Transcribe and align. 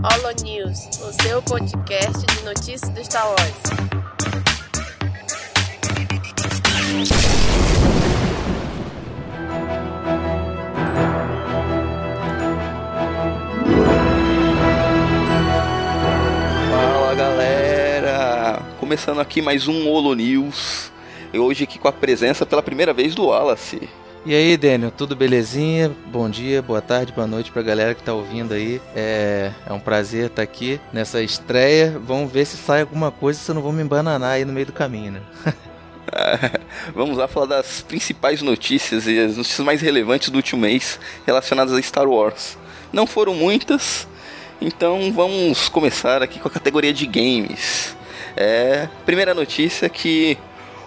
Holo 0.00 0.32
News, 0.44 0.86
o 1.00 1.22
seu 1.22 1.42
podcast 1.42 2.24
de 2.24 2.44
notícias 2.44 2.88
do 2.90 3.04
Star 3.04 3.26
Wars. 3.26 3.40
Fala 16.70 17.14
galera! 17.16 18.62
Começando 18.78 19.20
aqui 19.20 19.42
mais 19.42 19.66
um 19.66 19.88
Holo 19.88 20.14
News. 20.14 20.92
E 21.32 21.38
hoje 21.40 21.64
aqui 21.64 21.76
com 21.76 21.88
a 21.88 21.92
presença 21.92 22.46
pela 22.46 22.62
primeira 22.62 22.92
vez 22.92 23.16
do 23.16 23.26
Wallace. 23.26 23.88
E 24.28 24.34
aí, 24.34 24.58
Daniel, 24.58 24.90
tudo 24.90 25.16
belezinha? 25.16 25.90
Bom 26.08 26.28
dia, 26.28 26.60
boa 26.60 26.82
tarde, 26.82 27.14
boa 27.14 27.26
noite 27.26 27.50
pra 27.50 27.62
galera 27.62 27.94
que 27.94 28.02
tá 28.02 28.12
ouvindo 28.12 28.52
aí. 28.52 28.78
É, 28.94 29.52
é 29.66 29.72
um 29.72 29.80
prazer 29.80 30.26
estar 30.26 30.42
aqui 30.42 30.78
nessa 30.92 31.22
estreia. 31.22 31.98
Vamos 32.04 32.30
ver 32.30 32.44
se 32.44 32.58
sai 32.58 32.82
alguma 32.82 33.10
coisa, 33.10 33.40
se 33.40 33.50
eu 33.50 33.54
não 33.54 33.62
vou 33.62 33.72
me 33.72 33.82
embananar 33.82 34.32
aí 34.32 34.44
no 34.44 34.52
meio 34.52 34.66
do 34.66 34.72
caminho, 34.74 35.12
né? 35.12 35.22
Vamos 36.94 37.16
lá 37.16 37.26
falar 37.26 37.46
das 37.46 37.80
principais 37.80 38.42
notícias 38.42 39.06
e 39.06 39.18
as 39.18 39.38
notícias 39.38 39.64
mais 39.64 39.80
relevantes 39.80 40.28
do 40.28 40.36
último 40.36 40.60
mês 40.60 41.00
relacionadas 41.26 41.72
a 41.72 41.80
Star 41.80 42.06
Wars. 42.06 42.58
Não 42.92 43.06
foram 43.06 43.32
muitas, 43.32 44.06
então 44.60 45.10
vamos 45.10 45.70
começar 45.70 46.22
aqui 46.22 46.38
com 46.38 46.48
a 46.48 46.50
categoria 46.50 46.92
de 46.92 47.06
games. 47.06 47.96
É, 48.36 48.90
primeira 49.06 49.32
notícia 49.32 49.86
é 49.86 49.88
que 49.88 50.36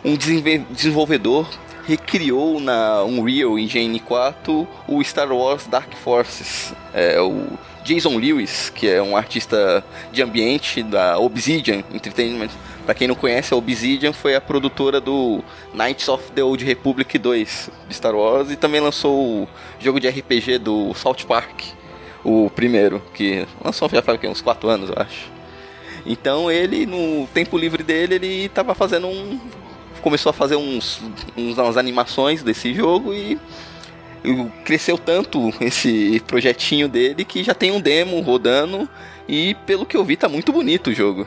um 0.06 0.16
desenvolvedor 0.16 1.48
recriou 1.88 2.60
na 2.60 3.04
Unreal 3.04 3.58
Engine 3.58 4.00
4 4.00 4.68
o 4.88 5.04
Star 5.04 5.32
Wars 5.32 5.68
Dark 5.68 5.94
Forces. 5.96 6.74
É, 6.94 7.20
o 7.20 7.48
Jason 7.84 8.18
Lewis, 8.18 8.70
que 8.70 8.88
é 8.88 9.02
um 9.02 9.18
artista 9.18 9.84
de 10.12 10.22
ambiente 10.22 10.84
da 10.84 11.18
Obsidian 11.18 11.84
Entertainment. 11.94 12.50
Pra 12.86 12.96
quem 12.96 13.08
não 13.08 13.16
conhece, 13.16 13.54
a 13.54 13.58
Obsidian 13.58 14.14
foi 14.14 14.36
a 14.36 14.42
produtora 14.42 15.00
do 15.00 15.44
Knights 15.74 16.08
of 16.08 16.32
the 16.32 16.44
Old 16.44 16.64
Republic 16.64 17.18
2 17.18 17.70
de 17.88 17.96
Star 17.96 18.16
Wars 18.16 18.52
e 18.52 18.56
também 18.56 18.82
lançou 18.82 19.44
o 19.44 19.48
jogo 19.80 20.00
de 20.00 20.08
RPG 20.08 20.58
do 20.60 20.94
South 20.94 21.26
Park, 21.28 21.64
o 22.24 22.50
primeiro, 22.50 23.02
que 23.14 23.48
lançou 23.64 23.90
já 23.90 24.02
faz 24.02 24.20
uns 24.24 24.42
4 24.42 24.70
anos, 24.70 24.90
eu 24.90 24.96
acho. 24.98 25.32
Então 26.06 26.52
ele, 26.52 26.86
no 26.86 27.28
tempo 27.28 27.58
livre 27.58 27.84
dele, 27.84 28.16
ele 28.16 28.50
tava 28.50 28.74
fazendo 28.74 29.08
um. 29.08 29.40
Começou 30.02 30.30
a 30.32 30.34
fazer 30.34 30.56
uns, 30.56 31.02
uns 31.38 31.58
umas 31.58 31.78
animações 31.78 32.42
desse 32.44 32.74
jogo 32.74 33.14
e, 33.14 33.40
cresceu 34.64 34.98
tanto 34.98 35.52
esse 35.60 36.22
projetinho 36.28 36.88
dele 36.88 37.26
que 37.26 37.44
já 37.44 37.54
tem 37.54 37.72
um 37.72 37.80
demo 37.82 38.20
rodando 38.22 38.88
e 39.28 39.56
pelo 39.66 39.86
que 39.86 39.98
eu 39.98 40.04
vi 40.06 40.16
tá 40.16 40.30
muito 40.30 40.52
bonito 40.52 40.90
o 40.90 40.94
jogo. 40.94 41.26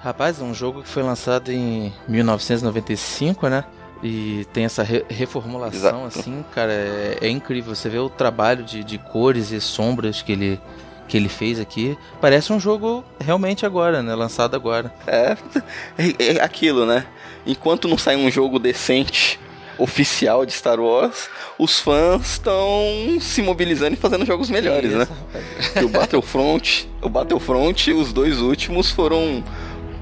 Rapaz, 0.00 0.40
é 0.40 0.44
um 0.44 0.54
jogo 0.54 0.82
que 0.82 0.88
foi 0.88 1.02
lançado 1.02 1.50
em 1.50 1.92
1995, 2.06 3.48
né? 3.48 3.64
E 4.02 4.46
tem 4.52 4.64
essa 4.64 4.82
re- 4.82 5.04
reformulação, 5.08 6.06
Exato. 6.06 6.18
assim, 6.20 6.44
cara, 6.54 6.70
é, 6.72 7.18
é 7.22 7.28
incrível. 7.28 7.74
Você 7.74 7.88
vê 7.88 7.98
o 7.98 8.08
trabalho 8.10 8.62
de, 8.62 8.84
de 8.84 8.98
cores 8.98 9.50
e 9.50 9.60
sombras 9.60 10.20
que 10.22 10.32
ele, 10.32 10.60
que 11.08 11.16
ele 11.16 11.28
fez 11.28 11.60
aqui. 11.60 11.96
Parece 12.20 12.52
um 12.52 12.60
jogo 12.60 13.04
realmente 13.20 13.64
agora, 13.64 14.02
né? 14.02 14.14
Lançado 14.14 14.54
agora. 14.54 14.92
É, 15.06 15.36
é, 15.98 16.36
é 16.36 16.42
aquilo, 16.42 16.84
né? 16.86 17.06
Enquanto 17.46 17.88
não 17.88 17.96
sai 17.96 18.16
um 18.16 18.30
jogo 18.30 18.58
decente 18.58 19.38
oficial 19.78 20.46
de 20.46 20.52
Star 20.52 20.80
Wars, 20.80 21.28
os 21.58 21.78
fãs 21.78 22.32
estão 22.32 23.18
se 23.20 23.42
mobilizando 23.42 23.94
e 23.94 23.96
fazendo 23.96 24.24
jogos 24.24 24.50
melhores, 24.50 24.90
Isso, 24.90 24.98
né? 24.98 25.08
o 25.84 25.88
Battlefront, 25.88 26.88
o 27.02 27.08
Battlefront, 27.08 27.92
os 27.92 28.12
dois 28.12 28.40
últimos 28.40 28.90
foram, 28.90 29.44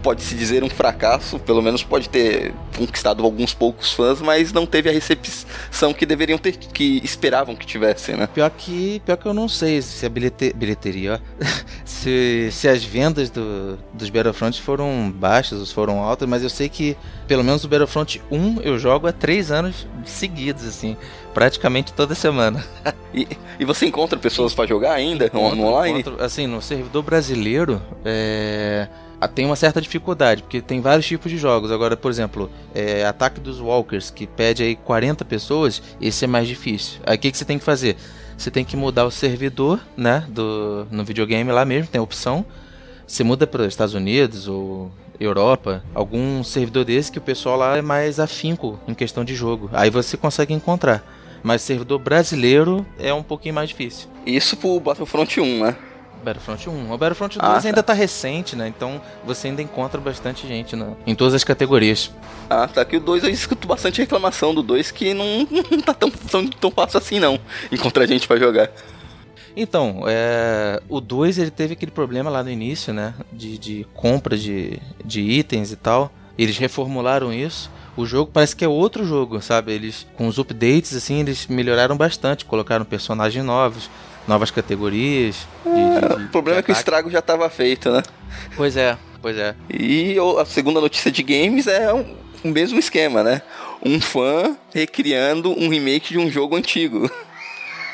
pode-se 0.05 0.35
dizer, 0.35 0.63
um 0.63 0.69
fracasso. 0.71 1.39
Pelo 1.41 1.63
menos 1.63 1.83
pode 1.83 2.09
ter 2.09 2.53
conquistado 2.77 3.25
alguns 3.25 3.55
poucos 3.55 3.93
fãs, 3.93 4.21
mas 4.21 4.53
não 4.53 4.67
teve 4.67 4.89
a 4.91 4.93
recepção 4.93 5.93
que 5.95 6.05
deveriam 6.05 6.39
ter, 6.39 6.53
que 6.57 7.01
esperavam 7.03 7.57
que 7.57 7.67
tivesse, 7.67 8.13
né? 8.13 8.27
Pior 8.29 8.51
que, 8.51 9.01
pior 9.05 9.17
que 9.17 9.27
eu 9.27 9.33
não 9.35 9.49
sei 9.49 9.81
se 9.81 10.05
a 10.05 10.09
bilhete, 10.09 10.53
bilheteria, 10.55 11.21
ó, 11.41 11.45
se, 11.85 12.51
se 12.53 12.69
as 12.69 12.85
vendas 12.85 13.31
do, 13.31 13.79
dos 13.93 14.11
Battlefront 14.11 14.61
foram 14.61 15.11
baixas 15.15 15.59
ou 15.59 15.67
foram 15.67 16.01
altas, 16.01 16.29
mas 16.29 16.43
eu 16.43 16.51
sei 16.51 16.69
que 16.69 16.97
pelo 17.27 17.43
menos 17.43 17.65
o 17.65 17.69
Battlefront 17.69 18.21
1 18.31 18.61
eu 18.63 18.79
jogo 18.79 19.07
há 19.07 19.13
três 19.13 19.51
anos 19.51 19.87
seguidos, 20.05 20.67
assim, 20.67 20.97
praticamente 21.33 21.93
toda 21.93 22.15
semana. 22.15 22.63
E, 23.17 23.29
e 23.61 23.65
você 23.65 23.87
encontra 23.87 24.19
pessoas 24.19 24.53
pra 24.55 24.67
jogar 24.67 24.93
ainda 24.95 25.27
Encontro- 25.27 25.61
online? 25.61 26.01
encontro- 26.01 26.21
assim, 26.25 26.49
no 26.49 26.61
servidor 26.61 27.01
brasileiro, 27.05 27.81
é, 28.05 28.89
tem 29.35 29.47
uma 29.47 29.57
certa 29.57 29.81
dificuldade, 29.81 30.43
porque 30.43 30.61
tem 30.61 30.81
vários 30.81 31.07
tipos 31.07 31.31
de 31.31 31.39
jogos. 31.39 31.71
Agora, 31.71 31.97
por 31.97 32.11
exemplo, 32.11 32.51
é, 32.75 33.05
Ataque 33.05 33.41
dos 33.41 33.61
Walkers, 33.61 34.11
que 34.11 34.27
pede 34.27 34.63
aí 34.63 34.77
40 34.77 35.25
pessoas, 35.25 35.83
esse 36.01 36.25
é 36.25 36.29
mais 36.29 36.47
difícil. 36.47 37.01
Aí 37.07 37.17
o 37.17 37.19
que, 37.19 37.31
que 37.31 37.39
você 37.39 37.45
tem 37.45 37.59
que 37.59 37.65
fazer? 37.65 37.97
Você 38.37 38.51
tem 38.51 38.65
que 38.65 38.77
mudar 38.77 39.05
o 39.05 39.11
servidor, 39.11 39.81
né, 39.97 40.25
do, 40.29 40.87
no 40.91 41.05
videogame 41.05 41.51
lá 41.51 41.65
mesmo, 41.65 41.89
tem 41.91 41.99
a 41.99 42.03
opção. 42.03 42.45
Você 43.07 43.23
muda 43.23 43.47
para 43.47 43.63
os 43.63 43.69
Estados 43.69 43.95
Unidos 43.95 44.49
ou 44.49 44.91
Europa, 45.21 45.83
algum 45.95 46.43
servidor 46.43 46.85
desse 46.85 47.13
que 47.13 47.19
o 47.19 47.23
pessoal 47.23 47.57
lá 47.57 47.77
é 47.77 47.83
mais 47.83 48.19
afinco 48.19 48.79
em 48.89 48.95
questão 48.95 49.25
de 49.25 49.35
jogo. 49.35 49.71
Aí 49.73 49.91
você 49.91 50.17
consegue 50.17 50.53
encontrar. 50.53 51.05
Mas 51.43 51.61
servidor 51.61 51.99
brasileiro 51.99 52.87
é 52.99 53.13
um 53.13 53.23
pouquinho 53.23 53.55
mais 53.55 53.69
difícil. 53.69 54.09
Isso 54.27 54.57
pro 54.57 54.81
Battlefront 54.81 55.41
1, 55.41 55.65
né? 55.65 55.77
Battlefront 56.25 56.69
1. 56.69 56.93
O 56.93 56.99
Battlefront 56.99 57.39
2 57.39 57.51
Ah, 57.51 57.61
tá. 57.61 57.69
ainda 57.69 57.83
tá 57.83 57.93
recente, 57.93 58.57
né? 58.57 58.67
Então 58.69 59.01
você 59.25 59.49
ainda 59.49 59.63
encontra 59.63 60.01
bastante 60.01 60.47
gente 60.49 60.75
na- 60.75 60.93
em 61.07 61.15
todas 61.15 61.35
as 61.35 61.45
categorias. 61.45 62.11
Ah, 62.51 62.67
tá. 62.67 62.85
Que 62.85 62.97
o 62.97 63.01
2 63.01 63.23
eu 63.25 63.31
escuto 63.31 63.69
bastante 63.69 64.01
reclamação 64.01 64.55
do 64.55 64.63
2 64.63 64.91
que 64.91 65.15
não, 65.15 65.47
não 65.71 65.81
tá 65.81 65.95
tão, 65.95 66.11
tão, 66.11 66.47
tão 66.49 66.71
fácil 66.71 66.99
assim 66.99 67.21
não. 67.21 67.39
Encontrar 67.71 68.07
gente 68.07 68.27
pra 68.27 68.37
jogar. 68.39 68.71
Então, 69.57 70.03
é, 70.09 70.83
o 70.89 71.01
2 71.01 71.39
ele 71.39 71.51
teve 71.51 71.75
aquele 71.75 71.93
problema 71.93 72.29
lá 72.29 72.43
no 72.43 72.51
início, 72.51 72.93
né? 72.93 73.15
De, 73.33 73.57
de 73.57 73.87
compra 73.95 74.37
de, 74.37 74.81
de 75.05 75.21
itens 75.21 75.71
e 75.71 75.77
tal. 75.77 76.13
Eles 76.37 76.59
reformularam 76.59 77.33
isso. 77.33 77.71
O 77.97 78.05
jogo 78.05 78.29
parece 78.33 78.57
que 78.57 78.65
é 78.65 78.69
outro 78.69 79.07
jogo, 79.07 79.41
sabe? 79.41 79.71
Eles, 79.73 80.05
com 80.17 80.27
os 80.27 80.39
updates, 80.39 80.93
assim, 80.97 81.21
eles 81.21 81.47
melhoraram 81.47 81.97
bastante. 81.97 82.45
Colocaram 82.45 82.85
personagens 82.85 83.45
novos, 83.45 83.89
novas 84.27 84.51
categorias. 84.51 85.47
de- 85.65 85.71
de- 85.73 86.17
de- 86.17 86.25
O 86.25 86.29
problema 86.29 86.61
é 86.61 86.63
que 86.63 86.71
o 86.71 86.73
estrago 86.73 87.11
já 87.11 87.21
tava 87.23 87.49
feito, 87.51 87.91
né? 87.91 88.03
Pois 88.57 88.77
é, 88.77 88.97
pois 89.23 89.37
é. 89.37 89.55
E 89.71 90.17
a 90.41 90.45
segunda 90.45 90.81
notícia 90.81 91.11
de 91.11 91.23
games 91.23 91.67
é 91.67 91.93
um- 91.93 92.17
o 92.45 92.49
mesmo 92.49 92.79
esquema, 92.79 93.23
né? 93.23 93.43
Um 93.85 94.01
fã 94.01 94.57
recriando 94.75 95.51
um 95.59 95.69
remake 95.69 96.13
de 96.13 96.19
um 96.19 96.31
jogo 96.31 96.57
antigo. 96.57 97.11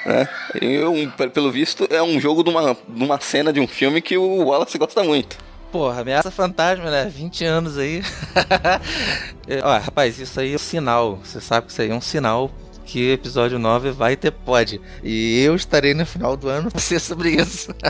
Né? 0.06 0.26
E 0.62 0.82
um- 0.82 1.10
pe- 1.10 1.28
pelo 1.28 1.52
visto, 1.52 1.86
é 1.90 2.02
um 2.02 2.18
jogo 2.18 2.42
de 2.42 2.48
uma, 2.48 2.74
de 2.88 3.04
uma 3.04 3.20
cena 3.20 3.52
de 3.52 3.60
um 3.60 3.68
filme 3.68 4.00
que 4.00 4.16
o 4.16 4.44
Wallace 4.46 4.78
gosta 4.78 5.04
muito. 5.04 5.36
Porra, 5.70 6.00
ameaça 6.00 6.30
fantasma, 6.30 6.90
né? 6.90 7.04
20 7.14 7.44
anos 7.44 7.76
aí. 7.76 8.02
É, 9.46 9.60
Ó, 9.62 9.78
rapaz, 9.78 10.18
isso 10.18 10.38
aí 10.40 10.52
é 10.52 10.56
um 10.56 10.58
sinal. 10.58 11.18
Você 11.24 11.38
sabe 11.40 11.66
que 11.66 11.72
isso 11.72 11.82
aí 11.82 11.90
é 11.90 11.94
um 11.94 12.00
sinal 12.00 12.50
que 12.90 13.12
episódio 13.12 13.56
9 13.56 13.92
vai 13.92 14.16
ter 14.16 14.32
pod. 14.32 14.80
E 15.04 15.40
eu 15.44 15.54
estarei 15.54 15.94
no 15.94 16.04
final 16.04 16.36
do 16.36 16.48
ano 16.48 16.70
pra 16.72 16.80
ser 16.80 16.98
sobre 17.00 17.30
isso. 17.30 17.72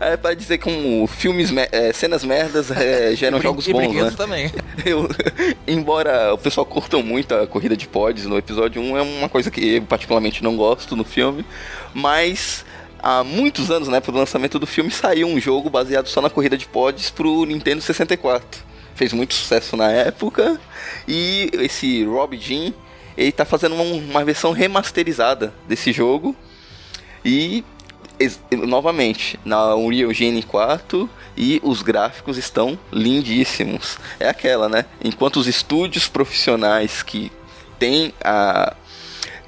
É 0.00 0.16
para 0.16 0.34
dizer 0.34 0.58
que 0.58 0.68
um, 0.68 1.06
filmes, 1.06 1.50
me- 1.52 1.68
é, 1.70 1.92
cenas 1.92 2.24
merdas 2.24 2.70
é, 2.70 3.14
geram 3.14 3.40
jogos 3.40 3.66
e 3.68 3.72
bons, 3.72 3.92
né? 3.94 4.12
também. 4.16 4.52
Eu, 4.84 5.08
embora 5.66 6.32
o 6.34 6.38
pessoal 6.38 6.64
curta 6.64 6.96
muito 6.98 7.32
a 7.34 7.46
corrida 7.46 7.76
de 7.76 7.86
pods 7.86 8.26
no 8.26 8.36
episódio 8.36 8.80
1, 8.82 8.96
é 8.98 9.02
uma 9.02 9.28
coisa 9.28 9.50
que 9.50 9.74
eu 9.76 9.82
particularmente 9.82 10.42
não 10.42 10.56
gosto 10.56 10.96
no 10.96 11.04
filme, 11.04 11.44
mas 11.94 12.64
há 13.00 13.22
muitos 13.22 13.70
anos, 13.70 13.88
né, 13.88 14.00
pro 14.00 14.12
lançamento 14.16 14.58
do 14.58 14.66
filme, 14.66 14.90
saiu 14.90 15.28
um 15.28 15.40
jogo 15.40 15.68
baseado 15.70 16.08
só 16.08 16.20
na 16.20 16.30
corrida 16.30 16.56
de 16.56 16.66
pods 16.66 17.10
pro 17.10 17.44
Nintendo 17.44 17.80
64. 17.82 18.60
Fez 18.94 19.12
muito 19.12 19.34
sucesso 19.34 19.76
na 19.76 19.90
época, 19.90 20.60
e 21.06 21.50
esse 21.54 22.04
Rob 22.04 22.36
Jean, 22.36 22.72
ele 23.18 23.32
tá 23.32 23.44
fazendo 23.44 23.74
uma, 23.74 23.82
uma 23.82 24.24
versão 24.24 24.52
remasterizada 24.52 25.52
desse 25.66 25.92
jogo, 25.92 26.36
e 27.24 27.64
novamente, 28.66 29.38
na 29.44 29.74
Unreal 29.74 30.10
Engine 30.10 30.42
4 30.42 31.08
e 31.36 31.60
os 31.62 31.82
gráficos 31.82 32.36
estão 32.38 32.78
lindíssimos. 32.92 33.98
É 34.18 34.28
aquela, 34.28 34.68
né? 34.68 34.84
Enquanto 35.04 35.36
os 35.36 35.46
estúdios 35.46 36.08
profissionais 36.08 37.02
que 37.02 37.30
têm 37.78 38.12
a 38.24 38.74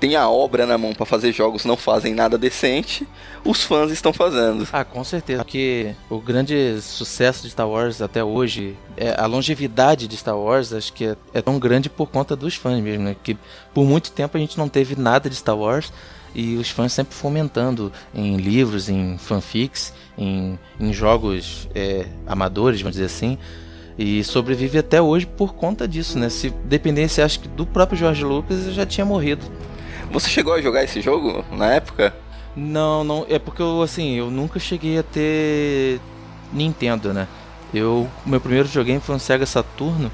têm 0.01 0.17
a 0.17 0.29
obra 0.29 0.67
na 0.67 0.79
mão 0.79 0.95
para 0.95 1.05
fazer 1.05 1.31
jogos 1.33 1.67
não 1.67 1.77
fazem 1.77 2.15
nada 2.15 2.39
decente, 2.39 3.07
os 3.45 3.63
fãs 3.63 3.93
estão 3.93 4.13
fazendo. 4.13 4.67
Ah, 4.73 4.83
com 4.83 5.05
certeza. 5.05 5.45
Porque 5.45 5.95
o 6.09 6.19
grande 6.19 6.81
sucesso 6.81 7.43
de 7.43 7.51
Star 7.51 7.69
Wars 7.69 8.01
até 8.01 8.25
hoje, 8.25 8.77
é 8.97 9.15
a 9.21 9.27
longevidade 9.27 10.09
de 10.09 10.17
Star 10.17 10.37
Wars, 10.37 10.73
acho 10.73 10.93
que 10.93 11.05
é, 11.05 11.17
é 11.35 11.43
tão 11.43 11.59
grande 11.59 11.91
por 11.91 12.09
conta 12.09 12.35
dos 12.35 12.55
fãs 12.55 12.81
mesmo, 12.81 13.05
né? 13.05 13.15
Que 13.23 13.37
por 13.75 13.85
muito 13.85 14.11
tempo 14.11 14.37
a 14.37 14.41
gente 14.41 14.57
não 14.57 14.69
teve 14.69 14.97
nada 14.97 15.29
de 15.29 15.37
Star 15.37 15.57
Wars 15.57 15.93
e 16.35 16.57
os 16.57 16.71
fãs 16.71 16.93
sempre 16.93 17.15
fomentando 17.15 17.93
em 18.15 18.37
livros, 18.37 18.89
em 18.89 19.19
fanfics, 19.19 19.93
em, 20.17 20.59
em 20.79 20.93
jogos 20.93 21.69
é, 21.75 22.07
amadores, 22.27 22.81
vamos 22.81 22.95
dizer 22.95 23.07
assim. 23.07 23.37
E 23.99 24.25
sobrevive 24.25 24.79
até 24.79 25.03
hoje 25.03 25.27
por 25.27 25.55
conta 25.55 25.87
disso, 25.87 26.19
né? 26.19 26.31
Se 26.31 26.49
dependesse, 26.65 27.21
acho 27.21 27.41
que 27.41 27.49
do 27.49 27.67
próprio 27.67 27.99
George 27.99 28.25
Lucas, 28.25 28.73
já 28.73 28.87
tinha 28.87 29.05
morrido. 29.05 29.45
Você 30.11 30.29
chegou 30.29 30.53
a 30.53 30.61
jogar 30.61 30.83
esse 30.83 31.01
jogo 31.01 31.45
na 31.53 31.73
época? 31.73 32.15
Não, 32.57 33.05
não. 33.05 33.27
É 33.29 33.39
porque 33.39 33.63
eu, 33.63 33.81
assim, 33.81 34.15
eu 34.15 34.31
nunca 34.31 34.59
cheguei 34.59 34.99
a 34.99 35.03
ter 35.03 36.01
Nintendo, 36.53 37.15
né? 37.15 37.29
Eu, 37.73 38.09
meu 38.27 38.41
primeiro 38.41 38.67
videogame 38.67 39.01
foi 39.01 39.15
um 39.15 39.19
Sega 39.19 39.47
Saturno. 39.47 40.11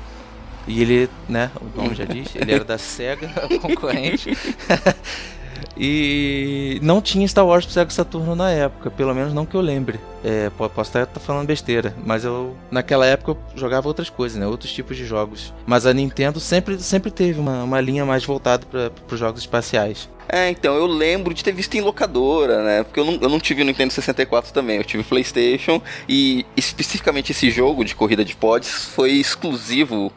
E 0.69 0.83
ele, 0.83 1.09
né, 1.29 1.51
o 1.61 1.81
nome 1.81 1.95
já 1.95 2.05
diz, 2.05 2.35
ele 2.35 2.53
era 2.53 2.65
da 2.65 2.77
Sega, 2.79 3.29
concorrente. 3.63 4.37
e 5.77 6.79
não 6.83 7.01
tinha 7.01 7.27
Star 7.27 7.47
Wars 7.47 7.65
pro 7.65 7.75
Sega 7.75 7.91
Saturno 7.91 8.35
na 8.35 8.51
época, 8.51 8.91
pelo 8.91 9.15
menos 9.15 9.33
não 9.33 9.47
que 9.47 9.55
eu 9.55 9.61
lembre. 9.61 10.01
É, 10.25 10.51
posso 10.51 10.81
estar 10.81 11.07
tá 11.07 11.21
falando 11.21 11.47
besteira, 11.47 11.95
mas 12.05 12.25
eu 12.25 12.57
naquela 12.71 13.07
época 13.07 13.33
eu 13.33 13.39
jogava 13.55 13.87
outras 13.87 14.11
coisas, 14.11 14.39
né, 14.39 14.47
outros 14.47 14.73
tipos 14.73 14.97
de 14.97 15.05
jogos. 15.05 15.55
Mas 15.67 15.87
a 15.87 15.93
Nintendo 15.93 16.41
sempre, 16.41 16.79
sempre 16.81 17.11
teve 17.11 17.39
uma, 17.39 17.63
uma 17.63 17.81
linha 17.81 18.05
mais 18.05 18.25
voltada 18.25 18.67
para 18.67 19.15
os 19.15 19.19
jogos 19.19 19.41
espaciais. 19.43 20.09
É, 20.29 20.51
então, 20.51 20.75
eu 20.75 20.87
lembro 20.87 21.33
de 21.33 21.45
ter 21.45 21.53
visto 21.53 21.75
em 21.77 21.81
locadora, 21.81 22.63
né? 22.65 22.83
Porque 22.83 22.99
eu 22.99 23.05
não, 23.05 23.13
eu 23.15 23.29
não 23.29 23.39
tive 23.39 23.63
Nintendo 23.63 23.93
64 23.93 24.53
também, 24.53 24.79
eu 24.79 24.85
tive 24.85 25.05
PlayStation 25.05 25.81
e 26.09 26.45
especificamente 26.57 27.31
esse 27.31 27.49
jogo 27.51 27.85
de 27.85 27.95
corrida 27.95 28.25
de 28.25 28.35
pods 28.35 28.87
foi 28.87 29.13
exclusivo 29.13 30.13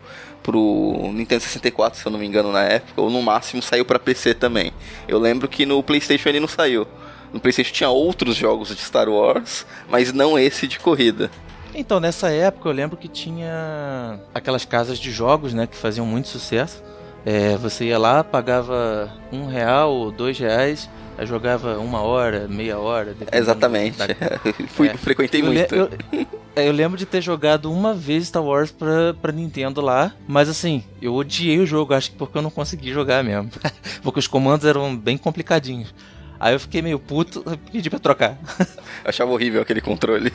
pro 0.49 1.11
Nintendo 1.13 1.43
64, 1.43 1.99
se 1.99 2.05
eu 2.07 2.11
não 2.11 2.17
me 2.17 2.25
engano, 2.25 2.51
na 2.51 2.63
época, 2.63 2.99
ou 2.99 3.07
no 3.11 3.21
máximo 3.21 3.61
saiu 3.61 3.85
para 3.85 3.99
PC 3.99 4.33
também. 4.33 4.73
Eu 5.07 5.19
lembro 5.19 5.47
que 5.47 5.63
no 5.63 5.83
PlayStation 5.83 6.27
ele 6.29 6.39
não 6.39 6.47
saiu. 6.47 6.87
No 7.31 7.39
PlayStation 7.39 7.71
tinha 7.71 7.89
outros 7.91 8.35
jogos 8.35 8.69
de 8.69 8.81
Star 8.81 9.07
Wars, 9.07 9.63
mas 9.87 10.11
não 10.11 10.39
esse 10.39 10.67
de 10.67 10.79
corrida. 10.79 11.29
Então, 11.75 11.99
nessa 11.99 12.31
época 12.31 12.67
eu 12.67 12.73
lembro 12.73 12.97
que 12.97 13.07
tinha 13.07 14.19
aquelas 14.33 14.65
casas 14.65 14.97
de 14.97 15.11
jogos, 15.11 15.53
né, 15.53 15.67
que 15.67 15.77
faziam 15.77 16.03
muito 16.03 16.27
sucesso. 16.27 16.81
É, 17.23 17.55
você 17.55 17.85
ia 17.85 17.99
lá, 17.99 18.23
pagava 18.23 19.13
um 19.31 19.45
real 19.45 19.93
ou 19.93 20.11
dois 20.11 20.39
reais, 20.39 20.89
jogava 21.25 21.77
uma 21.79 22.01
hora, 22.01 22.47
meia 22.47 22.77
hora. 22.77 23.15
Exatamente. 23.31 23.97
Da... 23.97 24.05
Fui, 24.69 24.87
é. 24.87 24.97
Frequentei 24.97 25.41
eu 25.41 25.45
muito. 25.45 25.75
Le... 25.75 25.81
Eu, 25.81 26.27
é, 26.55 26.67
eu, 26.67 26.71
lembro 26.71 26.97
de 26.97 27.05
ter 27.05 27.21
jogado 27.21 27.71
uma 27.71 27.93
vez 27.93 28.27
Star 28.27 28.43
Wars 28.43 28.71
pra, 28.71 29.13
pra 29.21 29.31
Nintendo 29.31 29.81
lá, 29.81 30.13
mas 30.27 30.49
assim, 30.49 30.83
eu 31.01 31.13
odiei 31.15 31.59
o 31.59 31.65
jogo, 31.65 31.93
acho 31.93 32.11
que 32.11 32.17
porque 32.17 32.37
eu 32.37 32.41
não 32.41 32.51
consegui 32.51 32.91
jogar 32.91 33.23
mesmo. 33.23 33.49
porque 34.03 34.19
os 34.19 34.27
comandos 34.27 34.65
eram 34.65 34.95
bem 34.95 35.17
complicadinhos. 35.17 35.93
Aí 36.39 36.53
eu 36.53 36.59
fiquei 36.59 36.81
meio 36.81 36.99
puto 36.99 37.43
e 37.51 37.57
pedi 37.71 37.89
pra 37.89 37.99
trocar. 37.99 38.37
Eu 38.59 39.09
achava 39.09 39.31
horrível 39.31 39.61
aquele 39.61 39.81
controle. 39.81 40.31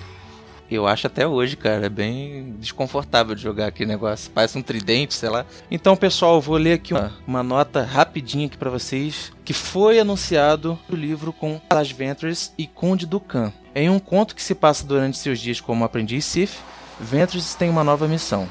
Eu 0.71 0.87
acho 0.87 1.07
até 1.07 1.27
hoje, 1.27 1.57
cara, 1.57 1.87
é 1.87 1.89
bem 1.91 2.55
desconfortável 2.59 3.35
de 3.35 3.43
jogar 3.43 3.67
aquele 3.67 3.91
negócio. 3.91 4.31
Parece 4.31 4.57
um 4.57 4.63
tridente, 4.63 5.15
sei 5.15 5.29
lá. 5.29 5.45
Então, 5.71 5.97
pessoal, 5.97 6.37
eu 6.37 6.41
vou 6.41 6.57
ler 6.57 6.75
aqui 6.75 6.95
uma, 6.95 7.13
uma 7.27 7.43
nota 7.43 7.83
rapidinha 7.83 8.47
aqui 8.47 8.57
para 8.57 8.71
vocês, 8.71 9.31
que 9.45 9.53
foi 9.53 9.99
anunciado 9.99 10.79
o 10.89 10.97
livro 10.97 11.33
com 11.33 11.61
As 11.69 11.91
Ventures 11.91 12.53
e 12.57 12.67
Conde 12.67 13.07
Dukan. 13.07 13.53
Em 13.75 13.91
um 13.91 13.99
conto 13.99 14.35
que 14.35 14.43
se 14.43 14.55
passa 14.55 14.87
durante 14.87 15.19
seus 15.19 15.39
dias 15.39 15.61
como 15.61 15.85
aprendiz 15.85 16.25
Sith, 16.25 16.57
Ventures 16.99 17.55
tem 17.55 17.69
uma 17.69 17.85
nova 17.85 18.09
missão: 18.09 18.49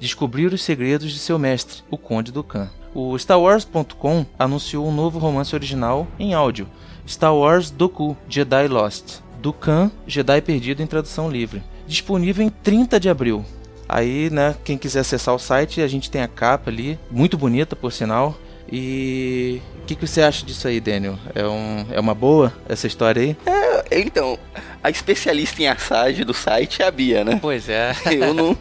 descobrir 0.00 0.52
os 0.52 0.62
segredos 0.62 1.12
de 1.12 1.18
seu 1.18 1.38
mestre, 1.38 1.82
o 1.90 1.96
Conde 1.96 2.32
Dukan. 2.32 2.68
O 2.94 3.16
StarWars.com 3.16 4.26
anunciou 4.38 4.86
um 4.86 4.92
novo 4.92 5.18
romance 5.18 5.54
original 5.54 6.06
em 6.18 6.34
áudio, 6.34 6.68
Star 7.06 7.34
Wars 7.34 7.70
Doku 7.70 8.16
Jedi 8.28 8.68
Lost 8.68 9.22
do 9.42 9.52
Khan 9.52 9.90
Jedi 10.06 10.40
Perdido 10.40 10.82
em 10.82 10.86
tradução 10.86 11.28
livre. 11.28 11.62
Disponível 11.86 12.44
em 12.46 12.48
30 12.48 13.00
de 13.00 13.08
abril. 13.08 13.44
Aí, 13.88 14.30
né, 14.30 14.54
quem 14.64 14.78
quiser 14.78 15.00
acessar 15.00 15.34
o 15.34 15.38
site, 15.38 15.82
a 15.82 15.88
gente 15.88 16.10
tem 16.10 16.22
a 16.22 16.28
capa 16.28 16.70
ali, 16.70 16.98
muito 17.10 17.36
bonita 17.36 17.76
por 17.76 17.92
sinal. 17.92 18.38
E 18.70 19.60
o 19.82 19.84
que, 19.84 19.96
que, 19.96 20.06
você 20.06 20.22
acha 20.22 20.46
disso 20.46 20.68
aí, 20.68 20.80
Daniel? 20.80 21.18
É, 21.34 21.44
um, 21.44 21.86
é 21.90 21.98
uma 21.98 22.14
boa 22.14 22.52
essa 22.68 22.86
história 22.86 23.20
aí? 23.20 23.36
É, 23.44 24.00
então, 24.00 24.38
a 24.82 24.90
especialista 24.90 25.60
em 25.60 25.66
assage 25.66 26.24
do 26.24 26.32
site 26.32 26.82
é 26.82 26.86
a 26.86 26.90
Bia, 26.90 27.24
né? 27.24 27.38
Pois 27.42 27.68
é. 27.68 27.92
Eu 28.10 28.32
não. 28.32 28.56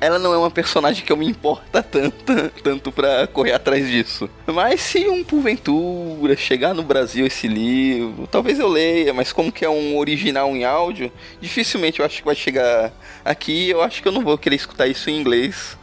Ela 0.00 0.18
não 0.18 0.32
é 0.32 0.38
uma 0.38 0.50
personagem 0.50 1.04
que 1.04 1.10
eu 1.10 1.16
me 1.16 1.26
importa 1.26 1.82
tanto, 1.82 2.50
tanto 2.62 2.92
pra 2.92 3.26
correr 3.26 3.52
atrás 3.52 3.86
disso. 3.88 4.28
Mas 4.46 4.80
se 4.82 5.08
um 5.08 5.24
porventura 5.24 6.36
chegar 6.36 6.74
no 6.74 6.82
Brasil 6.82 7.26
esse 7.26 7.48
livro, 7.48 8.26
talvez 8.26 8.58
eu 8.58 8.68
leia, 8.68 9.14
mas 9.14 9.32
como 9.32 9.50
que 9.50 9.64
é 9.64 9.70
um 9.70 9.96
original 9.96 10.54
em 10.54 10.64
áudio, 10.64 11.10
dificilmente 11.40 12.00
eu 12.00 12.06
acho 12.06 12.18
que 12.18 12.24
vai 12.26 12.34
chegar 12.34 12.92
aqui. 13.24 13.70
Eu 13.70 13.82
acho 13.82 14.02
que 14.02 14.08
eu 14.08 14.12
não 14.12 14.22
vou 14.22 14.36
querer 14.36 14.56
escutar 14.56 14.86
isso 14.86 15.08
em 15.10 15.18
inglês. 15.18 15.76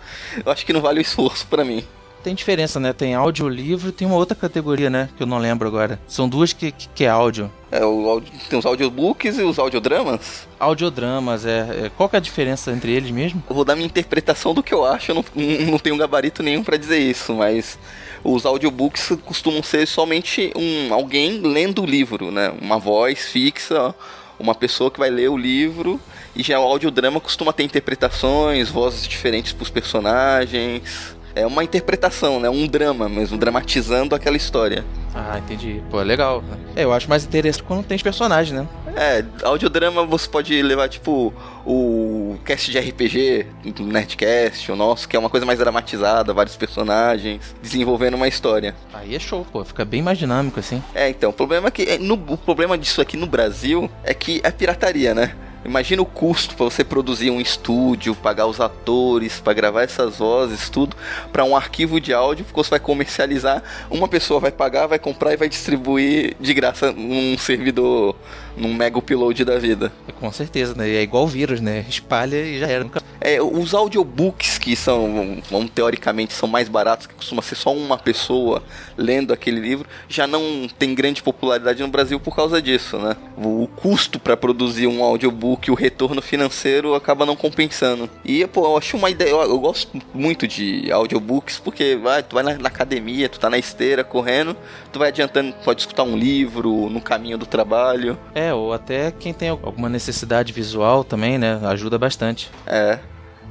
Eu 0.46 0.52
acho 0.52 0.66
que 0.66 0.74
não 0.74 0.82
vale 0.82 1.00
o 1.00 1.02
esforço 1.02 1.48
para 1.48 1.66
mim 1.66 1.84
tem 2.24 2.34
diferença, 2.34 2.80
né? 2.80 2.94
Tem 2.94 3.14
audiolivro 3.14 3.90
e 3.90 3.92
tem 3.92 4.08
uma 4.08 4.16
outra 4.16 4.36
categoria, 4.36 4.90
né? 4.90 5.10
Que 5.18 5.24
eu 5.24 5.28
não 5.28 5.38
lembro 5.38 5.68
agora. 5.68 6.00
São 6.08 6.30
duas 6.30 6.54
que, 6.54 6.72
que, 6.72 6.88
que 6.88 7.04
é 7.04 7.10
áudio. 7.10 7.52
É, 7.70 7.84
o, 7.84 8.22
tem 8.50 8.58
os 8.58 8.66
audiobooks 8.66 9.38
e 9.38 9.42
os 9.42 9.60
audiodramas? 9.60 10.48
Audiodramas, 10.60 11.46
é. 11.46 11.86
é. 11.86 11.92
Qual 11.98 12.08
que 12.08 12.16
é 12.16 12.20
a 12.20 12.22
diferença 12.22 12.72
entre 12.72 12.94
eles 12.94 13.12
mesmo? 13.12 13.44
Eu 13.50 13.56
vou 13.56 13.66
dar 13.66 13.76
minha 13.76 13.86
interpretação 13.86 14.54
do 14.54 14.64
que 14.64 14.74
eu 14.74 14.86
acho, 14.86 15.12
eu 15.12 15.16
não, 15.16 15.26
não 15.72 15.80
tenho 15.80 15.98
gabarito 15.98 16.42
nenhum 16.42 16.64
para 16.64 16.78
dizer 16.78 17.00
isso, 17.00 17.34
mas 17.34 17.78
os 18.24 18.46
audiobooks 18.46 19.12
costumam 19.26 19.62
ser 19.62 19.86
somente 19.86 20.54
um 20.56 20.94
alguém 20.94 21.42
lendo 21.42 21.84
o 21.84 21.86
livro, 21.86 22.32
né? 22.32 22.54
Uma 22.62 22.80
voz 22.80 23.26
fixa, 23.26 23.94
uma 24.40 24.56
pessoa 24.56 24.90
que 24.90 25.00
vai 25.00 25.10
ler 25.10 25.30
o 25.30 25.38
livro. 25.38 26.00
E 26.36 26.42
já 26.42 26.60
o 26.60 26.64
audiodrama 26.64 27.20
costuma 27.20 27.54
ter 27.54 27.64
interpretações, 27.64 28.70
vozes 28.70 29.08
diferentes 29.08 29.54
para 29.54 29.64
os 29.64 29.70
personagens 29.70 31.16
é 31.36 31.46
uma 31.46 31.64
interpretação, 31.64 32.40
né? 32.40 32.50
Um 32.50 32.68
drama 32.68 33.10
mesmo, 33.10 33.38
dramatizando 33.38 34.16
aquela 34.16 34.38
história. 34.38 34.84
Ah, 35.14 35.38
entendi. 35.38 35.82
Pô, 35.92 36.02
é 36.02 36.04
legal. 36.04 36.44
É, 36.76 36.84
eu 36.84 36.94
acho 36.94 37.08
mais 37.08 37.24
interessante 37.24 37.64
quando 37.64 37.84
tem 37.84 37.96
os 37.96 38.02
personagens, 38.02 38.58
né? 38.58 38.68
É, 38.96 39.24
audiodrama 39.44 40.06
você 40.06 40.28
pode 40.28 40.62
levar, 40.62 40.90
tipo, 40.90 41.34
o 41.66 42.38
cast 42.46 42.72
de 42.72 42.80
RPG, 42.80 43.46
Nerdcast, 43.80 44.72
o 44.72 44.76
nosso, 44.76 45.08
que 45.08 45.16
é 45.16 45.20
uma 45.20 45.30
coisa 45.30 45.46
mais 45.46 45.60
dramatizada, 45.60 46.34
vários 46.34 46.56
personagens, 46.56 47.56
desenvolvendo 47.62 48.16
uma 48.16 48.28
história. 48.28 48.76
Aí 48.94 49.16
é 49.16 49.20
show, 49.20 49.46
pô, 49.52 49.64
fica 49.64 49.86
bem 49.86 50.02
mais 50.02 50.18
dinâmico, 50.18 50.60
assim. 50.60 50.82
É, 50.94 51.10
então, 51.10 51.30
o 51.30 51.34
problema 51.34 51.68
é 51.68 51.72
que, 51.72 51.84
é, 51.84 51.98
no, 51.98 52.16
o 52.16 52.38
problema 52.38 52.78
disso 52.78 53.02
aqui 53.02 53.18
no 53.18 53.28
Brasil 53.28 53.90
é 54.04 54.14
que 54.14 54.42
é 54.44 54.52
pirataria, 54.52 55.14
né? 55.14 55.36
Imagina 55.66 56.02
o 56.02 56.06
custo 56.06 56.56
para 56.56 56.66
você 56.66 56.84
produzir 56.84 57.32
um 57.32 57.40
estúdio, 57.40 58.16
pagar 58.16 58.48
os 58.48 58.60
atores, 58.60 59.40
para 59.40 59.54
gravar 59.54 59.84
essas 59.84 60.18
vozes, 60.18 60.70
tudo, 60.70 60.96
para 61.32 61.44
um 61.46 61.56
arquivo 61.56 62.02
de 62.02 62.14
áudio, 62.14 62.44
porque 62.44 62.62
você 62.62 62.72
vai 62.72 62.80
comercializar, 62.80 63.64
uma 63.90 64.08
pessoa 64.08 64.40
vai 64.40 64.52
pagar, 64.52 64.88
vai 64.88 65.00
comprar 65.00 65.34
e 65.34 65.38
vai 65.38 65.48
distribuir 65.48 66.36
de 66.40 66.54
graça 66.54 66.92
num 66.92 67.38
servidor, 67.38 68.16
num 68.56 68.74
mega 68.74 68.98
upload 68.98 69.44
da 69.44 69.58
vida. 69.58 69.92
Com 70.20 70.32
certeza, 70.32 70.74
né? 70.76 70.90
É 70.90 71.02
igual 71.02 71.28
vírus, 71.28 71.60
né? 71.60 71.86
Espalha 71.88 72.38
e 72.38 72.60
já 72.60 72.68
era. 72.68 72.88
É, 73.20 73.42
os 73.42 73.74
audiobooks 73.74 74.58
que 74.58 74.76
são, 74.76 75.42
teoricamente, 75.74 76.34
são 76.34 76.48
mais 76.48 76.68
baratos, 76.68 77.08
que 77.08 77.14
costuma 77.14 77.42
ser 77.42 77.56
só 77.56 77.74
uma 77.74 77.98
pessoa 77.98 78.62
lendo 78.98 79.32
aquele 79.32 79.60
livro, 79.60 79.88
já 80.10 80.28
não 80.28 80.68
tem 80.78 80.94
grande 80.94 81.24
popularidade 81.24 81.82
no 81.82 81.88
Brasil 81.88 82.20
por 82.20 82.36
causa 82.36 82.62
disso, 82.62 82.98
né? 82.98 83.16
O 83.38 83.68
custo 83.76 84.20
para 84.20 84.36
produzir 84.36 84.88
um 84.88 85.04
audiobook, 85.04 85.72
o 85.72 85.74
retorno 85.74 86.22
financeiro 86.22 86.96
acaba 86.96 87.26
não 87.26 87.36
compensando. 87.36 88.10
E, 88.26 88.46
pô, 88.48 88.66
eu 88.66 88.78
acho 88.78 88.98
uma 88.98 89.10
ideia, 89.10 89.30
eu, 89.30 89.42
eu 89.42 89.60
gosto 89.60 90.02
muito 90.14 90.48
de 90.48 90.92
audiobooks, 90.92 91.60
porque 91.60 91.96
vai, 91.96 92.24
tu 92.24 92.34
vai 92.34 92.44
na, 92.44 92.58
na, 92.58 92.68
academia, 92.68 93.30
tu 93.30 93.40
tá 93.40 93.50
na 93.50 93.58
esteira 93.58 94.04
correndo, 94.04 94.56
tu 94.92 95.00
vai 95.00 95.10
adiantando, 95.10 95.54
pode 95.64 95.82
escutar 95.82 96.04
um 96.04 96.18
livro 96.18 96.90
no 96.90 97.00
caminho 97.00 97.38
do 97.38 97.46
trabalho. 97.46 98.18
É, 98.36 98.43
ou 98.52 98.74
até 98.74 99.12
quem 99.12 99.32
tem 99.32 99.50
alguma 99.50 99.88
necessidade 99.88 100.52
visual 100.52 101.04
também, 101.04 101.38
né? 101.38 101.60
Ajuda 101.64 102.00
bastante. 102.00 102.50
É. 102.66 102.98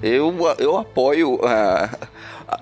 Eu, 0.03 0.35
eu 0.59 0.77
apoio 0.77 1.39
a, 1.47 1.89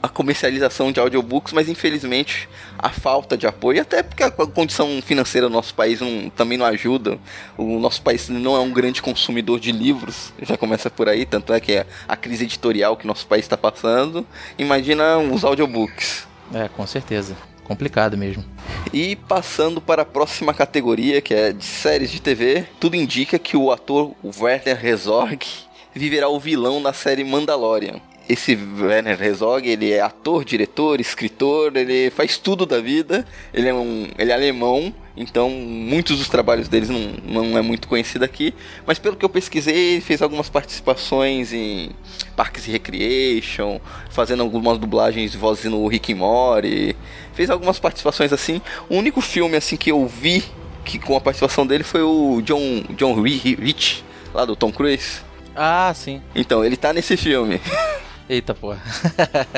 a 0.03 0.09
comercialização 0.09 0.93
de 0.93 1.01
audiobooks, 1.01 1.53
mas 1.53 1.69
infelizmente 1.69 2.49
a 2.79 2.91
falta 2.91 3.37
de 3.37 3.47
apoio, 3.47 3.81
até 3.81 4.03
porque 4.03 4.23
a 4.23 4.31
condição 4.31 5.01
financeira 5.03 5.49
do 5.49 5.53
nosso 5.53 5.75
país 5.75 6.01
não, 6.01 6.31
também 6.31 6.59
não 6.59 6.67
ajuda. 6.67 7.19
O 7.57 7.79
nosso 7.79 8.03
país 8.03 8.29
não 8.29 8.57
é 8.57 8.61
um 8.61 8.71
grande 8.71 9.03
consumidor 9.03 9.59
de 9.59 9.73
livros, 9.73 10.33
já 10.43 10.57
começa 10.57 10.91
por 10.91 11.09
aí, 11.09 11.25
tanto 11.25 11.53
é 11.53 11.61
que 11.61 11.73
é 11.73 11.87
a 12.07 12.17
crise 12.17 12.45
editorial 12.45 12.97
que 12.97 13.07
nosso 13.07 13.27
país 13.27 13.45
está 13.45 13.57
passando. 13.57 14.27
Imagina 14.59 15.19
os 15.19 15.45
audiobooks. 15.45 16.29
É, 16.53 16.69
com 16.69 16.87
certeza. 16.87 17.37
Complicado 17.71 18.19
mesmo. 18.19 18.45
E 18.93 19.15
passando 19.15 19.81
para 19.81 20.03
a 20.03 20.05
próxima 20.05 20.53
categoria, 20.53 21.21
que 21.21 21.33
é 21.33 21.53
de 21.53 21.65
séries 21.65 22.11
de 22.11 22.21
TV, 22.21 22.65
tudo 22.81 22.97
indica 22.97 23.39
que 23.39 23.57
o 23.57 23.71
ator 23.71 24.11
Werner 24.25 24.85
Herzog 24.85 25.47
viverá 25.95 26.29
o 26.29 26.41
vilão 26.41 26.81
na 26.81 26.93
série 26.93 27.23
Mandalorian. 27.23 28.01
Esse 28.29 28.59
Werner 28.81 29.23
Herzog, 29.23 29.69
ele 29.69 29.93
é 29.93 30.01
ator, 30.01 30.45
diretor, 30.45 31.01
escritor, 31.01 31.77
ele 31.77 32.11
faz 32.11 32.39
tudo 32.39 32.67
da 32.67 32.81
vida. 32.81 33.25
Ele 33.55 33.69
é 33.69 33.75
um, 33.75 34.09
ele 34.19 34.33
é 34.33 34.35
alemão, 34.35 34.93
Então, 35.21 35.51
muitos 35.51 36.17
dos 36.17 36.31
trabalhos 36.31 36.67
deles 36.67 36.89
não, 36.89 36.99
não 37.43 37.59
é 37.59 37.61
muito 37.61 37.87
conhecido 37.87 38.25
aqui. 38.25 38.55
Mas 38.87 38.99
pelo 38.99 39.15
que 39.15 39.23
eu 39.23 39.29
pesquisei, 39.29 39.77
ele 39.77 40.01
fez 40.01 40.23
algumas 40.23 40.49
participações 40.49 41.53
em 41.53 41.91
Parks 42.35 42.67
e 42.67 42.71
Recreation, 42.71 43.79
fazendo 44.09 44.43
algumas 44.43 44.79
dublagens 44.79 45.33
de 45.33 45.37
voz 45.37 45.63
no 45.65 45.87
Rick 45.87 46.15
and 46.15 46.17
Morty. 46.17 46.97
Fez 47.35 47.51
algumas 47.51 47.79
participações 47.79 48.33
assim. 48.33 48.63
O 48.89 48.97
único 48.97 49.21
filme 49.21 49.59
assim 49.59 49.77
que 49.77 49.91
eu 49.91 50.07
vi 50.07 50.43
que 50.87 50.99
com 50.99 51.15
a 51.15 51.21
participação 51.21 51.67
dele 51.67 51.85
foi 51.85 52.01
o 52.01 52.41
John, 52.41 52.83
John 52.97 53.21
Rich, 53.21 54.03
lá 54.33 54.47
do 54.47 54.57
Tom 54.57 54.73
Cruise. 54.73 55.21
Ah, 55.55 55.93
sim. 55.95 56.23
Então, 56.35 56.65
ele 56.65 56.79
tá 56.79 56.95
nesse 56.95 57.15
filme. 57.19 57.61
Eita 58.31 58.55
porra. 58.55 58.81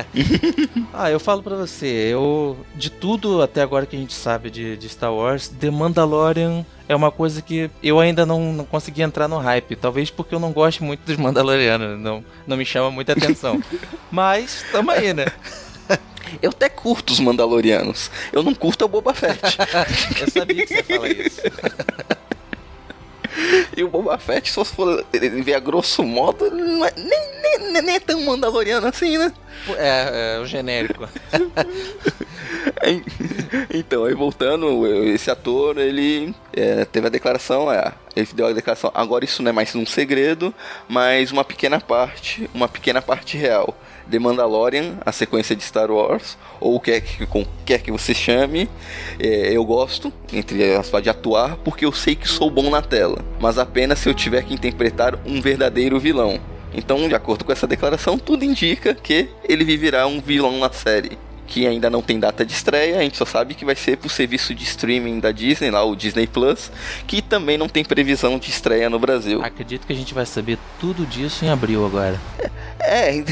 ah, 0.95 1.11
eu 1.11 1.21
falo 1.21 1.43
pra 1.43 1.55
você, 1.57 1.87
eu. 1.87 2.57
De 2.75 2.89
tudo 2.89 3.43
até 3.43 3.61
agora 3.61 3.85
que 3.85 3.95
a 3.95 3.99
gente 3.99 4.15
sabe 4.15 4.51
de, 4.51 4.79
de 4.79 4.89
Star 4.89 5.13
Wars, 5.13 5.47
The 5.47 5.71
Mandalorian 5.71 6.65
é 6.89 6.97
uma 6.97 7.11
coisa 7.11 7.43
que 7.43 7.71
eu 7.83 8.01
ainda 8.01 8.25
não, 8.25 8.51
não 8.51 8.65
consegui 8.65 9.03
entrar 9.03 9.29
no 9.29 9.37
hype. 9.37 9.77
Talvez 9.77 10.09
porque 10.09 10.35
eu 10.35 10.41
não 10.41 10.53
gosto 10.53 10.83
muito 10.83 11.01
dos 11.05 11.19
Mandalorianos, 11.19 12.01
não, 12.01 12.25
não 12.47 12.57
me 12.57 12.65
chama 12.65 12.91
muita 12.91 13.13
atenção. 13.13 13.63
Mas, 14.11 14.65
tamo 14.73 14.91
aí, 14.91 15.13
né? 15.13 15.27
Eu 16.41 16.49
até 16.49 16.71
curto 16.71 17.13
os 17.13 17.21
Mandalorianos. 17.21 18.11
Eu 18.33 18.43
não 18.43 18.55
curto 18.55 18.87
o 18.87 18.89
Boba 18.89 19.13
Fett. 19.13 19.39
eu 20.19 20.31
sabia 20.31 20.65
que 20.67 20.69
você 20.69 20.77
ia 20.77 20.85
falar 20.85 21.09
isso. 21.09 21.43
E 23.77 23.83
o 23.83 23.89
Boba 23.89 24.19
Fett, 24.19 24.51
se 24.51 24.57
você 24.57 24.75
for 24.75 25.05
ver 25.13 25.55
a 25.55 25.61
grosso 25.61 26.03
modo, 26.03 26.51
não 26.51 26.85
é, 26.85 26.93
nem, 26.97 27.73
nem, 27.73 27.83
nem 27.83 27.95
é 27.97 28.01
tão 28.01 28.21
mandaloriano 28.23 28.87
assim, 28.87 29.19
né? 29.19 29.33
É, 29.77 30.37
é 30.37 30.41
o 30.41 30.47
genérico. 30.47 31.09
então, 33.73 34.05
aí 34.05 34.15
voltando, 34.15 34.87
esse 35.07 35.31
ator, 35.31 35.79
ele 35.79 36.35
é, 36.53 36.85
teve 36.85 37.07
a 37.07 37.11
declaração, 37.11 37.73
é, 37.73 37.93
ele 38.15 38.29
deu 38.35 38.47
a 38.47 38.53
declaração, 38.53 38.91
agora 38.95 39.25
isso 39.25 39.43
não 39.43 39.51
é 39.51 39.53
mais 39.53 39.75
um 39.75 39.87
segredo, 39.87 40.55
mas 40.89 41.31
uma 41.31 41.45
pequena 41.45 41.81
parte, 41.81 42.49
uma 42.55 42.69
pequena 42.69 43.01
parte 43.01 43.37
real. 43.37 43.77
The 44.11 44.19
Mandalorian, 44.19 44.99
a 45.05 45.13
sequência 45.13 45.55
de 45.57 45.63
Star 45.63 45.91
Wars, 45.91 46.37
ou 46.61 46.77
o 46.77 46.81
que 46.81 47.01
que, 47.01 47.27
com, 47.27 47.45
quer 47.65 47.81
que 47.81 47.91
você 47.91 48.15
chame, 48.15 48.69
é, 49.19 49.53
eu 49.53 49.65
gosto, 49.65 50.13
entre 50.33 50.75
as 50.75 50.91
de 51.03 51.11
atuar, 51.11 51.57
porque 51.59 51.85
eu 51.85 51.93
sei 51.93 52.15
que 52.15 52.29
sou 52.29 52.51
bom 52.51 52.71
na 52.71 52.83
tela, 52.83 53.25
mas 53.41 53.59
apenas 53.59 53.99
se 53.99 54.09
eu 54.09 54.15
tiver 54.15 54.43
que 54.45 54.55
interpretar 54.55 55.19
um 55.27 55.41
verdadeiro 55.41 55.99
vilão. 55.99 56.41
Então, 56.75 57.07
de 57.07 57.15
acordo 57.15 57.45
com 57.45 57.53
essa 57.53 57.67
declaração, 57.67 58.19
tudo 58.19 58.45
indica 58.45 58.95
que 58.95 59.29
ele 59.47 59.65
viverá 59.65 60.07
um 60.07 60.21
vilão 60.21 60.59
na 60.59 60.73
série 60.73 61.19
que 61.53 61.67
ainda 61.67 61.91
não 61.91 62.01
tem 62.01 62.19
data 62.19 62.47
de 62.47 62.53
estreia, 62.55 62.99
a 62.99 63.03
gente 63.03 63.19
só 63.19 63.27
sabe 63.27 63.53
que 63.53 63.63
vai 63.63 63.77
ser 63.77 63.99
pro 63.99 64.09
serviço 64.09 64.55
de 64.55 64.65
streaming 64.65 65.21
da 65.21 65.31
Disney, 65.31 65.71
lá 65.71 65.85
o 65.85 65.95
Disney 65.95 66.27
Plus, 66.27 66.73
que 67.07 67.21
também 67.21 67.59
não 67.59 67.69
tem 67.69 67.85
previsão 67.85 68.39
de 68.39 68.49
estreia 68.49 68.89
no 68.89 68.99
Brasil. 68.99 69.43
Acredito 69.45 69.87
que 69.87 69.93
a 69.93 69.97
gente 69.97 70.15
vai 70.15 70.25
saber 70.25 70.59
tudo 70.81 71.05
disso 71.05 71.45
em 71.45 71.51
abril 71.51 71.85
agora. 71.85 72.19
É, 72.81 73.19
é 73.21 73.25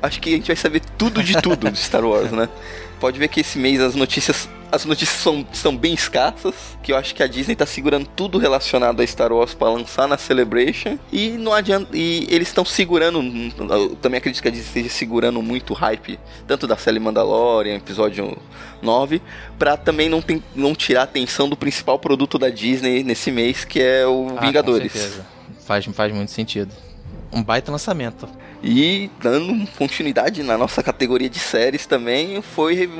acho 0.00 0.22
que 0.22 0.30
a 0.30 0.36
gente 0.38 0.46
vai 0.46 0.56
saber 0.56 0.80
tudo 0.96 1.22
de 1.22 1.34
tudo 1.42 1.70
de 1.70 1.78
Star 1.78 2.02
Wars, 2.02 2.32
né? 2.32 2.48
Pode 3.00 3.18
ver 3.18 3.28
que 3.28 3.40
esse 3.40 3.58
mês 3.58 3.80
as 3.80 3.94
notícias 3.94 4.48
as 4.72 4.84
notícias 4.84 5.18
são, 5.18 5.44
são 5.52 5.76
bem 5.76 5.92
escassas, 5.92 6.54
que 6.82 6.92
eu 6.92 6.96
acho 6.96 7.14
que 7.14 7.22
a 7.22 7.26
Disney 7.26 7.56
tá 7.56 7.66
segurando 7.66 8.06
tudo 8.14 8.38
relacionado 8.38 9.00
a 9.00 9.06
Star 9.06 9.32
Wars 9.32 9.52
para 9.52 9.68
lançar 9.68 10.06
na 10.06 10.16
Celebration 10.16 10.98
e 11.12 11.30
não 11.30 11.52
adianta 11.52 11.88
e 11.92 12.26
eles 12.30 12.48
estão 12.48 12.64
segurando, 12.64 13.20
eu 13.68 13.96
também 13.96 14.18
acredito 14.18 14.40
que 14.40 14.48
a 14.48 14.50
Disney 14.50 14.66
esteja 14.66 14.88
segurando 14.88 15.42
muito 15.42 15.72
o 15.72 15.74
hype, 15.74 16.20
tanto 16.46 16.66
da 16.66 16.76
série 16.76 17.00
Mandalorian, 17.00 17.76
episódio 17.76 18.36
9, 18.80 19.20
para 19.58 19.76
também 19.76 20.08
não, 20.08 20.22
tem, 20.22 20.42
não 20.54 20.74
tirar 20.74 21.00
a 21.00 21.04
atenção 21.04 21.48
do 21.48 21.56
principal 21.56 21.98
produto 21.98 22.38
da 22.38 22.48
Disney 22.48 23.02
nesse 23.02 23.32
mês, 23.32 23.64
que 23.64 23.80
é 23.80 24.06
o 24.06 24.34
ah, 24.36 24.40
Vingadores. 24.40 24.92
Com 24.92 24.98
certeza. 24.98 25.26
Faz, 25.66 25.84
faz 25.86 26.12
muito 26.12 26.30
sentido. 26.30 26.72
Um 27.32 27.42
baita 27.42 27.70
lançamento. 27.70 28.28
E 28.62 29.10
dando 29.22 29.66
continuidade 29.76 30.42
na 30.42 30.58
nossa 30.58 30.82
categoria 30.82 31.30
de 31.30 31.38
séries 31.38 31.86
também 31.86 32.42
foi 32.42 32.90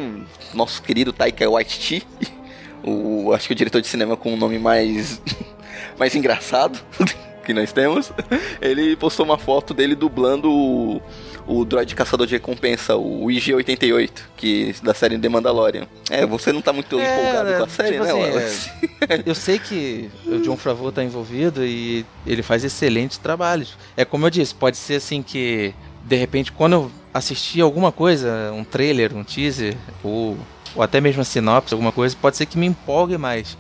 nosso 0.55 0.83
querido 0.83 1.13
Taika 1.13 1.49
Waititi, 1.49 2.07
o 2.83 3.33
acho 3.33 3.47
que 3.47 3.53
o 3.53 3.57
diretor 3.57 3.81
de 3.81 3.89
cinema 3.89 4.17
com 4.17 4.33
o 4.33 4.37
nome 4.37 4.59
mais 4.59 5.21
mais 5.99 6.15
engraçado 6.15 6.81
que 7.45 7.53
nós 7.53 7.73
temos. 7.73 8.13
Ele 8.61 8.97
postou 8.97 9.27
uma 9.27 9.37
foto 9.37 9.75
dele 9.75 9.95
dublando 9.95 10.51
o 10.51 11.03
o 11.51 11.65
droid 11.65 11.97
caçador 11.97 12.29
de 12.29 12.35
recompensa, 12.35 12.97
o 12.97 13.27
IG-88, 13.27 14.11
que 14.37 14.73
da 14.85 14.95
série 14.95 15.19
The 15.19 15.29
Mandalorian. 15.29 15.85
É, 16.09 16.25
você 16.25 16.53
não 16.53 16.63
tá 16.63 16.73
muito 16.73 16.97
é, 16.97 17.03
empolgado 17.03 17.59
com 17.59 17.65
a 17.65 17.69
série, 17.69 17.93
tipo 17.93 18.05
né, 18.05 18.37
assim, 18.37 18.71
é, 19.01 19.23
Eu 19.27 19.35
sei 19.35 19.59
que 19.59 20.09
o 20.27 20.39
John 20.43 20.57
Favreau 20.57 20.93
tá 20.93 21.03
envolvido 21.03 21.65
e 21.67 22.07
ele 22.25 22.41
faz 22.41 22.63
excelentes 22.63 23.19
trabalhos. 23.19 23.77
É 23.97 24.05
como 24.05 24.27
eu 24.27 24.31
disse, 24.31 24.55
pode 24.55 24.77
ser 24.77 24.95
assim 24.95 25.25
que, 25.25 25.75
de 26.05 26.15
repente, 26.15 26.53
quando 26.53 26.75
eu 26.75 26.91
assistir 27.13 27.61
alguma 27.63 27.91
coisa, 27.91 28.53
um 28.53 28.63
trailer, 28.63 29.13
um 29.17 29.25
teaser, 29.25 29.77
ou, 30.05 30.39
ou 30.77 30.83
até 30.85 31.01
mesmo 31.01 31.21
a 31.21 31.25
sinopse, 31.25 31.75
alguma 31.75 31.91
coisa, 31.91 32.17
pode 32.21 32.37
ser 32.37 32.47
que 32.47 32.57
me 32.57 32.67
empolgue 32.67 33.19
mais. 33.19 33.59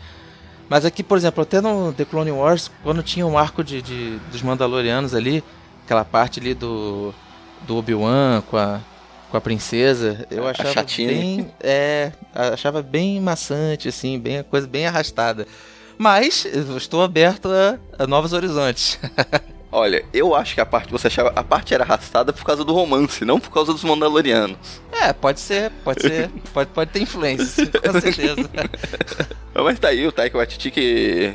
Mas 0.68 0.84
aqui, 0.84 1.02
por 1.02 1.18
exemplo, 1.18 1.42
até 1.42 1.60
no 1.60 1.92
The 1.92 2.04
Clone 2.04 2.30
Wars, 2.30 2.70
quando 2.84 3.02
tinha 3.02 3.26
um 3.26 3.36
arco 3.36 3.64
de, 3.64 3.82
de 3.82 4.16
dos 4.30 4.42
Mandalorianos 4.42 5.12
ali, 5.12 5.42
aquela 5.84 6.04
parte 6.04 6.38
ali 6.38 6.54
do 6.54 7.12
do 7.66 7.76
Obi-Wan 7.76 8.42
com 8.50 8.56
a, 8.56 8.80
com 9.30 9.36
a 9.36 9.40
princesa, 9.40 10.26
eu 10.30 10.46
achava 10.46 10.84
bem, 10.96 11.50
é, 11.60 12.12
achava 12.34 12.82
bem 12.82 13.20
maçante 13.20 13.88
assim, 13.88 14.18
bem 14.18 14.42
coisa 14.42 14.66
bem 14.66 14.86
arrastada. 14.86 15.46
Mas 15.96 16.46
eu 16.46 16.76
estou 16.76 17.02
aberto 17.02 17.48
a, 17.48 17.78
a 18.02 18.06
novos 18.06 18.32
horizontes. 18.32 18.98
Olha, 19.72 20.04
eu 20.12 20.34
acho 20.34 20.54
que 20.54 20.60
a 20.60 20.66
parte 20.66 20.90
você 20.90 21.06
achava 21.06 21.32
a 21.36 21.44
parte 21.44 21.72
era 21.72 21.84
arrastada 21.84 22.32
por 22.32 22.44
causa 22.44 22.64
do 22.64 22.72
romance, 22.72 23.24
não 23.24 23.38
por 23.38 23.50
causa 23.50 23.72
dos 23.72 23.84
Mandalorianos. 23.84 24.80
É, 24.90 25.12
pode 25.12 25.38
ser, 25.38 25.70
pode 25.84 26.02
ser, 26.02 26.28
pode, 26.52 26.70
pode 26.70 26.90
ter 26.90 27.00
influência, 27.00 27.66
com 27.66 28.00
certeza. 28.00 28.50
Mas 29.54 29.78
tá 29.78 29.88
aí 29.88 30.04
o 30.04 30.10
Taika 30.10 30.36
Waititi 30.36 30.72
que 30.72 31.34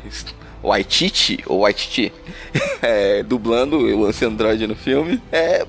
Waititi, 0.65 1.43
ou 1.45 1.62
Waititi, 1.62 2.12
é, 2.81 3.24
dublando 3.24 3.77
o 3.77 4.01
Lance 4.01 4.25
Android 4.25 4.65
no 4.67 4.75
filme. 4.75 5.22
É, 5.31 5.65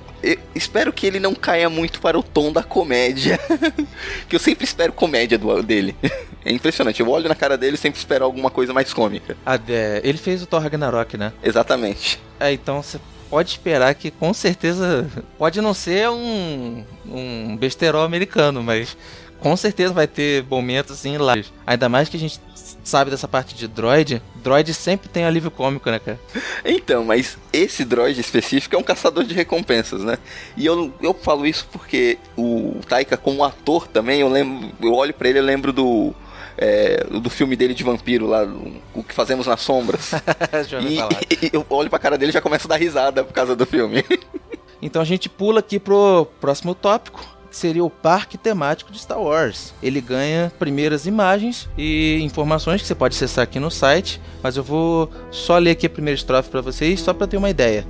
espero 0.54 0.92
que 0.92 1.06
ele 1.06 1.20
não 1.20 1.34
caia 1.34 1.68
muito 1.68 2.00
para 2.00 2.18
o 2.18 2.22
tom 2.22 2.52
da 2.52 2.62
comédia. 2.62 3.38
que 4.28 4.34
eu 4.34 4.40
sempre 4.40 4.64
espero 4.64 4.92
comédia 4.92 5.38
do, 5.38 5.62
dele. 5.62 5.94
É 6.46 6.52
impressionante. 6.52 7.00
Eu 7.00 7.08
olho 7.08 7.28
na 7.28 7.34
cara 7.34 7.58
dele 7.58 7.74
e 7.74 7.76
sempre 7.76 7.98
espero 7.98 8.24
alguma 8.24 8.50
coisa 8.50 8.72
mais 8.72 8.92
cômica. 8.92 9.36
Ah, 9.44 9.58
é, 9.68 10.00
ele 10.04 10.16
fez 10.16 10.40
o 10.40 10.46
Thor 10.46 10.62
Ragnarok, 10.62 11.16
né? 11.16 11.32
Exatamente. 11.42 12.20
É, 12.38 12.52
então 12.52 12.80
você 12.80 13.00
pode 13.28 13.50
esperar 13.50 13.92
que 13.96 14.12
com 14.12 14.32
certeza. 14.32 15.10
Pode 15.36 15.60
não 15.60 15.74
ser 15.74 16.08
um, 16.08 16.84
um 17.04 17.56
besterol 17.56 18.04
americano, 18.04 18.62
mas 18.62 18.96
com 19.40 19.56
certeza 19.56 19.92
vai 19.92 20.06
ter 20.06 20.44
momentos 20.48 20.92
assim 20.92 21.18
lá. 21.18 21.34
Ainda 21.66 21.88
mais 21.88 22.08
que 22.08 22.16
a 22.16 22.20
gente 22.20 22.40
sabe 22.82 23.11
dessa 23.11 23.28
parte 23.28 23.54
de 23.54 23.68
droid, 23.68 24.23
droid 24.37 24.73
sempre 24.75 25.08
tem 25.08 25.25
alívio 25.25 25.50
cômico, 25.50 25.90
né, 25.90 25.99
cara? 25.99 26.18
Então, 26.64 27.04
mas 27.04 27.38
esse 27.52 27.85
droid 27.85 28.20
específico 28.20 28.75
é 28.75 28.78
um 28.78 28.82
caçador 28.82 29.25
de 29.25 29.35
recompensas, 29.35 30.02
né? 30.02 30.18
E 30.56 30.66
eu, 30.66 30.92
eu 31.00 31.14
falo 31.14 31.46
isso 31.46 31.68
porque 31.70 32.18
o 32.37 32.80
Taika, 32.88 33.16
como 33.16 33.44
ator 33.44 33.87
também, 33.87 34.20
eu 34.20 34.28
lembro, 34.28 34.70
eu 34.80 34.92
olho 34.94 35.14
para 35.14 35.28
ele 35.28 35.38
e 35.38 35.42
lembro 35.42 35.73
do 35.73 36.14
é, 36.58 37.04
do 37.04 37.28
filme 37.28 37.54
dele 37.54 37.75
de 37.75 37.85
vampiro 37.85 38.26
lá, 38.26 38.44
o 38.94 39.02
que 39.02 39.14
fazemos 39.14 39.46
nas 39.46 39.61
sombras. 39.61 40.12
e, 40.82 41.46
e, 41.46 41.50
eu 41.52 41.64
olho 41.68 41.90
pra 41.90 41.99
cara 41.99 42.16
dele 42.16 42.30
e 42.30 42.32
já 42.32 42.40
começo 42.40 42.66
a 42.66 42.70
dar 42.70 42.76
risada 42.76 43.23
por 43.23 43.32
causa 43.32 43.54
do 43.54 43.66
filme. 43.66 44.04
então 44.80 45.02
a 45.02 45.04
gente 45.04 45.28
pula 45.28 45.61
aqui 45.61 45.78
pro 45.78 46.26
próximo 46.40 46.75
tópico, 46.75 47.35
seria 47.56 47.84
o 47.84 47.90
parque 47.90 48.36
temático 48.36 48.92
de 48.92 48.98
Star 48.98 49.20
Wars. 49.20 49.72
Ele 49.82 50.00
ganha 50.00 50.52
primeiras 50.58 51.06
imagens 51.06 51.68
e 51.76 52.20
informações 52.22 52.82
que 52.82 52.86
você 52.86 52.94
pode 52.94 53.16
acessar 53.16 53.44
aqui 53.44 53.58
no 53.58 53.70
site, 53.70 54.20
mas 54.42 54.56
eu 54.56 54.62
vou 54.62 55.10
só 55.30 55.58
ler 55.58 55.70
aqui 55.70 55.86
a 55.86 55.90
primeira 55.90 56.16
estrofe 56.16 56.50
para 56.50 56.60
vocês, 56.60 57.00
só 57.00 57.12
para 57.12 57.26
ter 57.26 57.36
uma 57.36 57.50
ideia. 57.50 57.86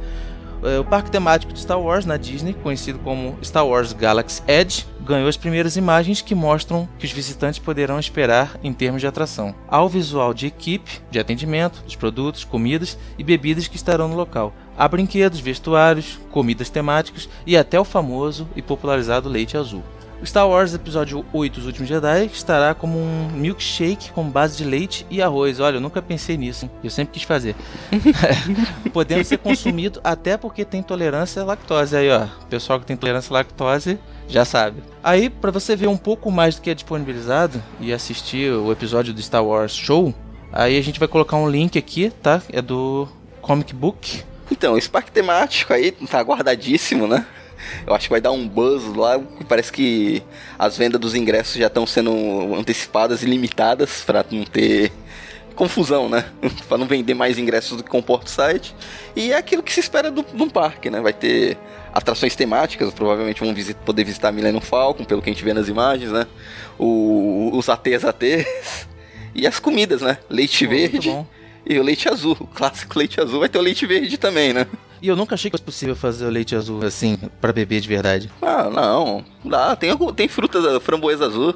É, 0.63 0.79
o 0.79 0.85
parque 0.85 1.11
temático 1.11 1.53
de 1.53 1.61
Star 1.61 1.81
Wars 1.81 2.07
na 2.07 2.17
Disney, 2.17 2.55
conhecido 2.55 2.99
como 3.01 3.39
Star 3.43 3.67
Wars 3.67 3.93
Galaxy 3.93 4.43
Edge, 4.49 4.87
ganhou 5.01 5.29
as 5.29 5.37
primeiras 5.37 5.77
imagens 5.77 6.21
que 6.21 6.35
mostram 6.35 6.89
que 6.99 7.07
os 7.07 7.13
visitantes 7.13 7.59
poderão 7.59 7.99
esperar 7.99 8.59
em 8.63 8.73
termos 8.73 9.01
de 9.01 9.07
atração. 9.07 9.55
Ao 9.69 9.89
visual 9.89 10.35
de 10.35 10.47
equipe, 10.47 11.01
de 11.11 11.19
atendimento, 11.19 11.83
dos 11.83 11.95
produtos, 11.95 12.45
comidas 12.45 12.99
e 13.19 13.23
bebidas 13.23 13.69
que 13.69 13.77
estarão 13.77 14.09
no 14.09 14.17
local. 14.17 14.53
Há 14.79 14.87
brinquedos, 14.87 15.41
vestuários, 15.41 16.19
comidas 16.31 16.69
temáticas 16.69 17.29
e 17.47 17.57
até 17.57 17.81
o 17.81 17.85
famoso 17.85 18.49
e 18.55 18.63
popularizado 18.63 19.29
leite 19.29 19.57
azul. 19.57 19.83
Star 20.25 20.49
Wars 20.49 20.73
Episódio 20.73 21.25
8, 21.33 21.59
Os 21.59 21.67
Últimos 21.67 21.89
Jedi, 21.89 22.27
estará 22.27 22.75
como 22.75 22.99
um 22.99 23.29
milkshake 23.35 24.11
com 24.13 24.25
base 24.25 24.57
de 24.57 24.65
leite 24.65 25.07
e 25.11 25.21
arroz. 25.21 25.61
Olha, 25.61 25.77
eu 25.77 25.81
nunca 25.81 26.01
pensei 26.01 26.37
nisso, 26.37 26.65
hein? 26.65 26.71
eu 26.83 26.91
sempre 26.91 27.15
quis 27.15 27.23
fazer. 27.23 27.55
Podendo 28.93 29.25
ser 29.25 29.39
consumido 29.39 30.01
até 30.03 30.37
porque 30.37 30.65
tem 30.65 30.83
tolerância 30.83 31.43
à 31.43 31.45
lactose. 31.45 31.97
Aí, 31.97 32.11
ó, 32.11 32.27
pessoal 32.49 32.81
que 32.81 32.87
tem 32.87 32.97
tolerância 32.97 33.31
à 33.31 33.35
lactose 33.35 33.99
já 34.29 34.45
sabe. 34.45 34.83
Aí, 35.05 35.29
para 35.29 35.51
você 35.51 35.77
ver 35.77 35.87
um 35.87 35.99
pouco 35.99 36.31
mais 36.31 36.57
do 36.57 36.63
que 36.63 36.71
é 36.71 36.75
disponibilizado 36.75 37.63
e 37.79 37.93
assistir 37.93 38.51
o 38.53 38.73
episódio 38.73 39.13
do 39.13 39.21
Star 39.21 39.45
Wars 39.45 39.75
Show, 39.75 40.15
aí 40.53 40.79
a 40.79 40.83
gente 40.83 40.99
vai 40.99 41.09
colocar 41.09 41.37
um 41.37 41.49
link 41.49 41.79
aqui, 41.79 42.11
tá? 42.23 42.43
É 42.51 42.63
do 42.63 43.07
Comic 43.43 43.75
Book. 43.75 44.25
Então, 44.51 44.77
esse 44.79 44.89
parque 44.89 45.11
temático 45.11 45.73
aí 45.73 45.91
tá 45.93 46.21
guardadíssimo, 46.21 47.07
né? 47.07 47.27
Eu 47.87 47.95
acho 47.95 48.05
que 48.05 48.11
vai 48.11 48.21
dar 48.21 48.33
um 48.33 48.47
buzz 48.47 48.85
lá. 48.95 49.19
Parece 49.49 49.73
que 49.73 50.23
as 50.59 50.77
vendas 50.77 51.01
dos 51.01 51.15
ingressos 51.15 51.57
já 51.57 51.67
estão 51.67 51.87
sendo 51.87 52.55
antecipadas 52.55 53.23
e 53.23 53.27
limitadas 53.27 54.03
para 54.05 54.25
não 54.31 54.45
ter 54.45 54.93
confusão, 55.55 56.09
né? 56.09 56.27
para 56.69 56.79
não 56.79 56.87
vender 56.87 57.15
mais 57.15 57.39
ingressos 57.39 57.77
do 57.77 57.83
que 57.83 57.91
comporta 57.91 58.27
o 58.27 58.31
site. 58.31 58.75
E 59.17 59.33
é 59.33 59.37
aquilo 59.37 59.63
que 59.63 59.73
se 59.73 59.81
espera 59.81 60.11
de 60.11 60.21
um 60.21 60.51
parque, 60.51 60.91
né? 60.91 61.01
Vai 61.01 61.13
ter 61.13 61.57
atrações 61.93 62.37
temáticas, 62.37 62.93
provavelmente 62.93 63.41
vão 63.41 63.55
visit 63.55 63.79
poder 63.85 64.05
visitar 64.05 64.31
Millennium 64.31 64.61
Falcon, 64.61 65.05
pelo 65.05 65.23
que 65.23 65.31
a 65.31 65.33
gente 65.33 65.43
vê 65.43 65.55
nas 65.55 65.69
imagens, 65.69 66.13
né? 66.13 66.27
O, 66.79 67.51
os 67.55 67.69
ATs 67.69 68.05
ATs. 68.05 68.87
E 69.39 69.47
as 69.47 69.59
comidas, 69.59 70.01
né? 70.01 70.17
Leite 70.31 70.67
verde 70.67 71.15
e 71.67 71.79
o 71.79 71.83
leite 71.83 72.09
azul. 72.09 72.37
O 72.39 72.47
clássico 72.47 72.99
leite 72.99 73.21
azul 73.21 73.41
vai 73.41 73.49
ter 73.49 73.59
o 73.59 73.63
leite 73.63 73.87
verde 73.87 74.17
também, 74.17 74.53
né? 74.53 74.67
E 75.03 75.09
eu 75.09 75.17
nunca 75.17 75.35
achei 75.35 75.51
que 75.51 75.57
fosse 75.57 75.65
possível 75.65 75.97
fazer 75.97 76.25
o 76.25 76.31
leite 76.31 76.55
azul 76.55 76.85
assim, 76.85 77.19
para 77.41 77.53
beber 77.53 77.81
de 77.81 77.89
verdade. 77.89 78.31
Ah, 78.41 78.71
não. 78.71 79.25
Dá, 79.45 79.77
tem, 79.77 79.95
tem 80.15 80.29
fruta, 80.29 80.81
framboesa 80.81 81.27
azul. 81.27 81.55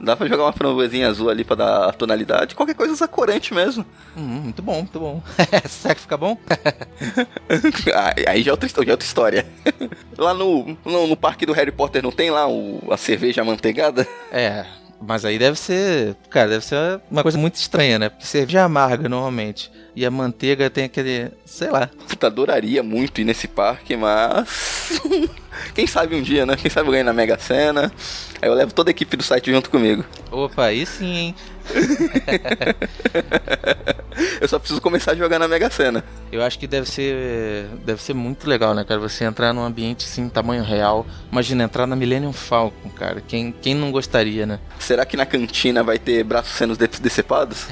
Dá 0.00 0.16
pra 0.16 0.26
jogar 0.26 0.44
uma 0.44 0.52
framboesinha 0.52 1.08
azul 1.08 1.28
ali 1.28 1.44
pra 1.44 1.56
dar 1.56 1.92
tonalidade. 1.92 2.54
Qualquer 2.54 2.74
coisa 2.74 2.94
usa 2.94 3.06
corante 3.06 3.52
mesmo. 3.52 3.84
Hum, 4.16 4.22
muito 4.22 4.62
bom, 4.62 4.76
muito 4.76 4.98
bom. 4.98 5.22
Será 5.68 5.94
que 5.94 6.00
fica 6.00 6.16
bom? 6.16 6.38
aí 8.26 8.42
já 8.42 8.50
é, 8.50 8.52
outra, 8.52 8.66
já 8.66 8.74
é 8.76 8.90
outra 8.90 9.06
história. 9.06 9.46
lá 10.16 10.32
no, 10.32 10.76
no, 10.86 11.06
no, 11.06 11.16
parque 11.16 11.44
do 11.44 11.52
Harry 11.52 11.70
Potter 11.70 12.02
não 12.02 12.10
tem 12.10 12.30
lá 12.30 12.48
o, 12.48 12.80
a 12.90 12.96
cerveja 12.96 13.44
manteigada? 13.44 14.08
É, 14.32 14.64
mas 15.00 15.24
aí 15.24 15.38
deve 15.38 15.58
ser. 15.58 16.14
Cara, 16.28 16.48
deve 16.48 16.64
ser 16.64 17.00
uma 17.10 17.22
coisa 17.22 17.38
muito 17.38 17.54
estranha, 17.54 17.98
né? 17.98 18.08
Porque 18.08 18.26
cerveja 18.26 18.64
amarga 18.64 19.08
normalmente. 19.08 19.70
E 19.96 20.04
a 20.04 20.10
manteiga 20.10 20.68
tem 20.68 20.84
aquele. 20.84 21.30
sei 21.44 21.70
lá. 21.70 21.88
Puta, 22.08 22.26
adoraria 22.26 22.82
muito 22.82 23.20
ir 23.20 23.24
nesse 23.24 23.48
parque, 23.48 23.96
mas. 23.96 25.00
Quem 25.74 25.86
sabe 25.86 26.16
um 26.16 26.22
dia, 26.22 26.46
né? 26.46 26.56
Quem 26.56 26.70
sabe 26.70 26.88
eu 26.88 26.92
ganho 26.92 27.04
na 27.04 27.12
Mega 27.12 27.38
Sena. 27.38 27.92
Aí 28.40 28.48
eu 28.48 28.54
levo 28.54 28.72
toda 28.72 28.90
a 28.90 28.92
equipe 28.92 29.16
do 29.16 29.22
site 29.22 29.50
junto 29.50 29.70
comigo. 29.70 30.04
Opa, 30.30 30.66
aí 30.66 30.86
sim, 30.86 31.16
hein? 31.16 31.34
eu 34.40 34.48
só 34.48 34.58
preciso 34.58 34.80
começar 34.80 35.12
a 35.12 35.14
jogar 35.14 35.38
na 35.38 35.46
Mega 35.46 35.70
Sena. 35.70 36.04
Eu 36.32 36.42
acho 36.42 36.58
que 36.58 36.66
deve 36.66 36.88
ser 36.88 37.66
deve 37.84 38.02
ser 38.02 38.14
muito 38.14 38.48
legal, 38.48 38.74
né, 38.74 38.84
cara? 38.84 39.00
Você 39.00 39.24
entrar 39.24 39.52
num 39.52 39.62
ambiente 39.62 40.06
assim, 40.06 40.28
tamanho 40.28 40.62
real. 40.62 41.06
Imagina 41.30 41.64
entrar 41.64 41.86
na 41.86 41.96
Millennium 41.96 42.32
Falcon, 42.32 42.88
cara. 42.90 43.20
Quem, 43.20 43.52
quem 43.52 43.74
não 43.74 43.90
gostaria, 43.90 44.46
né? 44.46 44.58
Será 44.78 45.04
que 45.04 45.16
na 45.16 45.26
cantina 45.26 45.82
vai 45.82 45.98
ter 45.98 46.24
braços 46.24 46.54
sendo 46.54 46.76
decepados? 46.76 47.66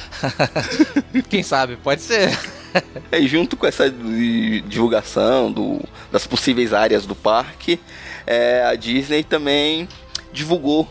quem 1.28 1.42
sabe? 1.42 1.76
Pode 1.76 2.02
ser. 2.02 2.30
É, 3.12 3.20
junto 3.22 3.56
com 3.56 3.66
essa 3.66 3.90
divulgação 3.90 5.50
do, 5.50 5.80
das 6.12 6.26
possíveis 6.26 6.72
áreas 6.72 7.06
do 7.06 7.14
parque, 7.14 7.80
é, 8.26 8.62
a 8.64 8.74
Disney 8.76 9.24
também 9.24 9.88
divulgou 10.32 10.88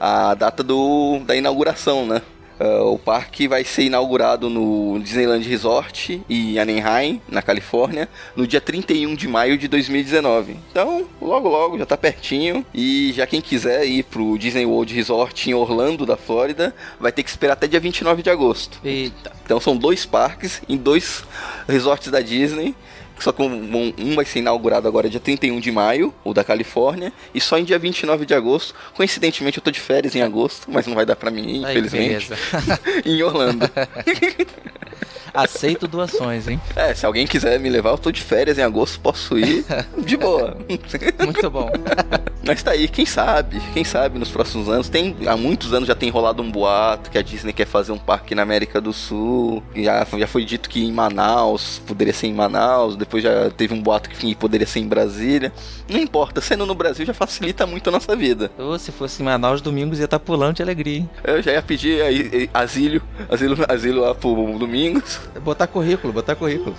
a 0.00 0.34
data 0.34 0.62
do, 0.62 1.20
da 1.26 1.36
inauguração, 1.36 2.06
né? 2.06 2.22
Uh, 2.60 2.92
o 2.92 2.98
parque 2.98 3.46
vai 3.46 3.62
ser 3.64 3.84
inaugurado 3.84 4.50
no 4.50 4.98
Disneyland 5.00 5.46
Resort 5.48 6.22
em 6.28 6.58
Anaheim, 6.58 7.20
na 7.28 7.40
Califórnia, 7.40 8.08
no 8.34 8.46
dia 8.46 8.60
31 8.60 9.14
de 9.14 9.28
maio 9.28 9.56
de 9.56 9.68
2019. 9.68 10.56
Então, 10.70 11.06
logo 11.20 11.48
logo, 11.48 11.78
já 11.78 11.86
tá 11.86 11.96
pertinho. 11.96 12.66
E 12.74 13.12
já 13.14 13.26
quem 13.26 13.40
quiser 13.40 13.86
ir 13.86 14.02
pro 14.04 14.36
Disney 14.36 14.66
World 14.66 14.92
Resort 14.92 15.48
em 15.48 15.54
Orlando, 15.54 16.04
da 16.04 16.16
Flórida, 16.16 16.74
vai 16.98 17.12
ter 17.12 17.22
que 17.22 17.30
esperar 17.30 17.52
até 17.52 17.66
dia 17.66 17.80
29 17.80 18.22
de 18.22 18.30
agosto. 18.30 18.80
Eita. 18.84 19.32
Então 19.44 19.60
são 19.60 19.76
dois 19.76 20.04
parques 20.04 20.60
em 20.68 20.76
dois 20.76 21.24
resorts 21.68 22.10
da 22.10 22.20
Disney 22.20 22.74
só 23.18 23.32
que 23.32 23.42
um, 23.42 23.94
um, 23.98 24.14
vai 24.14 24.24
ser 24.24 24.40
inaugurado 24.40 24.86
agora 24.86 25.08
dia 25.08 25.20
31 25.20 25.60
de 25.60 25.72
maio, 25.72 26.14
o 26.24 26.32
da 26.32 26.44
Califórnia, 26.44 27.12
e 27.34 27.40
só 27.40 27.58
em 27.58 27.64
dia 27.64 27.78
29 27.78 28.26
de 28.26 28.34
agosto. 28.34 28.74
Coincidentemente 28.94 29.58
eu 29.58 29.62
tô 29.62 29.70
de 29.70 29.80
férias 29.80 30.14
em 30.14 30.22
agosto, 30.22 30.70
mas 30.70 30.86
não 30.86 30.94
vai 30.94 31.06
dar 31.06 31.16
pra 31.16 31.30
mim, 31.30 31.62
infelizmente. 31.62 32.30
em 33.04 33.22
Orlando. 33.22 33.68
Aceito 35.32 35.86
doações, 35.86 36.48
hein? 36.48 36.60
É, 36.74 36.94
se 36.94 37.04
alguém 37.06 37.26
quiser 37.26 37.58
me 37.58 37.68
levar, 37.68 37.90
eu 37.90 37.98
tô 37.98 38.10
de 38.10 38.22
férias 38.22 38.58
em 38.58 38.62
agosto, 38.62 39.00
posso 39.00 39.38
ir 39.38 39.64
de 39.98 40.16
boa. 40.16 40.56
Muito 41.24 41.50
bom. 41.50 41.70
Mas 42.48 42.62
tá 42.62 42.70
aí, 42.70 42.88
quem 42.88 43.04
sabe? 43.04 43.60
Quem 43.74 43.84
sabe 43.84 44.18
nos 44.18 44.30
próximos 44.30 44.70
anos? 44.70 44.88
Tem, 44.88 45.14
há 45.26 45.36
muitos 45.36 45.74
anos 45.74 45.86
já 45.86 45.94
tem 45.94 46.08
rolado 46.08 46.42
um 46.42 46.50
boato 46.50 47.10
que 47.10 47.18
a 47.18 47.22
Disney 47.22 47.52
quer 47.52 47.66
fazer 47.66 47.92
um 47.92 47.98
parque 47.98 48.34
na 48.34 48.40
América 48.40 48.80
do 48.80 48.90
Sul. 48.90 49.62
Já, 49.76 50.06
já 50.18 50.26
foi 50.26 50.46
dito 50.46 50.70
que 50.70 50.82
em 50.82 50.90
Manaus, 50.90 51.82
poderia 51.86 52.14
ser 52.14 52.28
em 52.28 52.32
Manaus, 52.32 52.96
depois 52.96 53.22
já 53.22 53.50
teve 53.50 53.74
um 53.74 53.82
boato 53.82 54.08
que 54.08 54.34
poderia 54.34 54.66
ser 54.66 54.78
em 54.80 54.88
Brasília. 54.88 55.52
Não 55.90 56.00
importa, 56.00 56.40
sendo 56.40 56.64
no 56.64 56.74
Brasil 56.74 57.04
já 57.04 57.12
facilita 57.12 57.66
muito 57.66 57.88
a 57.88 57.92
nossa 57.92 58.16
vida. 58.16 58.50
Ou 58.58 58.78
se 58.78 58.92
fosse 58.92 59.20
em 59.20 59.26
Manaus, 59.26 59.60
domingos 59.60 59.98
ia 59.98 60.06
estar 60.06 60.18
tá 60.18 60.24
pulando 60.24 60.56
de 60.56 60.62
alegria, 60.62 60.98
hein? 61.00 61.10
Eu 61.24 61.42
já 61.42 61.52
ia 61.52 61.60
pedir 61.60 62.00
aí, 62.00 62.48
asilo, 62.54 63.02
asilo, 63.28 63.56
asilo 63.68 64.00
lá 64.00 64.14
pro 64.14 64.58
Domingos. 64.58 65.17
Botar 65.42 65.66
currículo, 65.66 66.12
botar 66.12 66.34
currículo. 66.34 66.76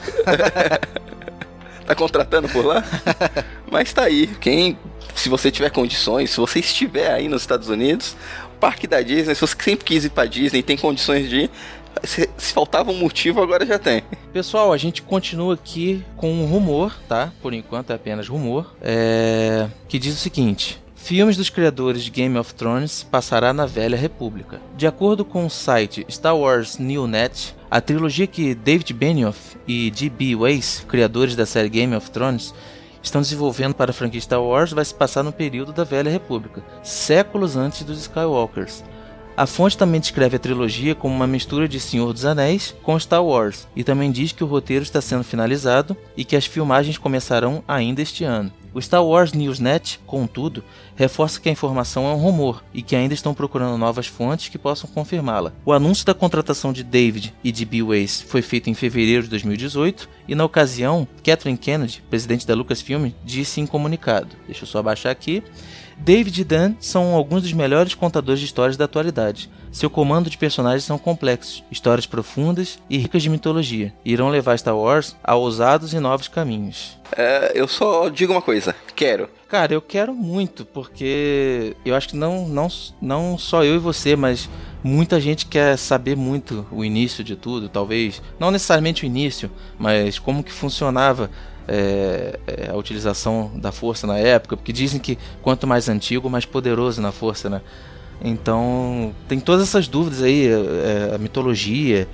tá 1.86 1.96
contratando 1.96 2.48
por 2.50 2.66
lá? 2.66 2.84
Mas 3.70 3.94
tá 3.94 4.04
aí. 4.04 4.28
Quem, 4.40 4.78
se 5.16 5.30
você 5.30 5.52
tiver 5.52 5.70
condições, 5.72 6.30
se 6.30 6.38
você 6.38 6.60
estiver 6.60 7.12
aí 7.12 7.28
nos 7.28 7.42
Estados 7.42 7.70
Unidos, 7.70 8.16
parque 8.60 8.88
da 8.88 9.02
Disney, 9.02 9.34
se 9.36 9.42
você 9.42 9.56
sempre 9.60 9.86
quis 9.86 10.06
ir 10.06 10.10
pra 10.10 10.26
Disney 10.26 10.62
tem 10.62 10.78
condições 10.78 11.30
de 11.30 11.44
ir, 11.44 11.52
se, 12.04 12.30
se, 12.38 12.54
faltava 12.54 12.92
um 12.92 12.98
motivo, 12.98 13.42
agora 13.42 13.66
já 13.66 13.80
tem. 13.80 14.04
Pessoal, 14.32 14.72
a 14.72 14.78
gente 14.78 15.02
continua 15.02 15.56
aqui 15.56 16.04
com 16.16 16.32
um 16.32 16.46
rumor, 16.46 16.96
tá? 17.08 17.32
Por 17.42 17.54
enquanto 17.54 17.92
é 17.92 17.96
apenas 17.96 18.28
rumor. 18.28 18.74
É... 18.82 19.68
Que 19.88 19.98
diz 20.00 20.14
o 20.14 20.18
seguinte: 20.18 20.80
Filmes 21.02 21.36
dos 21.36 21.50
criadores 21.50 22.04
de 22.04 22.12
Game 22.12 22.38
of 22.38 22.54
Thrones 22.54 23.02
passará 23.02 23.52
na 23.52 23.66
Velha 23.66 23.98
República. 23.98 24.62
De 24.78 24.86
acordo 24.86 25.26
com 25.26 25.44
o 25.44 25.50
site 25.50 26.06
Star 26.08 26.38
Wars 26.38 26.78
Net, 26.78 27.56
a 27.72 27.82
trilogia 27.82 28.28
que 28.28 28.54
David 28.54 28.94
Benioff 28.94 29.58
e 29.68 29.90
D.B. 29.90 30.36
Weiss, 30.36 30.86
criadores 30.88 31.36
da 31.36 31.48
série 31.48 31.70
Game 31.70 31.96
of 31.96 32.12
Thrones, 32.12 32.54
estão 33.02 33.22
desenvolvendo 33.22 33.74
para 33.74 33.90
a 33.90 33.94
franquia 33.94 34.22
Star 34.22 34.44
Wars 34.44 34.72
vai 34.72 34.86
se 34.86 34.94
passar 34.94 35.24
no 35.24 35.32
período 35.32 35.74
da 35.74 35.84
Velha 35.84 36.12
República, 36.12 36.64
séculos 36.84 37.56
antes 37.56 37.82
dos 37.82 38.02
Skywalkers. 38.02 38.84
A 39.40 39.46
fonte 39.46 39.78
também 39.78 40.02
descreve 40.02 40.36
a 40.36 40.40
trilogia 40.40 40.94
como 40.94 41.16
uma 41.16 41.26
mistura 41.26 41.66
de 41.66 41.80
Senhor 41.80 42.12
dos 42.12 42.26
Anéis 42.26 42.76
com 42.84 43.00
Star 43.00 43.24
Wars 43.24 43.70
e 43.74 43.86
também 43.86 44.12
diz 44.12 44.34
que 44.34 44.44
o 44.44 44.48
roteiro 44.48 44.84
está 44.84 45.00
sendo 45.00 45.24
finalizado 45.24 45.96
e 46.18 46.26
que 46.26 46.36
as 46.36 46.46
filmagens 46.46 46.98
começarão 46.98 47.64
ainda 47.66 48.02
este 48.02 48.26
ano. 48.26 48.52
O 48.74 48.82
Star 48.82 49.02
Wars 49.02 49.32
Newsnet, 49.32 49.98
contudo, 50.06 50.62
reforça 50.94 51.40
que 51.40 51.48
a 51.48 51.52
informação 51.54 52.06
é 52.06 52.14
um 52.14 52.18
rumor 52.18 52.62
e 52.74 52.82
que 52.82 52.98
ainda 52.98 53.14
estão 53.14 53.34
procurando 53.34 53.78
novas 53.78 54.08
fontes 54.08 54.50
que 54.50 54.58
possam 54.58 54.90
confirmá-la. 54.90 55.54
O 55.66 55.72
anúncio 55.72 56.06
da 56.06 56.14
contratação 56.14 56.74
de 56.74 56.84
David 56.84 57.34
e 57.42 57.50
de 57.50 57.64
Bill 57.64 57.88
Weiss 57.88 58.22
foi 58.22 58.42
feito 58.42 58.70
em 58.70 58.74
fevereiro 58.74 59.24
de 59.24 59.30
2018 59.30 60.10
e, 60.28 60.36
na 60.36 60.44
ocasião, 60.44 61.08
Kathleen 61.24 61.56
Kennedy, 61.56 62.04
presidente 62.10 62.46
da 62.46 62.54
Lucasfilm, 62.54 63.12
disse 63.24 63.62
em 63.62 63.66
comunicado: 63.66 64.36
Deixa 64.46 64.64
eu 64.64 64.68
só 64.68 64.80
abaixar 64.80 65.14
aqui. 65.14 65.42
David 66.00 66.42
e 66.42 66.44
Dan 66.44 66.74
são 66.80 67.14
alguns 67.14 67.44
dos 67.44 67.54
melhores 67.54 67.94
contadores 67.94 68.40
de 68.40 68.46
histórias 68.46 68.78
da 68.78 68.86
atualidade. 68.86 69.50
Seu 69.72 69.90
comando 69.90 70.30
de 70.30 70.38
personagens 70.38 70.84
são 70.84 70.98
complexos, 70.98 71.64
histórias 71.70 72.08
profundas 72.08 72.80
e 72.90 72.98
ricas 72.98 73.22
de 73.22 73.30
mitologia, 73.30 73.94
e 74.04 74.14
irão 74.14 74.30
levar 74.30 74.58
Star 74.58 74.76
Wars 74.76 75.16
a 75.24 75.36
ousados 75.36 75.94
e 75.94 76.00
novos 76.00 76.28
caminhos. 76.28 76.98
É, 77.16 77.52
eu 77.54 77.68
só 77.68 78.10
digo 78.10 78.34
uma 78.34 78.42
coisa, 78.42 78.76
quero. 78.96 79.30
Cara, 79.48 79.74
eu 79.74 79.82
quero 79.82 80.14
muito, 80.14 80.66
porque 80.66 81.76
eu 81.86 81.96
acho 81.96 82.10
que 82.10 82.16
não, 82.16 82.48
não, 82.48 82.68
não 83.02 83.38
só 83.38 83.64
eu 83.64 83.76
e 83.76 83.80
você, 83.80 84.16
mas 84.16 84.50
muita 84.84 85.20
gente 85.20 85.46
quer 85.46 85.78
saber 85.78 86.16
muito 86.16 86.66
o 86.72 86.84
início 86.84 87.24
de 87.24 87.36
tudo, 87.36 87.68
talvez, 87.70 88.22
não 88.40 88.52
necessariamente 88.52 89.04
o 89.04 89.06
início, 89.06 89.52
mas 89.78 90.18
como 90.18 90.44
que 90.44 90.52
funcionava 90.52 91.30
é, 91.70 92.40
é, 92.48 92.72
a 92.72 92.76
utilização 92.76 93.52
da 93.56 93.72
força 93.72 94.08
na 94.08 94.18
época, 94.18 94.58
porque 94.58 94.74
dizem 94.74 95.00
que 95.00 95.18
quanto 95.42 95.68
mais 95.68 95.88
antigo, 95.88 96.30
mais 96.30 96.46
poderoso 96.46 97.02
na 97.02 97.12
força, 97.12 97.50
né? 97.50 97.62
Então, 98.22 99.14
tem 99.28 99.40
todas 99.40 99.64
essas 99.64 99.88
dúvidas 99.88 100.22
aí, 100.24 100.48
é, 100.48 101.16
a 101.16 101.18
mitologia, 101.18 102.08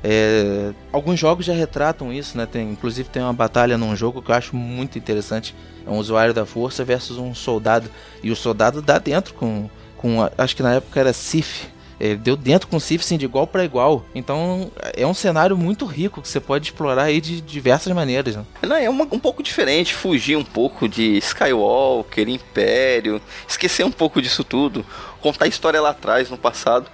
É, 0.00 0.72
alguns 0.92 1.18
jogos 1.18 1.44
já 1.44 1.52
retratam 1.52 2.12
isso, 2.12 2.38
né? 2.38 2.46
Tem, 2.46 2.70
inclusive 2.70 3.08
tem 3.08 3.20
uma 3.20 3.32
batalha 3.32 3.76
num 3.76 3.96
jogo 3.96 4.22
que 4.22 4.30
eu 4.30 4.34
acho 4.36 4.54
muito 4.54 4.96
interessante. 4.96 5.56
É 5.84 5.90
um 5.90 5.98
usuário 5.98 6.32
da 6.32 6.46
força 6.46 6.84
versus 6.84 7.18
um 7.18 7.34
soldado. 7.34 7.90
E 8.22 8.30
o 8.30 8.36
soldado 8.36 8.80
dá 8.80 8.98
dentro 9.00 9.34
com. 9.34 9.68
com 9.96 10.18
acho 10.38 10.54
que 10.54 10.62
na 10.62 10.74
época 10.74 11.00
era 11.00 11.12
Sif. 11.12 11.66
Ele 12.00 12.16
deu 12.16 12.36
dentro 12.36 12.68
com 12.68 12.76
o 12.76 12.80
Sif 12.80 13.02
assim, 13.02 13.18
de 13.18 13.24
igual 13.24 13.46
para 13.46 13.64
igual. 13.64 14.04
Então 14.14 14.70
é 14.94 15.06
um 15.06 15.14
cenário 15.14 15.56
muito 15.56 15.84
rico 15.84 16.22
que 16.22 16.28
você 16.28 16.40
pode 16.40 16.66
explorar 16.66 17.04
aí 17.04 17.20
de 17.20 17.40
diversas 17.40 17.92
maneiras. 17.92 18.36
Né? 18.36 18.44
Não, 18.62 18.76
é 18.76 18.88
uma, 18.88 19.04
um 19.10 19.18
pouco 19.18 19.42
diferente, 19.42 19.94
fugir 19.94 20.36
um 20.36 20.44
pouco 20.44 20.88
de 20.88 21.16
Skywalker, 21.18 22.28
Império, 22.28 23.20
esquecer 23.48 23.84
um 23.84 23.90
pouco 23.90 24.22
disso 24.22 24.44
tudo, 24.44 24.84
contar 25.20 25.46
a 25.46 25.48
história 25.48 25.80
lá 25.80 25.90
atrás, 25.90 26.30
no 26.30 26.38
passado. 26.38 26.88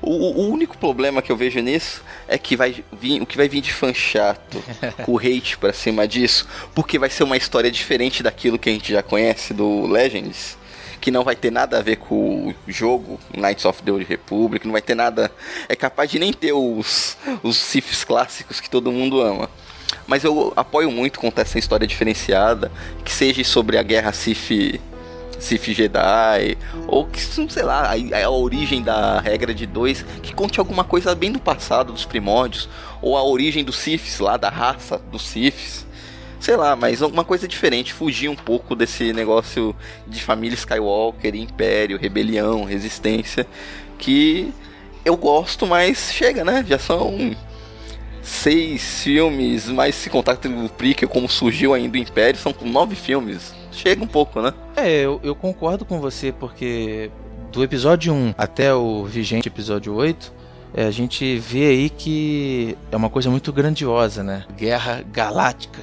O, 0.00 0.42
o, 0.42 0.50
único 0.50 0.78
problema 0.78 1.20
que 1.20 1.30
eu 1.30 1.36
vejo 1.36 1.60
nisso 1.60 2.02
é 2.28 2.38
que 2.38 2.56
vai 2.56 2.84
vir, 2.92 3.20
o 3.20 3.26
que 3.26 3.36
vai 3.36 3.48
vir 3.48 3.60
de 3.60 3.72
fã 3.72 3.92
chato, 3.92 4.62
com 5.04 5.12
o 5.12 5.18
hate 5.18 5.58
pra 5.58 5.72
cima 5.72 6.06
disso, 6.06 6.46
porque 6.74 6.98
vai 6.98 7.10
ser 7.10 7.24
uma 7.24 7.36
história 7.36 7.70
diferente 7.70 8.22
daquilo 8.22 8.58
que 8.58 8.68
a 8.68 8.72
gente 8.72 8.92
já 8.92 9.02
conhece 9.02 9.52
do 9.52 9.86
Legends, 9.86 10.56
que 11.00 11.10
não 11.10 11.24
vai 11.24 11.36
ter 11.36 11.50
nada 11.50 11.78
a 11.78 11.82
ver 11.82 11.96
com 11.96 12.48
o 12.48 12.54
jogo 12.66 13.18
Knights 13.36 13.64
of 13.64 13.82
the 13.82 13.92
Old 13.92 14.04
Republic, 14.04 14.66
não 14.66 14.72
vai 14.72 14.82
ter 14.82 14.94
nada. 14.94 15.30
É 15.68 15.76
capaz 15.76 16.10
de 16.10 16.18
nem 16.18 16.32
ter 16.32 16.52
os, 16.52 17.16
os 17.42 17.56
Siths 17.56 18.04
clássicos 18.04 18.60
que 18.60 18.68
todo 18.68 18.92
mundo 18.92 19.20
ama. 19.20 19.48
Mas 20.06 20.24
eu 20.24 20.52
apoio 20.56 20.90
muito 20.90 21.18
contar 21.18 21.42
essa 21.42 21.58
história 21.58 21.86
diferenciada, 21.86 22.70
que 23.04 23.12
seja 23.12 23.42
sobre 23.44 23.78
a 23.78 23.82
guerra 23.82 24.12
Sith 24.12 24.80
Sith 25.38 25.66
Jedi, 25.66 26.58
ou 26.86 27.06
que, 27.06 27.20
sei 27.20 27.62
lá, 27.62 27.92
a, 27.92 28.24
a, 28.24 28.30
origem 28.30 28.82
da 28.82 29.20
regra 29.20 29.54
de 29.54 29.66
dois, 29.66 30.04
que 30.22 30.34
conte 30.34 30.58
alguma 30.58 30.82
coisa 30.82 31.14
bem 31.14 31.30
do 31.30 31.38
passado, 31.38 31.92
dos 31.92 32.04
primórdios, 32.04 32.68
ou 33.00 33.16
a 33.16 33.22
origem 33.22 33.64
dos 33.64 33.76
Siths 33.76 34.18
lá, 34.18 34.36
da 34.36 34.48
raça 34.48 34.98
dos 35.10 35.22
Siths. 35.22 35.86
Sei 36.40 36.56
lá, 36.56 36.76
mas 36.76 37.02
alguma 37.02 37.24
coisa 37.24 37.48
diferente, 37.48 37.92
fugir 37.92 38.28
um 38.28 38.36
pouco 38.36 38.76
desse 38.76 39.12
negócio 39.12 39.74
de 40.06 40.22
família 40.22 40.54
Skywalker, 40.54 41.34
Império, 41.34 41.98
Rebelião, 41.98 42.64
Resistência, 42.64 43.46
que 43.98 44.52
eu 45.04 45.16
gosto, 45.16 45.66
mas 45.66 46.12
chega, 46.12 46.44
né? 46.44 46.64
Já 46.66 46.78
são 46.78 47.36
seis 48.22 49.02
filmes, 49.02 49.68
mais 49.68 49.94
se 49.94 50.08
contar 50.08 50.34
o 50.34 50.68
prequel, 50.68 51.08
como 51.08 51.28
surgiu 51.28 51.74
ainda 51.74 51.96
o 51.96 52.00
Império, 52.00 52.38
são 52.38 52.54
nove 52.62 52.94
filmes 52.94 53.58
chega 53.78 54.02
um 54.02 54.06
pouco, 54.06 54.42
né? 54.42 54.52
É, 54.76 55.00
eu, 55.00 55.20
eu 55.22 55.34
concordo 55.34 55.84
com 55.84 56.00
você, 56.00 56.32
porque 56.32 57.10
do 57.52 57.62
episódio 57.62 58.12
1 58.12 58.34
até 58.36 58.74
o 58.74 59.04
vigente 59.04 59.48
episódio 59.48 59.94
8, 59.94 60.32
é, 60.74 60.84
a 60.84 60.90
gente 60.90 61.38
vê 61.38 61.68
aí 61.68 61.90
que 61.90 62.76
é 62.90 62.96
uma 62.96 63.08
coisa 63.08 63.30
muito 63.30 63.52
grandiosa, 63.52 64.22
né? 64.22 64.44
Guerra 64.56 65.02
galáctica. 65.10 65.80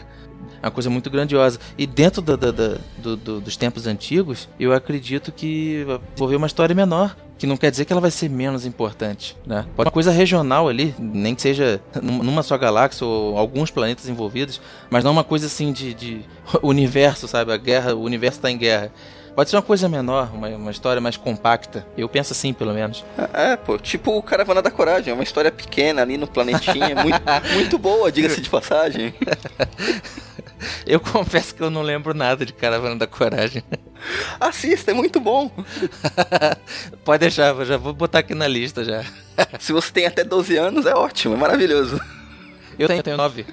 Uma 0.66 0.72
coisa 0.72 0.90
muito 0.90 1.12
grandiosa. 1.12 1.60
E 1.78 1.86
dentro 1.86 2.22
da, 2.22 2.36
da, 2.36 2.52
da, 2.52 2.78
do, 2.98 3.16
do, 3.16 3.40
dos 3.40 3.56
tempos 3.56 3.86
antigos, 3.86 4.50
eu 4.60 4.74
acredito 4.74 5.32
que 5.32 5.86
vou 6.16 6.28
ver 6.28 6.36
uma 6.38 6.48
história 6.48 6.74
menor 6.74 7.16
que 7.38 7.46
não 7.46 7.58
quer 7.58 7.70
dizer 7.70 7.86
que 7.86 7.94
ela 7.94 8.02
vai 8.02 8.10
ser 8.10 8.30
menos 8.30 8.66
importante, 8.66 9.38
né? 9.46 9.66
Pode 9.76 9.86
ser 9.86 9.88
uma 9.88 9.92
coisa 9.92 10.12
regional 10.12 10.68
ali, 10.68 10.96
nem 10.98 11.36
que 11.36 11.42
seja 11.42 11.82
numa 12.02 12.42
só 12.42 12.58
galáxia 12.58 13.06
ou 13.06 13.38
alguns 13.38 13.70
planetas 13.70 14.08
envolvidos, 14.08 14.60
mas 14.90 15.04
não 15.04 15.12
uma 15.12 15.24
coisa 15.24 15.46
assim 15.46 15.72
de, 15.72 15.94
de 15.94 16.22
universo, 16.64 17.28
sabe? 17.28 17.52
A 17.52 17.58
guerra, 17.58 17.94
o 17.94 18.02
universo 18.02 18.40
está 18.40 18.50
em 18.50 18.58
guerra. 18.58 18.92
Pode 19.36 19.50
ser 19.50 19.58
uma 19.58 19.62
coisa 19.62 19.90
menor, 19.90 20.32
uma, 20.34 20.48
uma 20.48 20.72
história 20.72 21.02
mais 21.02 21.18
compacta. 21.18 21.86
Eu 21.98 22.08
penso 22.08 22.32
assim, 22.32 22.54
pelo 22.54 22.74
menos. 22.74 23.04
É, 23.34 23.52
é 23.52 23.58
pô, 23.58 23.78
tipo 23.78 24.18
o 24.18 24.24
Caravana 24.24 24.62
da 24.62 24.72
Coragem, 24.72 25.12
é 25.12 25.14
uma 25.14 25.24
história 25.24 25.52
pequena 25.52 26.02
ali 26.02 26.18
no 26.18 26.26
planetinha, 26.26 26.96
muito, 26.96 27.22
muito 27.54 27.78
boa, 27.78 28.10
diga-se 28.10 28.40
de 28.40 28.50
passagem. 28.50 29.14
Eu 30.86 31.00
confesso 31.00 31.54
que 31.56 31.62
eu 31.62 31.70
não 31.70 31.82
lembro 31.82 32.14
nada 32.14 32.46
de 32.46 32.54
Caravana 32.54 32.96
da 32.96 33.08
Coragem. 33.08 33.64
Assista, 34.40 34.92
é 34.92 34.94
muito 34.94 35.20
bom. 35.20 35.52
Pode 37.04 37.22
deixar, 37.22 37.54
já 37.66 37.78
vou 37.78 37.94
botar 37.94 38.20
aqui 38.20 38.36
na 38.36 38.48
lista 38.48 38.84
já. 38.84 39.04
Se 39.60 39.74
você 39.74 39.92
tem 39.92 40.06
até 40.06 40.24
12 40.24 40.56
anos, 40.58 40.86
é 40.86 40.94
ótimo, 40.94 41.34
é 41.34 41.38
maravilhoso. 41.38 42.00
Eu 42.78 42.88
tenho, 42.88 43.00
eu 43.00 43.04
tenho 43.04 43.18
9. 43.18 43.46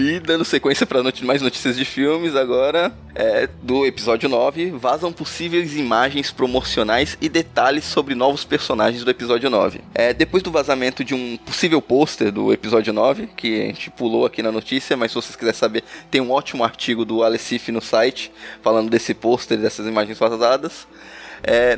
E 0.00 0.20
dando 0.20 0.44
sequência 0.44 0.86
para 0.86 1.02
mais 1.24 1.42
notícias 1.42 1.76
de 1.76 1.84
filmes, 1.84 2.36
agora 2.36 2.92
é, 3.16 3.48
do 3.60 3.84
episódio 3.84 4.28
9, 4.28 4.70
vazam 4.70 5.12
possíveis 5.12 5.76
imagens 5.76 6.30
promocionais 6.30 7.18
e 7.20 7.28
detalhes 7.28 7.84
sobre 7.84 8.14
novos 8.14 8.44
personagens 8.44 9.02
do 9.02 9.10
episódio 9.10 9.50
9. 9.50 9.80
É, 9.92 10.14
depois 10.14 10.40
do 10.40 10.52
vazamento 10.52 11.02
de 11.02 11.16
um 11.16 11.36
possível 11.38 11.82
pôster 11.82 12.30
do 12.30 12.52
episódio 12.52 12.92
9, 12.92 13.26
que 13.36 13.60
a 13.60 13.66
gente 13.66 13.90
pulou 13.90 14.24
aqui 14.24 14.40
na 14.40 14.52
notícia, 14.52 14.96
mas 14.96 15.10
se 15.10 15.16
vocês 15.16 15.34
quiserem 15.34 15.58
saber, 15.58 15.82
tem 16.08 16.20
um 16.20 16.30
ótimo 16.30 16.62
artigo 16.62 17.04
do 17.04 17.24
Alecif 17.24 17.72
no 17.72 17.80
site 17.80 18.30
falando 18.62 18.88
desse 18.88 19.12
pôster 19.14 19.58
e 19.58 19.62
dessas 19.62 19.84
imagens 19.84 20.16
vazadas. 20.16 20.86
É, 21.42 21.76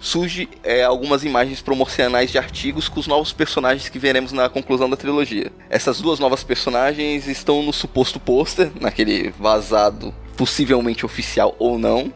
surge 0.00 0.48
é, 0.64 0.82
algumas 0.82 1.22
imagens 1.24 1.60
promocionais 1.60 2.30
de 2.30 2.38
artigos 2.38 2.88
com 2.88 2.98
os 2.98 3.06
novos 3.06 3.32
personagens 3.32 3.88
que 3.88 3.98
veremos 3.98 4.32
na 4.32 4.48
conclusão 4.48 4.88
da 4.88 4.96
trilogia. 4.96 5.52
Essas 5.68 6.00
duas 6.00 6.18
novas 6.18 6.42
personagens 6.42 7.28
estão 7.28 7.62
no 7.62 7.72
suposto 7.72 8.18
pôster, 8.18 8.72
naquele 8.80 9.30
vazado 9.38 10.14
possivelmente 10.36 11.04
oficial 11.04 11.54
ou 11.58 11.78
não, 11.78 12.10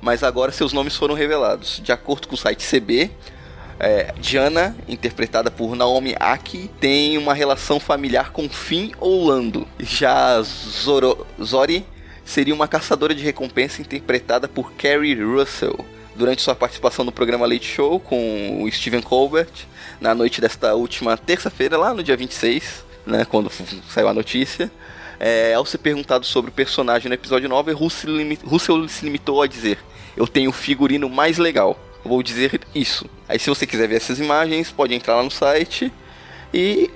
mas 0.00 0.22
agora 0.22 0.52
seus 0.52 0.72
nomes 0.72 0.94
foram 0.94 1.14
revelados. 1.14 1.80
De 1.82 1.90
acordo 1.90 2.28
com 2.28 2.36
o 2.36 2.38
site 2.38 2.64
CB, 2.64 3.10
é, 3.80 4.14
Diana, 4.20 4.76
interpretada 4.86 5.50
por 5.50 5.74
Naomi 5.74 6.14
Aki, 6.20 6.70
tem 6.78 7.18
uma 7.18 7.34
relação 7.34 7.80
familiar 7.80 8.30
com 8.30 8.48
Finn 8.48 8.92
ou 9.00 9.26
Lando. 9.26 9.66
Já 9.80 10.40
Zoro, 10.42 11.26
Zori 11.42 11.84
seria 12.24 12.54
uma 12.54 12.68
caçadora 12.68 13.12
de 13.12 13.24
recompensa 13.24 13.82
interpretada 13.82 14.46
por 14.46 14.72
Carrie 14.74 15.20
Russell 15.20 15.84
durante 16.14 16.42
sua 16.42 16.54
participação 16.54 17.04
no 17.04 17.12
programa 17.12 17.46
Late 17.46 17.66
Show 17.66 17.98
com 18.00 18.62
o 18.62 18.70
Steven 18.70 19.02
Colbert, 19.02 19.50
na 20.00 20.14
noite 20.14 20.40
desta 20.40 20.74
última 20.74 21.16
terça-feira, 21.16 21.76
lá 21.76 21.92
no 21.92 22.02
dia 22.02 22.16
26, 22.16 22.84
né, 23.06 23.24
quando 23.24 23.50
saiu 23.88 24.08
a 24.08 24.14
notícia. 24.14 24.70
É, 25.18 25.54
ao 25.54 25.64
ser 25.64 25.78
perguntado 25.78 26.26
sobre 26.26 26.50
o 26.50 26.54
personagem 26.54 27.08
no 27.08 27.14
episódio 27.14 27.48
9, 27.48 27.72
Russell, 27.72 28.12
Russell 28.44 28.88
se 28.88 29.04
limitou 29.04 29.40
a 29.42 29.46
dizer: 29.46 29.78
Eu 30.16 30.26
tenho 30.26 30.50
o 30.50 30.52
figurino 30.52 31.08
mais 31.08 31.38
legal. 31.38 31.78
Vou 32.04 32.22
dizer 32.22 32.60
isso. 32.74 33.06
Aí, 33.28 33.38
se 33.38 33.48
você 33.48 33.66
quiser 33.66 33.88
ver 33.88 33.96
essas 33.96 34.18
imagens, 34.18 34.70
pode 34.70 34.92
entrar 34.92 35.16
lá 35.16 35.22
no 35.22 35.30
site 35.30 35.90
e 36.52 36.90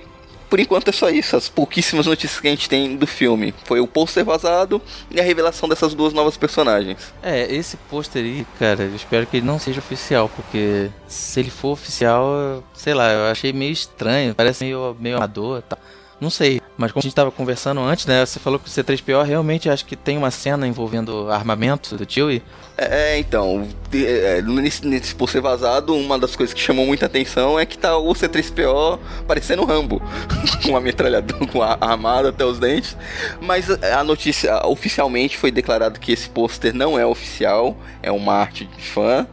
por 0.49 0.61
enquanto 0.61 0.89
é 0.89 0.93
só 0.93 1.11
isso, 1.11 1.37
as 1.37 1.49
pouquíssimas 1.49 2.07
notícias 2.07 2.41
que 2.41 2.49
a 2.49 2.51
gente 2.51 2.69
tem 2.69 2.97
do 2.97 3.07
filme. 3.07 3.55
Foi 3.65 3.81
o 3.81 3.87
pôster 3.87 4.25
vazado 4.25 4.81
e 5.11 5.21
a 5.21 5.23
revelação 5.23 5.69
dessas 5.69 5.95
duas 5.95 6.13
novas 6.13 6.37
personagens. 6.37 7.13
É, 7.23 7.53
esse 7.53 7.77
pôster 7.77 8.25
aí, 8.25 8.47
cara, 8.59 8.85
eu 8.85 8.97
espero 8.97 9.27
que 9.27 9.39
ele 9.39 9.47
não 9.47 9.59
seja 9.59 9.81
oficial, 9.81 10.31
porque 10.35 10.91
se 11.07 11.41
ele 11.41 11.51
for 11.51 11.73
oficial, 11.73 12.63
sei 12.75 12.95
lá, 12.95 13.13
eu 13.13 13.31
achei 13.31 13.53
meio 13.53 13.73
estranho, 13.73 14.35
parece 14.35 14.65
meio, 14.65 14.97
meio 14.99 15.17
amador 15.17 15.63
tá. 15.63 15.79
Não 16.21 16.31
sei, 16.31 16.61
mas 16.77 16.91
como 16.91 17.01
a 17.01 17.03
gente 17.03 17.13
estava 17.13 17.31
conversando 17.31 17.81
antes, 17.81 18.05
né? 18.05 18.27
Você 18.27 18.41
falou 18.41 18.59
que 18.59 18.69
o 18.69 18.71
C3PO 18.71 19.23
realmente 19.25 19.71
acho 19.71 19.85
que 19.85 19.95
tem 19.95 20.19
uma 20.19 20.33
cena 20.33 20.67
envolvendo 20.67 21.31
armamento 21.31 21.97
do 21.97 22.11
Chewie. 22.11 22.43
É, 22.81 23.15
é, 23.15 23.19
então, 23.19 23.67
é, 23.93 24.41
nesse, 24.41 24.87
nesse 24.87 25.13
por 25.13 25.29
ser 25.29 25.41
vazado, 25.41 25.97
uma 25.97 26.17
das 26.17 26.37
coisas 26.37 26.55
que 26.55 26.61
chamou 26.61 26.87
muita 26.87 27.07
atenção 27.07 27.59
é 27.59 27.67
que 27.67 27.77
tá 27.77 27.99
o 27.99 28.13
C3PO 28.13 29.01
parecendo 29.27 29.65
Rambo, 29.65 30.01
com 30.65 30.77
a 30.77 30.81
metralhadora, 30.81 31.45
com 31.51 31.61
a 31.61 31.77
armada 31.81 32.29
até 32.29 32.45
os 32.45 32.61
dentes. 32.61 32.97
Mas 33.41 33.69
a 33.69 34.05
notícia 34.05 34.65
oficialmente 34.65 35.37
foi 35.37 35.51
declarado 35.51 35.99
que 35.99 36.13
esse 36.13 36.29
pôster 36.29 36.73
não 36.73 36.97
é 36.97 37.05
oficial, 37.05 37.77
é 38.01 38.13
uma 38.13 38.35
arte 38.35 38.65
de 38.65 38.83
fã. 38.83 39.27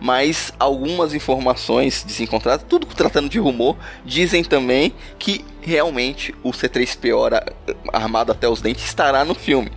Mas 0.00 0.52
algumas 0.56 1.12
informações 1.12 2.04
desencontradas, 2.04 2.64
tudo 2.68 2.86
tratando 2.86 3.28
de 3.28 3.40
rumor, 3.40 3.76
dizem 4.04 4.44
também 4.44 4.94
que 5.18 5.44
realmente 5.60 6.32
o 6.44 6.52
C3PO 6.52 7.42
armado 7.92 8.30
até 8.30 8.48
os 8.48 8.60
dentes 8.60 8.84
estará 8.84 9.24
no 9.24 9.34
filme 9.34 9.72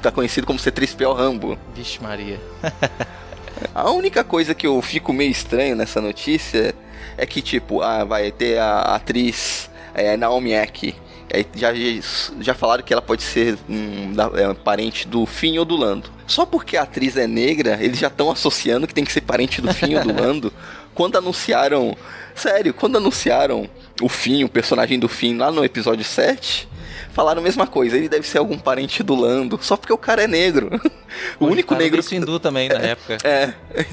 tá 0.00 0.10
conhecido 0.10 0.46
como 0.46 0.58
C3PO 0.58 1.14
Rambo. 1.14 1.58
Vixe 1.74 2.02
Maria. 2.02 2.40
a 3.74 3.90
única 3.90 4.24
coisa 4.24 4.54
que 4.54 4.66
eu 4.66 4.80
fico 4.82 5.12
meio 5.12 5.30
estranho 5.30 5.76
nessa 5.76 6.00
notícia 6.00 6.74
é 7.16 7.26
que, 7.26 7.42
tipo, 7.42 7.82
ah, 7.82 8.04
vai 8.04 8.30
ter 8.30 8.58
a 8.58 8.94
atriz 8.94 9.70
é, 9.94 10.16
Naomi 10.16 10.52
Eck. 10.52 10.94
Já, 11.54 11.70
já 12.40 12.52
falaram 12.52 12.82
que 12.82 12.92
ela 12.92 13.00
pode 13.00 13.22
ser 13.22 13.56
um, 13.68 14.12
é, 14.34 14.52
parente 14.52 15.08
do 15.08 15.24
Finn 15.24 15.58
ou 15.58 15.64
do 15.64 15.76
Lando. 15.76 16.10
Só 16.26 16.44
porque 16.44 16.76
a 16.76 16.82
atriz 16.82 17.16
é 17.16 17.26
negra, 17.26 17.78
eles 17.80 17.98
já 17.98 18.08
estão 18.08 18.30
associando 18.30 18.86
que 18.86 18.92
tem 18.92 19.04
que 19.04 19.12
ser 19.12 19.22
parente 19.22 19.60
do 19.62 19.72
Finn 19.72 19.96
ou 19.96 20.02
do 20.02 20.12
Lando. 20.20 20.52
Quando 20.94 21.16
anunciaram. 21.16 21.96
Sério, 22.34 22.72
quando 22.72 22.96
anunciaram 22.96 23.68
o 24.00 24.08
Finn, 24.08 24.44
o 24.44 24.48
personagem 24.48 24.98
do 24.98 25.08
Finn 25.08 25.36
lá 25.38 25.50
no 25.50 25.64
episódio 25.64 26.04
7, 26.04 26.68
falaram 27.12 27.40
a 27.40 27.44
mesma 27.44 27.66
coisa. 27.66 27.96
Ele 27.96 28.08
deve 28.08 28.26
ser 28.26 28.38
algum 28.38 28.58
parente 28.58 29.02
do 29.02 29.14
Lando, 29.14 29.58
só 29.62 29.76
porque 29.76 29.92
o 29.92 29.98
cara 29.98 30.24
é 30.24 30.26
negro. 30.26 30.70
o 31.38 31.46
único 31.46 31.74
negro. 31.74 32.00
Isso 32.00 32.14
hindu 32.14 32.40
também 32.40 32.68
na 32.68 32.80
época. 32.80 33.18
É. 33.24 33.54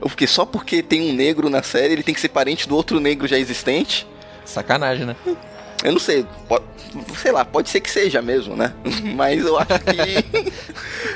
Porque 0.00 0.26
só 0.26 0.44
porque 0.44 0.82
tem 0.82 1.12
um 1.12 1.14
negro 1.14 1.48
na 1.48 1.62
série, 1.62 1.92
ele 1.92 2.02
tem 2.02 2.12
que 2.12 2.20
ser 2.20 2.30
parente 2.30 2.68
do 2.68 2.74
outro 2.74 2.98
negro 2.98 3.28
já 3.28 3.38
existente. 3.38 4.04
Sacanagem, 4.44 5.06
né? 5.06 5.14
Eu 5.82 5.92
não 5.92 5.98
sei, 5.98 6.24
pode, 6.48 6.64
sei 7.16 7.32
lá, 7.32 7.44
pode 7.44 7.68
ser 7.68 7.80
que 7.80 7.90
seja 7.90 8.22
mesmo, 8.22 8.56
né? 8.56 8.72
Mas 9.14 9.44
eu 9.44 9.58
acho 9.58 9.78
que 9.80 10.52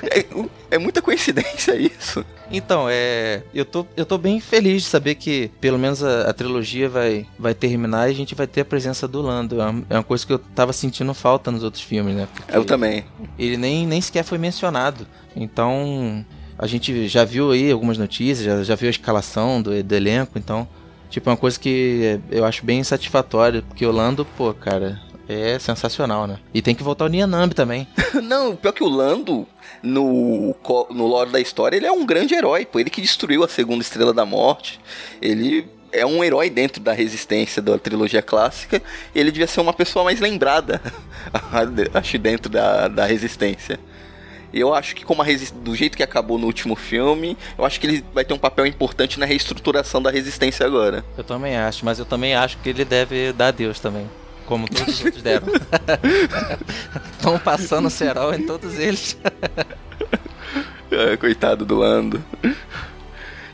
é, 0.11 0.27
é, 0.71 0.79
muita 0.79 1.01
coincidência 1.01 1.75
isso. 1.77 2.25
Então, 2.51 2.87
é. 2.89 3.43
Eu 3.55 3.65
tô, 3.65 3.87
eu 3.97 4.07
tô 4.07 4.19
bem 4.19 4.41
feliz 4.41 4.83
de 4.83 4.89
saber 4.89 5.17
que 5.17 5.51
pelo 5.61 5.79
menos 5.79 6.03
a, 6.03 6.31
a 6.31 6.33
trilogia 6.33 6.89
vai, 6.89 7.27
vai 7.39 7.55
terminar 7.55 8.09
e 8.09 8.13
a 8.13 8.15
gente 8.15 8.35
vai 8.35 8.47
ter 8.47 8.63
a 8.63 8.65
presença 8.65 9.07
do 9.07 9.21
Lando. 9.21 9.61
É 9.61 9.67
uma, 9.67 9.85
é 9.91 9.95
uma 9.95 10.05
coisa 10.05 10.27
que 10.27 10.33
eu 10.33 10.39
tava 10.39 10.73
sentindo 10.73 11.13
falta 11.15 11.51
nos 11.51 11.63
outros 11.63 11.83
filmes, 11.83 12.15
né? 12.15 12.29
Porque 12.33 12.57
eu 12.57 12.65
também. 12.65 13.05
Ele 13.39 13.57
nem, 13.57 13.87
nem 13.87 14.01
sequer 14.01 14.25
foi 14.25 14.39
mencionado. 14.39 15.07
Então, 15.35 16.25
a 16.59 16.67
gente 16.67 17.07
já 17.09 17.25
viu 17.25 17.51
aí 17.51 17.71
algumas 17.71 17.99
notícias, 17.99 18.45
já, 18.45 18.63
já 18.63 18.75
viu 18.75 18.89
a 18.89 18.91
escalação 18.91 19.61
do, 19.61 19.83
do 19.83 19.95
elenco, 19.95 20.39
então 20.39 20.67
Tipo, 21.11 21.31
é 21.31 21.33
uma 21.33 21.37
coisa 21.37 21.59
que 21.59 22.21
eu 22.31 22.45
acho 22.45 22.65
bem 22.65 22.83
satisfatória, 22.83 23.63
porque 23.63 23.87
o 23.87 23.93
Lando, 23.93 24.25
pô, 24.25 24.53
cara, 24.53 25.01
é 25.29 25.59
sensacional, 25.59 26.27
né? 26.27 26.39
E 26.55 26.63
tem 26.63 26.75
que 26.75 26.83
voltar 26.83 27.05
o 27.05 27.09
Nianambi 27.09 27.55
também. 27.55 27.87
Não, 28.23 28.55
pior 28.55 28.73
que 28.73 28.85
o 28.85 28.89
Lando, 28.89 29.47
no, 29.83 30.55
no 30.91 31.07
lore 31.07 31.31
da 31.31 31.41
história, 31.41 31.77
ele 31.77 31.87
é 31.87 31.93
um 31.93 32.07
grande 32.07 32.35
herói, 32.35 32.65
pô. 32.65 32.79
Ele 32.79 32.91
que 32.91 33.01
destruiu 33.01 33.43
a 33.45 33.49
segunda 33.49 33.83
estrela 33.83 34.13
da 34.13 34.25
morte. 34.25 34.81
Ele 35.21 35.69
é 35.93 36.05
um 36.05 36.23
herói 36.23 36.51
dentro 36.51 36.81
da 36.81 36.93
resistência 36.93 37.61
da 37.63 37.79
trilogia 37.79 38.23
clássica. 38.23 38.83
Ele 39.15 39.31
devia 39.31 39.47
ser 39.47 39.61
uma 39.61 39.73
pessoa 39.73 40.05
mais 40.05 40.21
lembrada, 40.21 40.81
acho, 41.95 42.19
dentro 42.19 42.51
da, 42.51 42.89
da 42.89 43.07
resistência. 43.07 43.81
Eu 44.57 44.75
acho 44.75 44.97
que 44.97 45.05
como 45.05 45.23
do 45.57 45.77
jeito 45.77 45.97
que 45.97 46.03
acabou 46.03 46.39
no 46.39 46.47
último 46.47 46.75
filme, 46.75 47.37
eu 47.59 47.65
acho 47.65 47.79
que 47.79 47.87
ele 47.87 48.05
vai 48.15 48.25
ter 48.25 48.33
um 48.33 48.39
papel 48.39 48.67
importante 48.67 49.21
na 49.21 49.27
reestruturação 49.27 50.01
da 50.01 50.11
resistência 50.11 50.65
agora. 50.65 51.05
Eu 51.17 51.23
também 51.23 51.57
acho, 51.57 51.85
mas 51.85 51.99
eu 51.99 52.07
também 52.07 52.35
acho 52.35 52.57
que 52.59 52.71
ele 52.71 52.85
deve 52.85 53.35
dar 53.35 53.49
adeus 53.49 53.79
também. 53.79 54.09
Como 54.47 54.67
todos 54.67 54.95
os 54.95 55.05
outros 55.05 55.23
deram. 55.23 55.47
Estão 57.13 57.39
passando 57.39 57.91
cerol 57.91 58.33
em 58.33 58.47
todos 58.47 58.79
eles. 58.79 59.19
é, 60.91 61.17
coitado 61.19 61.67
do 61.67 61.77
Lando. 61.77 62.25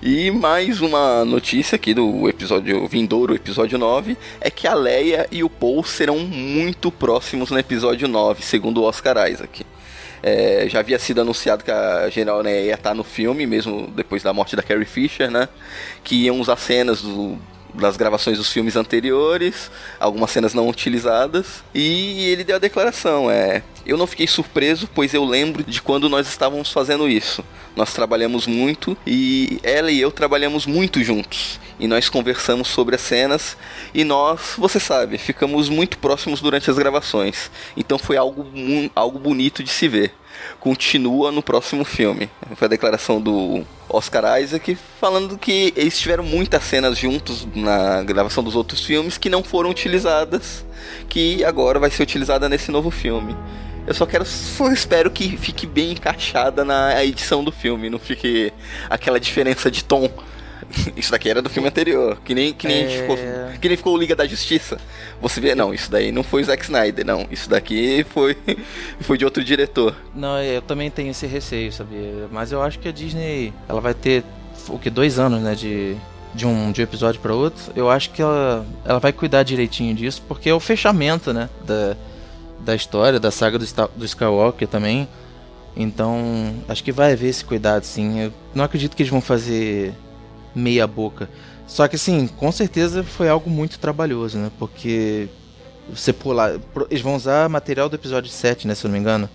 E 0.00 0.30
mais 0.30 0.80
uma 0.80 1.24
notícia 1.24 1.76
aqui 1.76 1.94
do 1.94 2.28
episódio 2.28 2.86
vindouro, 2.86 3.34
episódio 3.34 3.78
9, 3.78 4.16
é 4.40 4.50
que 4.50 4.68
a 4.68 4.74
Leia 4.74 5.26
e 5.32 5.42
o 5.42 5.48
Paul 5.48 5.82
serão 5.82 6.18
muito 6.18 6.92
próximos 6.92 7.50
no 7.50 7.58
episódio 7.58 8.06
9, 8.06 8.42
segundo 8.42 8.82
o 8.82 8.84
Oscar 8.84 9.30
Isaac. 9.30 9.64
É, 10.22 10.66
já 10.68 10.78
havia 10.78 10.98
sido 10.98 11.20
anunciado 11.20 11.64
que 11.64 11.70
a 11.70 12.08
General 12.08 12.40
Leia 12.40 12.66
ia 12.66 12.74
estar 12.74 12.94
no 12.94 13.02
filme, 13.02 13.46
mesmo 13.46 13.88
depois 13.88 14.22
da 14.22 14.32
morte 14.32 14.54
da 14.54 14.62
Carrie 14.62 14.84
Fisher, 14.84 15.30
né? 15.30 15.48
Que 16.04 16.24
iam 16.24 16.40
usar 16.40 16.56
cenas 16.56 17.02
do, 17.02 17.38
das 17.74 17.96
gravações 17.96 18.38
dos 18.38 18.52
filmes 18.52 18.76
anteriores, 18.76 19.70
algumas 19.98 20.30
cenas 20.30 20.54
não 20.54 20.68
utilizadas, 20.68 21.64
e 21.74 22.26
ele 22.26 22.44
deu 22.44 22.56
a 22.56 22.58
declaração, 22.58 23.30
é, 23.30 23.62
eu 23.84 23.96
não 23.96 24.06
fiquei 24.06 24.26
surpreso, 24.26 24.88
pois 24.94 25.12
eu 25.14 25.24
lembro 25.24 25.64
de 25.64 25.82
quando 25.82 26.08
nós 26.08 26.28
estávamos 26.28 26.70
fazendo 26.70 27.08
isso. 27.08 27.44
Nós 27.74 27.92
trabalhamos 27.92 28.46
muito 28.46 28.96
e 29.06 29.58
ela 29.62 29.90
e 29.90 30.00
eu 30.00 30.12
trabalhamos 30.12 30.66
muito 30.66 31.02
juntos. 31.02 31.58
E 31.80 31.86
nós 31.88 32.08
conversamos 32.08 32.68
sobre 32.68 32.94
as 32.94 33.00
cenas 33.00 33.56
e 33.94 34.04
nós, 34.04 34.54
você 34.58 34.78
sabe, 34.78 35.18
ficamos 35.18 35.68
muito 35.68 35.98
próximos 35.98 36.40
durante 36.40 36.70
as 36.70 36.76
gravações. 36.76 37.50
Então 37.76 37.98
foi 37.98 38.16
algo, 38.16 38.46
algo 38.94 39.18
bonito 39.18 39.64
de 39.64 39.70
se 39.70 39.88
ver. 39.88 40.14
Continua 40.62 41.32
no 41.32 41.42
próximo 41.42 41.84
filme. 41.84 42.30
Foi 42.54 42.66
a 42.66 42.68
declaração 42.68 43.20
do 43.20 43.64
Oscar 43.88 44.40
Isaac 44.40 44.78
falando 45.00 45.36
que 45.36 45.72
eles 45.74 45.98
tiveram 45.98 46.22
muitas 46.22 46.62
cenas 46.62 46.96
juntos 46.96 47.48
na 47.52 48.04
gravação 48.04 48.44
dos 48.44 48.54
outros 48.54 48.84
filmes 48.84 49.18
que 49.18 49.28
não 49.28 49.42
foram 49.42 49.70
utilizadas, 49.70 50.64
que 51.08 51.44
agora 51.44 51.80
vai 51.80 51.90
ser 51.90 52.04
utilizada 52.04 52.48
nesse 52.48 52.70
novo 52.70 52.92
filme. 52.92 53.36
Eu 53.88 53.92
só 53.92 54.06
quero, 54.06 54.24
só 54.24 54.70
espero 54.70 55.10
que 55.10 55.36
fique 55.36 55.66
bem 55.66 55.90
encaixada 55.90 56.64
na 56.64 57.04
edição 57.04 57.42
do 57.42 57.50
filme, 57.50 57.90
não 57.90 57.98
fique 57.98 58.52
aquela 58.88 59.18
diferença 59.18 59.68
de 59.68 59.82
tom. 59.82 60.08
Isso 60.96 61.10
daqui 61.10 61.28
era 61.28 61.42
do 61.42 61.50
filme 61.50 61.68
anterior, 61.68 62.18
que 62.24 62.34
nem 62.34 62.52
que 62.52 62.66
nem, 62.66 62.84
é... 62.84 62.88
ficou, 62.88 63.16
que 63.60 63.68
nem 63.68 63.76
ficou 63.76 63.94
o 63.94 63.98
Liga 63.98 64.16
da 64.16 64.26
Justiça. 64.26 64.78
Você 65.20 65.40
vê, 65.40 65.54
não, 65.54 65.72
isso 65.72 65.90
daí 65.90 66.10
não 66.10 66.22
foi 66.22 66.42
o 66.42 66.44
Zack 66.44 66.64
Snyder, 66.64 67.04
não, 67.04 67.26
isso 67.30 67.48
daqui 67.48 68.04
foi 68.08 68.36
foi 69.00 69.18
de 69.18 69.24
outro 69.24 69.44
diretor. 69.44 69.94
Não, 70.14 70.40
eu 70.42 70.62
também 70.62 70.90
tenho 70.90 71.10
esse 71.10 71.26
receio, 71.26 71.72
sabia? 71.72 72.28
Mas 72.30 72.52
eu 72.52 72.62
acho 72.62 72.78
que 72.78 72.88
a 72.88 72.92
Disney, 72.92 73.52
ela 73.68 73.80
vai 73.80 73.94
ter 73.94 74.24
o 74.68 74.78
que 74.78 74.90
dois 74.90 75.18
anos, 75.18 75.40
né, 75.40 75.54
de 75.54 75.96
de 76.34 76.46
um, 76.46 76.72
de 76.72 76.80
um 76.80 76.84
episódio 76.84 77.20
para 77.20 77.34
outro, 77.34 77.72
eu 77.76 77.90
acho 77.90 78.10
que 78.10 78.22
ela, 78.22 78.64
ela 78.84 78.98
vai 78.98 79.12
cuidar 79.12 79.42
direitinho 79.42 79.94
disso, 79.94 80.22
porque 80.26 80.48
é 80.48 80.54
o 80.54 80.60
fechamento, 80.60 81.32
né, 81.32 81.48
da, 81.64 81.94
da 82.60 82.74
história, 82.74 83.20
da 83.20 83.30
saga 83.30 83.58
do, 83.58 83.66
do 83.96 84.04
Skywalker 84.04 84.66
também. 84.66 85.06
Então, 85.76 86.54
acho 86.68 86.82
que 86.82 86.92
vai 86.92 87.12
haver 87.12 87.28
esse 87.28 87.44
cuidado, 87.44 87.84
sim. 87.84 88.20
Eu 88.20 88.32
não 88.54 88.64
acredito 88.64 88.94
que 88.94 89.02
eles 89.02 89.10
vão 89.10 89.20
fazer 89.20 89.94
meia 90.54 90.86
boca. 90.86 91.28
Só 91.66 91.88
que, 91.88 91.96
assim, 91.96 92.26
com 92.26 92.50
certeza 92.52 93.02
foi 93.02 93.28
algo 93.28 93.48
muito 93.48 93.78
trabalhoso, 93.78 94.38
né? 94.38 94.50
Porque 94.58 95.28
você 95.88 96.12
pular. 96.12 96.58
Eles 96.90 97.02
vão 97.02 97.16
usar 97.16 97.48
material 97.48 97.88
do 97.88 97.96
episódio 97.96 98.30
7, 98.30 98.66
né? 98.66 98.74
Se 98.74 98.84
eu 98.84 98.88
não 98.88 98.92
me 98.94 99.00
engano. 99.00 99.28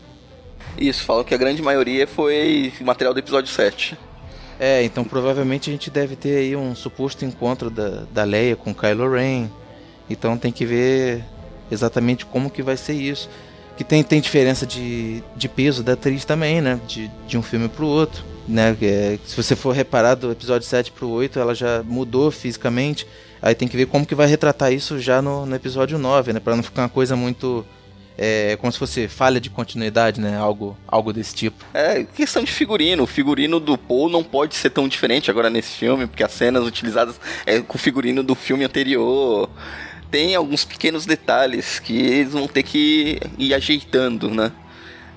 Isso, 0.78 1.04
falam 1.04 1.24
que 1.24 1.34
a 1.34 1.38
grande 1.38 1.62
maioria 1.62 2.06
foi 2.06 2.72
material 2.82 3.14
do 3.14 3.20
episódio 3.20 3.52
7. 3.52 3.98
É, 4.60 4.84
então 4.84 5.04
provavelmente 5.04 5.70
a 5.70 5.74
gente 5.74 5.90
deve 5.90 6.16
ter 6.16 6.38
aí 6.38 6.56
um 6.56 6.74
suposto 6.74 7.24
encontro 7.24 7.70
da, 7.70 8.06
da 8.12 8.24
Leia 8.24 8.56
com 8.56 8.74
Kylo 8.74 9.12
Ren. 9.12 9.50
Então 10.10 10.38
tem 10.38 10.52
que 10.52 10.66
ver 10.66 11.24
exatamente 11.72 12.26
como 12.26 12.50
que 12.50 12.64
vai 12.64 12.78
ser 12.78 12.94
isso. 12.94 13.30
Que 13.76 13.84
tem, 13.84 14.04
tem 14.04 14.20
diferença 14.20 14.66
de, 14.66 15.24
de 15.36 15.48
peso 15.48 15.84
da 15.84 15.94
atriz 15.94 16.26
também, 16.26 16.62
né? 16.62 16.80
De, 16.88 17.10
de 17.28 17.38
um 17.38 17.44
filme 17.44 17.70
pro 17.70 17.86
outro. 17.86 18.24
Né? 18.48 18.76
É, 18.82 19.20
se 19.26 19.36
você 19.36 19.56
for 19.56 19.76
reparar 19.76 20.16
do 20.16 20.32
episódio 20.32 20.68
7 20.68 20.92
pro 20.92 21.10
8, 21.10 21.38
ela 21.38 21.54
já 21.54 21.84
mudou 21.84 22.32
fisicamente. 22.32 23.06
Aí 23.42 23.54
tem 23.54 23.68
que 23.68 23.76
ver 23.78 23.88
como 23.88 24.06
que 24.06 24.16
vai 24.16 24.28
retratar 24.28 24.72
isso 24.72 25.00
já 25.00 25.22
no, 25.22 25.46
no 25.46 25.56
episódio 25.56 25.98
9, 25.98 26.34
né? 26.34 26.40
Pra 26.40 26.56
não 26.56 26.64
ficar 26.64 26.84
uma 26.84 26.90
coisa 26.90 27.16
muito. 27.16 27.66
É, 28.20 28.58
como 28.60 28.72
se 28.72 28.80
fosse 28.80 29.08
falha 29.08 29.40
de 29.40 29.48
continuidade, 29.48 30.20
né? 30.20 30.38
Algo, 30.38 30.76
algo 30.88 31.14
desse 31.14 31.36
tipo. 31.36 31.64
É, 31.74 32.04
questão 32.04 32.44
de 32.44 32.52
figurino. 32.52 33.04
O 33.04 33.08
figurino 33.08 33.60
do 33.60 33.78
Paul 33.78 34.10
não 34.10 34.24
pode 34.24 34.56
ser 34.56 34.72
tão 34.72 34.88
diferente 34.88 35.30
agora 35.30 35.50
nesse 35.52 35.74
filme, 35.74 36.08
porque 36.08 36.24
as 36.24 36.32
cenas 36.32 36.66
utilizadas 36.66 37.20
é 37.46 37.60
com 37.60 37.76
o 37.76 37.80
figurino 37.80 38.24
do 38.24 38.34
filme 38.34 38.64
anterior 38.64 39.50
tem 40.10 40.36
alguns 40.36 40.64
pequenos 40.64 41.06
detalhes 41.06 41.80
que 41.80 41.94
eles 41.98 42.34
vão 42.34 42.48
ter 42.48 42.64
que 42.64 43.20
ir 43.38 43.54
ajeitando, 43.54 44.30
né? 44.30 44.52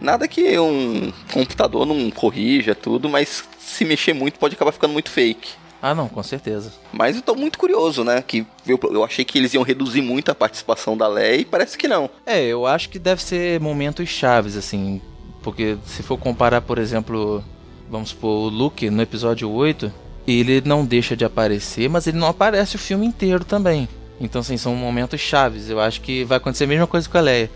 Nada 0.00 0.26
que 0.26 0.58
um 0.58 1.12
computador 1.32 1.84
não 1.84 2.10
corrija 2.10 2.74
tudo, 2.74 3.08
mas 3.08 3.44
se 3.58 3.84
mexer 3.84 4.12
muito 4.12 4.38
pode 4.38 4.54
acabar 4.54 4.72
ficando 4.72 4.92
muito 4.92 5.10
fake. 5.10 5.50
Ah, 5.82 5.94
não, 5.94 6.08
com 6.08 6.22
certeza. 6.22 6.72
Mas 6.92 7.16
eu 7.16 7.22
tô 7.22 7.34
muito 7.34 7.58
curioso, 7.58 8.04
né? 8.04 8.22
Que 8.22 8.46
eu, 8.66 8.78
eu 8.90 9.02
achei 9.02 9.24
que 9.24 9.38
eles 9.38 9.54
iam 9.54 9.62
reduzir 9.62 10.02
muito 10.02 10.30
a 10.30 10.34
participação 10.34 10.96
da 10.96 11.08
Leia 11.08 11.40
e 11.40 11.44
parece 11.44 11.78
que 11.78 11.88
não. 11.88 12.10
É, 12.26 12.42
eu 12.42 12.66
acho 12.66 12.90
que 12.90 12.98
deve 12.98 13.22
ser 13.22 13.60
momentos 13.60 14.08
chaves, 14.08 14.56
assim. 14.56 15.00
Porque 15.42 15.78
se 15.86 16.02
for 16.02 16.18
comparar, 16.18 16.60
por 16.60 16.78
exemplo, 16.78 17.42
vamos 17.88 18.10
supor, 18.10 18.30
o 18.30 18.48
Luke 18.48 18.90
no 18.90 19.00
episódio 19.00 19.50
8, 19.50 19.90
ele 20.26 20.62
não 20.64 20.84
deixa 20.84 21.16
de 21.16 21.24
aparecer, 21.24 21.88
mas 21.88 22.06
ele 22.06 22.18
não 22.18 22.28
aparece 22.28 22.76
o 22.76 22.78
filme 22.78 23.06
inteiro 23.06 23.44
também. 23.44 23.88
Então, 24.20 24.42
assim, 24.42 24.58
são 24.58 24.74
momentos 24.74 25.18
chaves. 25.18 25.70
Eu 25.70 25.80
acho 25.80 26.02
que 26.02 26.24
vai 26.24 26.36
acontecer 26.36 26.64
a 26.64 26.66
mesma 26.68 26.86
coisa 26.86 27.08
com 27.08 27.16
a 27.16 27.22
Leia. 27.22 27.50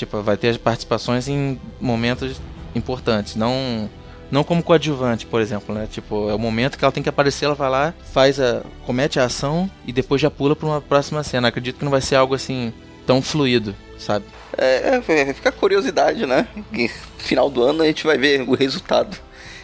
Tipo, 0.00 0.22
vai 0.22 0.34
ter 0.34 0.58
participações 0.58 1.28
em 1.28 1.60
momentos 1.78 2.40
importantes, 2.74 3.36
não 3.36 3.86
não 4.30 4.42
como 4.42 4.62
coadjuvante, 4.62 5.26
por 5.26 5.42
exemplo, 5.42 5.74
né? 5.74 5.86
Tipo, 5.90 6.30
é 6.30 6.34
o 6.34 6.38
momento 6.38 6.78
que 6.78 6.84
ela 6.84 6.92
tem 6.92 7.02
que 7.02 7.08
aparecer, 7.10 7.44
ela 7.44 7.54
vai 7.54 7.68
lá, 7.68 7.92
faz 8.14 8.40
a 8.40 8.62
comete 8.86 9.20
a 9.20 9.24
ação 9.24 9.70
e 9.86 9.92
depois 9.92 10.22
já 10.22 10.30
pula 10.30 10.56
para 10.56 10.66
uma 10.66 10.80
próxima 10.80 11.22
cena. 11.22 11.48
Acredito 11.48 11.76
que 11.76 11.84
não 11.84 11.90
vai 11.90 12.00
ser 12.00 12.16
algo 12.16 12.34
assim 12.34 12.72
tão 13.06 13.20
fluido, 13.20 13.76
sabe? 13.98 14.24
É, 14.56 15.02
é 15.02 15.34
fica 15.34 15.52
curiosidade, 15.52 16.24
né? 16.24 16.48
E 16.72 16.88
final 17.18 17.50
do 17.50 17.62
ano 17.62 17.82
a 17.82 17.86
gente 17.86 18.04
vai 18.04 18.16
ver 18.16 18.40
o 18.48 18.54
resultado. 18.54 19.18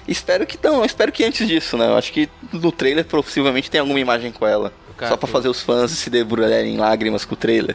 Espero 0.06 0.46
que 0.46 0.58
não, 0.62 0.84
espero 0.84 1.10
que 1.10 1.24
antes 1.24 1.48
disso, 1.48 1.78
né? 1.78 1.86
Eu 1.86 1.96
acho 1.96 2.12
que 2.12 2.28
no 2.52 2.70
trailer 2.70 3.06
possivelmente 3.06 3.70
tem 3.70 3.80
alguma 3.80 4.00
imagem 4.00 4.30
com 4.30 4.46
ela. 4.46 4.70
Cara, 4.98 5.12
Só 5.12 5.16
pra 5.16 5.26
fazer 5.26 5.48
os 5.48 5.62
fãs 5.62 5.92
se 5.92 6.10
debulharem 6.10 6.74
em 6.74 6.76
lágrimas 6.76 7.24
com 7.24 7.32
o 7.32 7.38
trailer. 7.38 7.74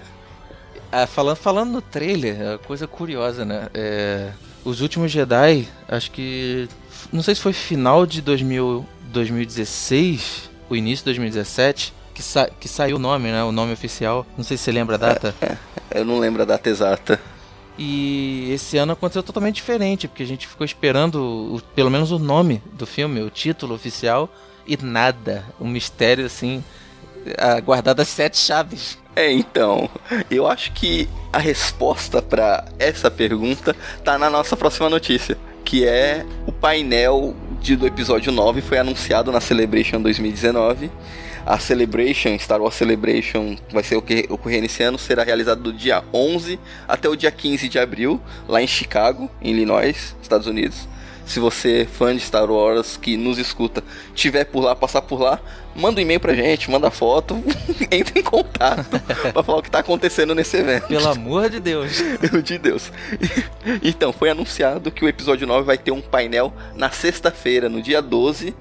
Ah, 0.92 1.08
falando, 1.08 1.38
falando 1.38 1.72
no 1.72 1.82
trailer, 1.82 2.42
é 2.42 2.58
coisa 2.58 2.86
curiosa, 2.86 3.46
né? 3.46 3.70
É, 3.74 4.32
os 4.66 4.82
últimos 4.82 5.12
Jedi, 5.12 5.68
acho 5.88 6.12
que. 6.12 6.68
Não 7.12 7.24
sei 7.24 7.34
se 7.34 7.42
foi 7.42 7.54
final 7.54 8.06
de 8.06 8.22
2000, 8.22 8.86
2016, 9.06 10.50
o 10.70 10.76
início 10.76 11.04
de 11.04 11.06
2017, 11.06 11.94
que, 12.14 12.22
sa 12.22 12.50
que 12.50 12.68
saiu 12.68 12.98
o 12.98 13.00
nome, 13.00 13.32
né? 13.32 13.42
O 13.44 13.52
nome 13.52 13.72
oficial. 13.72 14.26
Não 14.38 14.44
sei 14.44 14.58
se 14.58 14.64
você 14.64 14.72
lembra 14.72 14.96
a 14.96 15.00
data. 15.00 15.34
É, 15.42 15.58
é, 15.92 16.00
eu 16.02 16.06
não 16.06 16.20
lembro 16.20 16.42
a 16.42 16.46
data 16.46 16.70
exata. 16.70 17.20
E 17.78 18.52
esse 18.52 18.78
ano 18.78 18.92
aconteceu 18.92 19.24
totalmente 19.24 19.56
diferente, 19.56 20.08
porque 20.08 20.24
a 20.24 20.28
gente 20.28 20.46
ficou 20.46 20.66
esperando 20.66 21.16
o, 21.56 21.62
pelo 21.74 21.90
menos 21.90 22.12
o 22.12 22.20
nome 22.20 22.62
do 22.74 22.86
filme, 22.86 23.22
o 23.22 23.30
título 23.30 23.74
oficial, 23.74 24.30
e 24.68 24.78
nada. 24.78 25.46
Um 25.60 25.68
mistério 25.68 26.26
assim 26.26 26.62
guardadas 27.64 28.08
sete 28.08 28.38
chaves. 28.38 28.98
É, 29.16 29.32
então, 29.32 29.90
eu 30.30 30.48
acho 30.48 30.72
que 30.72 31.08
a 31.34 31.38
resposta 31.38 32.22
para 32.22 32.66
essa 32.80 33.12
pergunta 33.12 33.76
tá 34.04 34.18
na 34.18 34.30
nossa 34.30 34.56
próxima 34.56 34.90
notícia, 34.90 35.38
que 35.66 35.86
é 35.86 36.26
o 36.46 36.52
painel 36.52 37.36
de, 37.60 37.76
do 37.76 37.86
episódio 37.86 38.32
9 38.32 38.62
foi 38.62 38.78
anunciado 38.78 39.32
na 39.32 39.42
Celebration 39.42 40.02
2019. 40.02 40.90
A 41.46 41.58
Celebration, 41.58 42.38
Star 42.38 42.62
Wars 42.62 42.76
Celebration, 42.76 43.58
vai 43.72 43.84
ser 43.84 43.96
ocorrer 43.96 44.62
nesse 44.62 44.84
ano, 44.84 44.98
será 44.98 45.24
realizado 45.24 45.62
do 45.62 45.74
dia 45.74 46.04
11 46.14 46.60
até 46.88 47.10
o 47.10 47.16
dia 47.16 47.32
15 47.32 47.68
de 47.68 47.80
abril, 47.80 48.22
lá 48.48 48.62
em 48.62 48.68
Chicago, 48.68 49.30
em 49.42 49.52
Illinois, 49.52 50.16
Estados 50.22 50.46
Unidos. 50.46 50.88
Se 51.32 51.40
você, 51.40 51.88
fã 51.90 52.14
de 52.14 52.22
Star 52.22 52.52
Wars, 52.52 52.98
que 52.98 53.16
nos 53.16 53.38
escuta, 53.38 53.82
tiver 54.14 54.44
por 54.44 54.66
lá, 54.66 54.76
passar 54.76 55.02
por 55.02 55.22
lá, 55.22 55.40
manda 55.74 55.98
um 55.98 56.02
e-mail 56.02 56.20
pra 56.20 56.36
gente, 56.36 56.70
manda 56.70 56.92
foto, 56.92 57.42
entra 57.90 58.20
em 58.20 58.22
contato 58.22 59.00
pra 59.32 59.42
falar 59.42 59.60
o 59.60 59.64
que 59.64 59.72
tá 59.72 59.80
acontecendo 59.80 60.36
nesse 60.36 60.58
evento. 60.58 60.88
Pelo 60.88 61.08
amor 61.08 61.50
de 61.50 61.62
Deus. 61.62 62.02
Pelo 62.20 62.44
de 62.44 62.58
Deus. 62.58 62.92
Então, 63.82 64.12
foi 64.12 64.30
anunciado 64.30 64.92
que 64.92 65.06
o 65.06 65.08
episódio 65.08 65.48
9 65.48 65.64
vai 65.64 65.78
ter 65.78 65.92
um 65.92 66.02
painel 66.02 66.52
na 66.76 66.92
sexta-feira, 66.92 67.70
no 67.70 67.82
dia 67.82 68.02
12, 68.02 68.54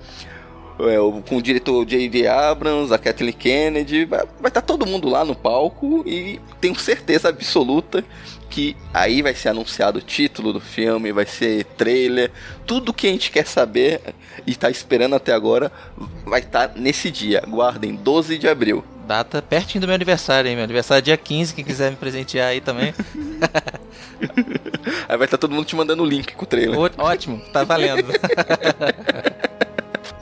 é, 0.78 1.28
com 1.28 1.38
o 1.38 1.42
diretor 1.42 1.84
J.D. 1.84 2.28
Abrams, 2.28 2.94
a 2.94 2.98
Kathleen 2.98 3.32
Kennedy, 3.32 4.04
vai 4.04 4.20
estar 4.20 4.50
tá 4.50 4.62
todo 4.62 4.86
mundo 4.86 5.08
lá 5.08 5.24
no 5.24 5.34
palco 5.34 6.04
e 6.06 6.38
tenho 6.60 6.78
certeza 6.78 7.30
absoluta 7.30 8.04
que 8.50 8.76
aí 8.92 9.22
vai 9.22 9.34
ser 9.34 9.50
anunciado 9.50 10.00
o 10.00 10.02
título 10.02 10.52
do 10.52 10.60
filme, 10.60 11.12
vai 11.12 11.24
ser 11.24 11.64
trailer, 11.64 12.32
tudo 12.66 12.92
que 12.92 13.06
a 13.06 13.10
gente 13.10 13.30
quer 13.30 13.46
saber 13.46 14.00
e 14.46 14.50
está 14.50 14.68
esperando 14.68 15.14
até 15.14 15.32
agora 15.32 15.72
vai 16.26 16.40
estar 16.40 16.68
tá 16.68 16.74
nesse 16.78 17.10
dia. 17.10 17.42
Guardem, 17.46 17.94
12 17.94 18.36
de 18.36 18.48
abril. 18.48 18.84
Data 19.06 19.40
pertinho 19.40 19.80
do 19.80 19.86
meu 19.86 19.94
aniversário, 19.94 20.48
hein? 20.48 20.56
Meu 20.56 20.64
aniversário 20.64 21.00
é 21.00 21.02
dia 21.02 21.16
15, 21.16 21.54
quem 21.54 21.64
quiser 21.64 21.90
me 21.90 21.96
presentear 21.96 22.48
aí 22.48 22.60
também. 22.60 22.92
aí 25.08 25.16
vai 25.16 25.26
estar 25.26 25.28
tá 25.28 25.38
todo 25.38 25.54
mundo 25.54 25.64
te 25.64 25.76
mandando 25.76 26.02
o 26.02 26.06
link 26.06 26.34
com 26.34 26.44
o 26.44 26.46
trailer. 26.46 26.78
Ó, 26.78 26.90
ótimo, 26.98 27.40
tá 27.52 27.64
valendo. 27.64 28.12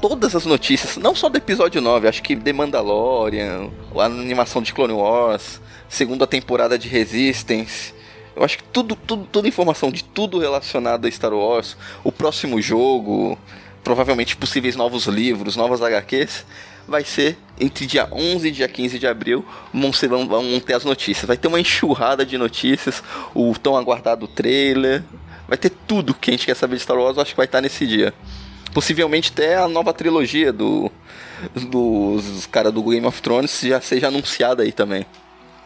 todas 0.00 0.34
as 0.34 0.44
notícias, 0.44 0.96
não 0.96 1.14
só 1.14 1.28
do 1.28 1.36
episódio 1.36 1.80
9, 1.80 2.08
acho 2.08 2.22
que 2.22 2.36
The 2.36 2.52
Mandalorian, 2.52 3.70
a 3.96 4.04
animação 4.04 4.62
de 4.62 4.72
Clone 4.72 4.92
Wars, 4.92 5.60
segunda 5.88 6.26
temporada 6.26 6.78
de 6.78 6.88
Resistance. 6.88 7.94
Eu 8.38 8.44
acho 8.44 8.58
que 8.58 8.64
tudo, 8.64 8.94
tudo, 8.94 9.26
toda 9.32 9.48
informação 9.48 9.90
de 9.90 10.04
tudo 10.04 10.38
relacionado 10.38 11.06
a 11.06 11.10
Star 11.10 11.34
Wars, 11.34 11.76
o 12.04 12.12
próximo 12.12 12.62
jogo, 12.62 13.36
provavelmente 13.82 14.36
possíveis 14.36 14.76
novos 14.76 15.06
livros, 15.06 15.56
novas 15.56 15.82
HQs, 15.82 16.46
vai 16.86 17.02
ser 17.02 17.36
entre 17.58 17.84
dia 17.84 18.08
11 18.12 18.46
e 18.46 18.50
dia 18.52 18.68
15 18.68 18.96
de 18.96 19.08
abril. 19.08 19.44
Vão, 19.74 19.92
ser, 19.92 20.08
vão, 20.08 20.28
vão 20.28 20.60
ter 20.60 20.74
as 20.74 20.84
notícias. 20.84 21.26
Vai 21.26 21.36
ter 21.36 21.48
uma 21.48 21.58
enxurrada 21.58 22.24
de 22.24 22.38
notícias, 22.38 23.02
o 23.34 23.52
tão 23.58 23.76
aguardado 23.76 24.28
trailer. 24.28 25.02
Vai 25.48 25.58
ter 25.58 25.70
tudo 25.70 26.14
que 26.14 26.30
a 26.30 26.34
gente 26.34 26.46
quer 26.46 26.54
saber 26.54 26.76
de 26.76 26.82
Star 26.82 26.96
Wars, 26.96 27.16
eu 27.16 27.22
acho 27.22 27.32
que 27.32 27.36
vai 27.36 27.46
estar 27.46 27.60
nesse 27.60 27.88
dia. 27.88 28.14
Possivelmente 28.72 29.32
até 29.32 29.56
a 29.56 29.66
nova 29.66 29.92
trilogia 29.92 30.52
do 30.52 30.92
dos 31.54 32.46
caras 32.46 32.72
do 32.72 32.84
Game 32.84 33.04
of 33.04 33.20
Thrones 33.20 33.62
já 33.62 33.80
seja 33.80 34.06
anunciada 34.06 34.62
aí 34.62 34.70
também. 34.70 35.04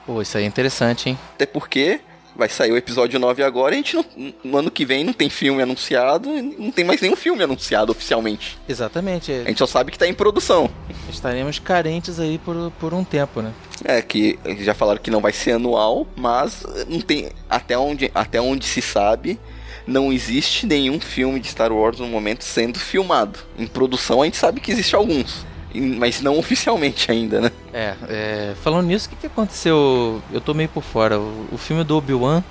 Pô, 0.06 0.22
isso 0.22 0.38
aí 0.38 0.44
é 0.44 0.46
interessante, 0.46 1.10
hein? 1.10 1.18
Até 1.34 1.44
porque 1.44 2.00
vai 2.36 2.48
sair 2.48 2.72
o 2.72 2.76
episódio 2.76 3.18
9 3.18 3.42
agora 3.42 3.74
e 3.74 3.78
a 3.78 3.82
gente 3.82 3.96
não, 3.96 4.04
no 4.44 4.58
ano 4.58 4.70
que 4.70 4.84
vem 4.84 5.04
não 5.04 5.12
tem 5.12 5.28
filme 5.28 5.62
anunciado, 5.62 6.28
não 6.58 6.70
tem 6.70 6.84
mais 6.84 7.00
nenhum 7.00 7.16
filme 7.16 7.42
anunciado 7.42 7.92
oficialmente. 7.92 8.58
Exatamente. 8.68 9.32
A 9.32 9.44
gente 9.44 9.58
só 9.58 9.66
sabe 9.66 9.90
que 9.90 9.98
tá 9.98 10.06
em 10.06 10.14
produção. 10.14 10.70
Estaremos 11.10 11.58
carentes 11.58 12.18
aí 12.18 12.38
por, 12.38 12.72
por 12.80 12.94
um 12.94 13.04
tempo, 13.04 13.42
né? 13.42 13.52
É, 13.84 14.00
que 14.00 14.38
já 14.60 14.74
falaram 14.74 15.00
que 15.00 15.10
não 15.10 15.20
vai 15.20 15.32
ser 15.32 15.52
anual, 15.52 16.06
mas 16.16 16.64
não 16.88 17.00
tem 17.00 17.30
até 17.48 17.76
onde, 17.76 18.10
até 18.14 18.40
onde 18.40 18.64
se 18.64 18.80
sabe, 18.80 19.38
não 19.86 20.12
existe 20.12 20.66
nenhum 20.66 21.00
filme 21.00 21.40
de 21.40 21.48
Star 21.48 21.72
Wars 21.72 21.98
no 21.98 22.06
momento 22.06 22.44
sendo 22.44 22.78
filmado. 22.78 23.38
Em 23.58 23.66
produção 23.66 24.22
a 24.22 24.24
gente 24.24 24.36
sabe 24.36 24.60
que 24.60 24.70
existe 24.70 24.94
alguns. 24.94 25.44
Mas 25.74 26.20
não 26.20 26.38
oficialmente 26.38 27.10
ainda, 27.10 27.40
né? 27.40 27.50
É, 27.72 27.94
é 28.08 28.54
falando 28.62 28.86
nisso, 28.86 29.06
o 29.06 29.10
que, 29.10 29.16
que 29.16 29.26
aconteceu? 29.26 30.22
Eu 30.32 30.40
tô 30.40 30.54
meio 30.54 30.68
por 30.68 30.82
fora. 30.82 31.18
O, 31.18 31.48
o 31.52 31.58
filme 31.58 31.82
do 31.84 31.96
Obi-Wan 31.96 32.42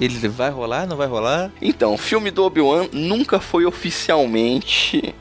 ele 0.00 0.28
vai 0.28 0.50
rolar, 0.50 0.86
não 0.86 0.96
vai 0.96 1.06
rolar? 1.06 1.52
Então, 1.62 1.94
o 1.94 1.98
filme 1.98 2.30
do 2.30 2.44
Obi-Wan 2.44 2.88
nunca 2.92 3.38
foi 3.38 3.64
oficialmente 3.64 5.14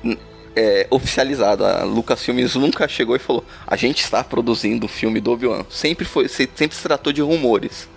é, 0.55 0.87
oficializado. 0.89 1.63
A 1.65 1.83
Lucasfilmes 1.83 2.55
nunca 2.55 2.87
chegou 2.87 3.15
e 3.15 3.19
falou: 3.19 3.43
a 3.67 3.75
gente 3.75 4.01
está 4.01 4.23
produzindo 4.23 4.85
o 4.85 4.89
filme 4.89 5.19
do 5.19 5.31
Obi-Wan. 5.31 5.65
Sempre 5.69 6.05
foi, 6.05 6.27
sempre 6.27 6.75
se 6.75 6.83
tratou 6.83 7.13
de 7.13 7.21
rumores 7.21 7.91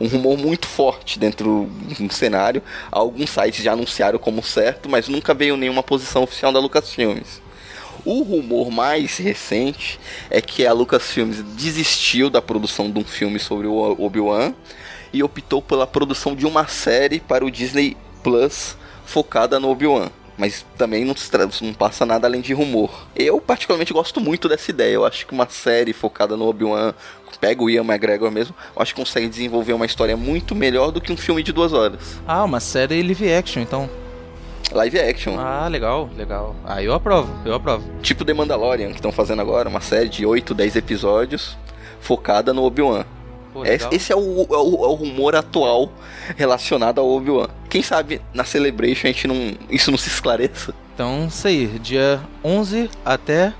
um 0.00 0.08
rumor 0.08 0.36
muito 0.36 0.66
forte 0.66 1.18
dentro 1.18 1.68
do 1.98 2.12
cenário. 2.12 2.62
Alguns 2.90 3.30
sites 3.30 3.62
já 3.64 3.72
anunciaram 3.72 4.18
como 4.18 4.42
certo, 4.42 4.88
mas 4.88 5.08
nunca 5.08 5.34
veio 5.34 5.56
nenhuma 5.56 5.82
posição 5.82 6.22
oficial 6.22 6.52
da 6.52 6.58
Lucasfilmes. 6.58 7.40
O 8.04 8.22
rumor 8.22 8.70
mais 8.70 9.16
recente 9.16 9.98
é 10.28 10.40
que 10.40 10.66
a 10.66 10.72
Lucasfilmes 10.72 11.42
desistiu 11.56 12.28
da 12.28 12.42
produção 12.42 12.90
de 12.90 12.98
um 12.98 13.04
filme 13.04 13.38
sobre 13.38 13.66
o 13.66 13.96
Obi-Wan 13.98 14.52
e 15.12 15.22
optou 15.22 15.62
pela 15.62 15.86
produção 15.86 16.34
de 16.34 16.46
uma 16.46 16.66
série 16.66 17.20
para 17.20 17.44
o 17.44 17.50
Disney 17.50 17.96
Plus 18.22 18.76
focada 19.06 19.58
no 19.58 19.70
Obi-Wan 19.70 20.10
mas 20.36 20.66
também 20.76 21.04
não, 21.04 21.14
não, 21.62 21.72
passa 21.72 22.04
nada 22.04 22.26
além 22.26 22.40
de 22.40 22.52
rumor. 22.52 23.06
Eu 23.14 23.40
particularmente 23.40 23.92
gosto 23.92 24.20
muito 24.20 24.48
dessa 24.48 24.68
ideia. 24.68 24.94
Eu 24.94 25.04
acho 25.04 25.24
que 25.26 25.32
uma 25.32 25.48
série 25.48 25.92
focada 25.92 26.36
no 26.36 26.48
Obi-Wan 26.48 26.92
pega 27.40 27.62
o 27.62 27.68
Ian 27.68 27.84
McGregor 27.84 28.30
mesmo, 28.30 28.54
eu 28.74 28.80
acho 28.80 28.94
que 28.94 29.00
consegue 29.00 29.28
desenvolver 29.28 29.72
uma 29.72 29.86
história 29.86 30.16
muito 30.16 30.54
melhor 30.54 30.90
do 30.90 31.00
que 31.00 31.12
um 31.12 31.16
filme 31.16 31.42
de 31.42 31.52
duas 31.52 31.72
horas. 31.72 32.18
Ah, 32.26 32.44
uma 32.44 32.60
série 32.60 33.02
live 33.02 33.32
action, 33.32 33.60
então. 33.62 34.03
Live 34.72 34.98
action. 34.98 35.36
Ah, 35.38 35.68
legal, 35.68 36.10
legal. 36.16 36.56
Ah, 36.64 36.82
eu 36.82 36.92
aprovo, 36.92 37.32
eu 37.44 37.54
aprovo. 37.54 37.84
Tipo 38.02 38.24
The 38.24 38.34
Mandalorian, 38.34 38.88
que 38.88 38.96
estão 38.96 39.12
fazendo 39.12 39.40
agora, 39.40 39.68
uma 39.68 39.80
série 39.80 40.08
de 40.08 40.26
8, 40.26 40.54
10 40.54 40.76
episódios 40.76 41.56
focada 42.00 42.52
no 42.52 42.62
Obi-Wan. 42.64 43.04
Esse 43.92 44.12
é 44.12 44.16
o, 44.16 44.42
é, 44.50 44.56
o, 44.56 44.84
é 44.84 44.88
o, 44.88 44.94
rumor 44.94 45.36
atual 45.36 45.92
relacionado 46.36 46.98
ao 46.98 47.08
Obi-Wan. 47.08 47.48
Quem 47.70 47.82
sabe 47.82 48.20
na 48.32 48.44
Celebration 48.44 49.06
a 49.06 49.12
gente 49.12 49.28
não, 49.28 49.54
isso 49.70 49.90
não 49.90 49.98
se 49.98 50.08
esclareça. 50.08 50.74
Então, 50.92 51.26
isso 51.28 51.46
aí, 51.46 51.66
dia 51.78 52.20
11 52.42 52.90
até 53.04 53.52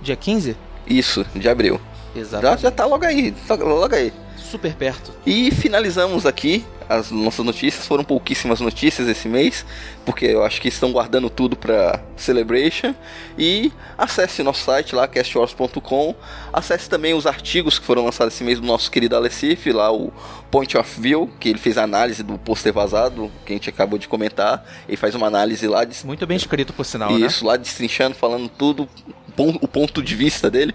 dia 0.00 0.16
15? 0.16 0.56
Isso, 0.86 1.24
de 1.34 1.48
abril. 1.48 1.80
Exatamente. 2.14 2.62
Já, 2.62 2.68
já 2.68 2.70
tá 2.70 2.86
logo 2.86 3.04
aí, 3.04 3.32
tá 3.46 3.54
logo 3.54 3.94
aí. 3.94 4.12
Super 4.36 4.74
perto. 4.74 5.12
E 5.24 5.50
finalizamos 5.50 6.26
aqui 6.26 6.64
as 6.88 7.10
nossas 7.10 7.44
notícias. 7.44 7.86
Foram 7.86 8.04
pouquíssimas 8.04 8.60
notícias 8.60 9.08
esse 9.08 9.28
mês, 9.28 9.64
porque 10.04 10.26
eu 10.26 10.44
acho 10.44 10.60
que 10.60 10.68
estão 10.68 10.92
guardando 10.92 11.30
tudo 11.30 11.56
para 11.56 12.00
Celebration. 12.16 12.94
E 13.38 13.72
acesse 13.96 14.42
nosso 14.42 14.64
site 14.64 14.94
lá, 14.94 15.08
castwars.com. 15.08 16.14
Acesse 16.52 16.88
também 16.88 17.14
os 17.14 17.26
artigos 17.26 17.78
que 17.78 17.84
foram 17.84 18.04
lançados 18.04 18.34
esse 18.34 18.44
mês 18.44 18.60
do 18.60 18.66
nosso 18.66 18.90
querido 18.90 19.16
Alecif, 19.16 19.72
lá 19.72 19.90
o 19.90 20.12
Point 20.50 20.76
of 20.76 21.00
View, 21.00 21.30
que 21.40 21.48
ele 21.48 21.58
fez 21.58 21.78
a 21.78 21.84
análise 21.84 22.22
do 22.22 22.36
pôster 22.36 22.72
vazado, 22.72 23.30
que 23.46 23.52
a 23.52 23.56
gente 23.56 23.70
acabou 23.70 23.98
de 23.98 24.06
comentar. 24.06 24.64
Ele 24.86 24.96
faz 24.96 25.14
uma 25.14 25.26
análise 25.26 25.66
lá 25.66 25.84
de... 25.84 26.04
Muito 26.04 26.26
bem 26.26 26.36
escrito, 26.36 26.72
por 26.72 26.84
sinal, 26.84 27.12
né? 27.12 27.26
Isso, 27.26 27.44
né? 27.44 27.52
lá 27.52 27.56
destrinchando, 27.56 28.14
falando 28.14 28.48
tudo 28.48 28.88
o 29.36 29.68
ponto 29.68 30.02
de 30.02 30.14
vista 30.14 30.50
dele, 30.50 30.74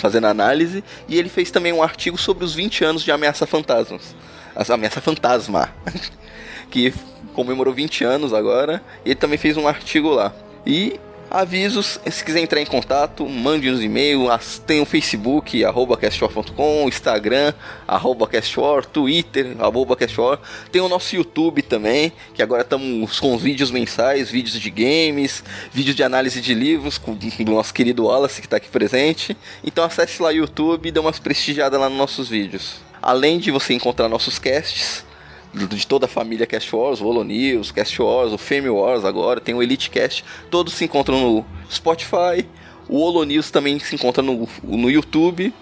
fazendo 0.00 0.26
análise, 0.26 0.82
e 1.08 1.18
ele 1.18 1.28
fez 1.28 1.50
também 1.50 1.72
um 1.72 1.82
artigo 1.82 2.16
sobre 2.16 2.44
os 2.44 2.54
20 2.54 2.84
anos 2.84 3.02
de 3.02 3.12
Ameaça 3.12 3.46
Fantasmas. 3.46 4.14
A 4.54 4.74
Ameaça 4.74 5.00
Fantasma, 5.00 5.72
que 6.70 6.92
comemorou 7.34 7.72
20 7.72 8.04
anos 8.04 8.32
agora, 8.32 8.82
e 9.04 9.10
ele 9.10 9.14
também 9.16 9.38
fez 9.38 9.56
um 9.56 9.68
artigo 9.68 10.08
lá. 10.10 10.32
E 10.66 10.98
Avisos, 11.30 12.00
se 12.10 12.24
quiser 12.24 12.40
entrar 12.40 12.60
em 12.60 12.66
contato, 12.66 13.24
mande 13.24 13.70
uns 13.70 13.80
e-mails, 13.80 14.60
tem 14.66 14.80
o 14.80 14.84
Facebook, 14.84 15.64
arroba 15.64 15.96
castwar.com, 15.96 16.88
Instagram, 16.88 17.54
arroba 17.86 18.26
castwar, 18.26 18.84
Twitter, 18.84 19.54
arroba 19.60 19.94
castwar, 19.94 20.40
tem 20.72 20.82
o 20.82 20.88
nosso 20.88 21.14
YouTube 21.14 21.62
também, 21.62 22.12
que 22.34 22.42
agora 22.42 22.62
estamos 22.62 23.20
com 23.20 23.38
vídeos 23.38 23.70
mensais, 23.70 24.28
vídeos 24.28 24.58
de 24.58 24.70
games, 24.70 25.44
vídeos 25.72 25.94
de 25.94 26.02
análise 26.02 26.40
de 26.40 26.52
livros, 26.52 26.98
com 26.98 27.12
o 27.12 27.44
nosso 27.44 27.72
querido 27.72 28.06
Wallace 28.06 28.40
que 28.40 28.48
está 28.48 28.56
aqui 28.56 28.68
presente, 28.68 29.36
então 29.62 29.84
acesse 29.84 30.20
lá 30.20 30.30
o 30.30 30.32
YouTube 30.32 30.88
e 30.88 30.90
dê 30.90 30.98
umas 30.98 31.20
prestigiadas 31.20 31.78
lá 31.78 31.88
nos 31.88 31.96
nossos 31.96 32.28
vídeos. 32.28 32.80
Além 33.00 33.38
de 33.38 33.52
você 33.52 33.72
encontrar 33.72 34.08
nossos 34.08 34.36
casts, 34.40 35.04
de 35.52 35.86
toda 35.86 36.06
a 36.06 36.08
família 36.08 36.46
Cast 36.46 36.74
Wars, 36.74 37.00
o 37.00 37.06
Holo 37.06 37.24
News, 37.24 37.72
Cast 37.72 38.00
Wars, 38.00 38.32
o 38.32 38.38
Fame 38.38 38.68
Wars 38.68 39.04
agora, 39.04 39.40
tem 39.40 39.54
o 39.54 39.62
Elite 39.62 39.90
Cast, 39.90 40.24
todos 40.50 40.74
se 40.74 40.84
encontram 40.84 41.20
no 41.20 41.46
Spotify, 41.70 42.46
o 42.88 43.00
Holo 43.00 43.24
News 43.24 43.50
também 43.50 43.78
se 43.78 43.94
encontra 43.94 44.22
no, 44.22 44.48
no 44.62 44.90
YouTube. 44.90 45.52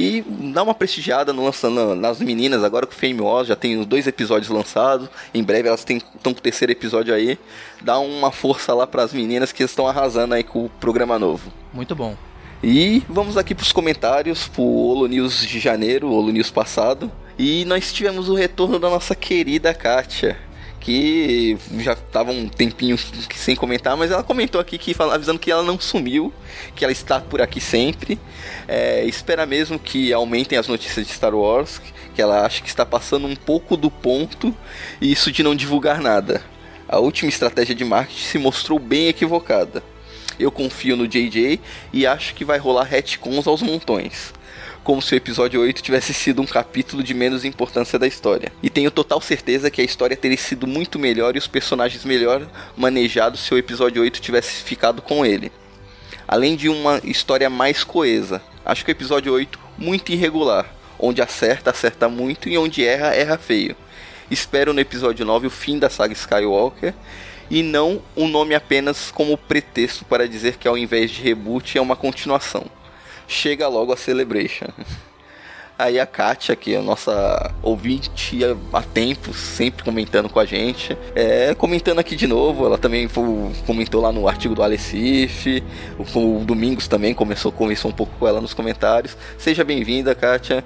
E 0.00 0.22
dá 0.54 0.62
uma 0.62 0.74
prestigiada 0.74 1.32
no 1.32 1.44
lançando 1.44 1.96
nas 1.96 2.20
meninas 2.20 2.62
agora 2.62 2.86
com 2.86 2.92
o 2.92 2.96
Fame 2.96 3.20
Wars, 3.20 3.48
já 3.48 3.56
tem 3.56 3.76
os 3.76 3.84
dois 3.84 4.06
episódios 4.06 4.48
lançados. 4.48 5.08
Em 5.34 5.42
breve 5.42 5.66
elas 5.66 5.80
estão 5.80 5.98
com 6.22 6.30
o 6.30 6.34
terceiro 6.34 6.70
episódio 6.70 7.12
aí. 7.12 7.36
Dá 7.82 7.98
uma 7.98 8.30
força 8.30 8.72
lá 8.72 8.86
para 8.86 9.02
as 9.02 9.12
meninas 9.12 9.50
que 9.50 9.64
estão 9.64 9.88
arrasando 9.88 10.34
aí 10.34 10.44
com 10.44 10.66
o 10.66 10.68
programa 10.68 11.18
novo. 11.18 11.52
Muito 11.74 11.96
bom. 11.96 12.16
E 12.62 13.02
vamos 13.08 13.36
aqui 13.36 13.56
para 13.56 13.64
os 13.64 13.72
comentários 13.72 14.46
pro 14.46 14.62
Holo 14.62 15.08
News 15.08 15.44
de 15.44 15.58
janeiro, 15.58 16.12
Holo 16.12 16.30
News 16.30 16.50
passado. 16.50 17.10
E 17.38 17.64
nós 17.66 17.92
tivemos 17.92 18.28
o 18.28 18.34
retorno 18.34 18.78
da 18.78 18.90
nossa 18.90 19.14
querida 19.14 19.72
Kátia 19.72 20.48
que 20.80 21.58
já 21.80 21.92
estava 21.92 22.30
um 22.30 22.48
tempinho 22.48 22.96
sem 23.34 23.54
comentar, 23.54 23.96
mas 23.96 24.10
ela 24.10 24.22
comentou 24.22 24.58
aqui 24.60 24.78
que 24.78 24.94
avisando 24.98 25.38
que 25.38 25.50
ela 25.50 25.62
não 25.62 25.78
sumiu, 25.78 26.32
que 26.74 26.84
ela 26.84 26.92
está 26.92 27.20
por 27.20 27.42
aqui 27.42 27.60
sempre. 27.60 28.18
É, 28.66 29.04
espera 29.04 29.44
mesmo 29.44 29.78
que 29.78 30.12
aumentem 30.12 30.56
as 30.56 30.66
notícias 30.66 31.06
de 31.06 31.12
Star 31.12 31.34
Wars, 31.34 31.80
que 32.14 32.22
ela 32.22 32.44
acha 32.44 32.62
que 32.62 32.68
está 32.68 32.86
passando 32.86 33.26
um 33.26 33.36
pouco 33.36 33.76
do 33.76 33.90
ponto, 33.90 34.54
e 35.00 35.12
isso 35.12 35.30
de 35.30 35.42
não 35.42 35.54
divulgar 35.54 36.00
nada. 36.00 36.42
A 36.88 36.98
última 36.98 37.28
estratégia 37.28 37.74
de 37.74 37.84
marketing 37.84 38.22
se 38.22 38.38
mostrou 38.38 38.78
bem 38.78 39.08
equivocada. 39.08 39.82
Eu 40.38 40.50
confio 40.50 40.96
no 40.96 41.06
JJ 41.06 41.60
e 41.92 42.06
acho 42.06 42.34
que 42.34 42.44
vai 42.44 42.58
rolar 42.58 42.84
retcons 42.84 43.46
aos 43.46 43.60
montões 43.60 44.32
como 44.88 45.02
se 45.02 45.14
o 45.14 45.16
episódio 45.16 45.60
8 45.60 45.82
tivesse 45.82 46.14
sido 46.14 46.40
um 46.40 46.46
capítulo 46.46 47.02
de 47.02 47.12
menos 47.12 47.44
importância 47.44 47.98
da 47.98 48.06
história. 48.06 48.50
E 48.62 48.70
tenho 48.70 48.90
total 48.90 49.20
certeza 49.20 49.70
que 49.70 49.82
a 49.82 49.84
história 49.84 50.16
teria 50.16 50.38
sido 50.38 50.66
muito 50.66 50.98
melhor 50.98 51.36
e 51.36 51.38
os 51.38 51.46
personagens 51.46 52.06
melhor 52.06 52.48
manejados 52.74 53.40
se 53.40 53.52
o 53.52 53.58
episódio 53.58 54.00
8 54.00 54.18
tivesse 54.18 54.62
ficado 54.62 55.02
com 55.02 55.26
ele. 55.26 55.52
Além 56.26 56.56
de 56.56 56.70
uma 56.70 57.02
história 57.04 57.50
mais 57.50 57.84
coesa. 57.84 58.40
Acho 58.64 58.82
que 58.82 58.90
o 58.90 58.92
episódio 58.92 59.34
8 59.34 59.58
muito 59.76 60.10
irregular, 60.10 60.64
onde 60.98 61.20
acerta, 61.20 61.68
acerta 61.68 62.08
muito 62.08 62.48
e 62.48 62.56
onde 62.56 62.82
erra, 62.82 63.14
erra 63.14 63.36
feio. 63.36 63.76
Espero 64.30 64.72
no 64.72 64.80
episódio 64.80 65.26
9 65.26 65.48
o 65.48 65.50
fim 65.50 65.78
da 65.78 65.90
saga 65.90 66.14
Skywalker 66.14 66.94
e 67.50 67.62
não 67.62 68.00
um 68.16 68.26
nome 68.26 68.54
apenas 68.54 69.10
como 69.10 69.36
pretexto 69.36 70.06
para 70.06 70.26
dizer 70.26 70.56
que 70.56 70.66
ao 70.66 70.78
invés 70.78 71.10
de 71.10 71.20
reboot 71.20 71.76
é 71.76 71.80
uma 71.82 71.94
continuação 71.94 72.64
chega 73.28 73.68
logo 73.68 73.92
a 73.92 73.96
Celebration. 73.96 74.66
Aí 75.78 76.00
a 76.00 76.06
Kátia, 76.06 76.56
que 76.56 76.74
é 76.74 76.78
a 76.78 76.82
nossa 76.82 77.54
ouvinte 77.62 78.40
há 78.72 78.82
tempos, 78.82 79.36
sempre 79.36 79.84
comentando 79.84 80.28
com 80.28 80.40
a 80.40 80.44
gente, 80.44 80.98
é, 81.14 81.54
comentando 81.54 82.00
aqui 82.00 82.16
de 82.16 82.26
novo, 82.26 82.66
ela 82.66 82.76
também 82.76 83.06
foi, 83.06 83.24
comentou 83.64 84.02
lá 84.02 84.10
no 84.10 84.26
artigo 84.26 84.56
do 84.56 84.62
Alecif, 84.64 85.62
o, 85.96 86.40
o 86.40 86.44
Domingos 86.44 86.88
também 86.88 87.14
começou, 87.14 87.52
conversou 87.52 87.92
um 87.92 87.94
pouco 87.94 88.12
com 88.18 88.26
ela 88.26 88.40
nos 88.40 88.52
comentários. 88.52 89.16
Seja 89.38 89.62
bem-vinda, 89.62 90.16
Kátia. 90.16 90.64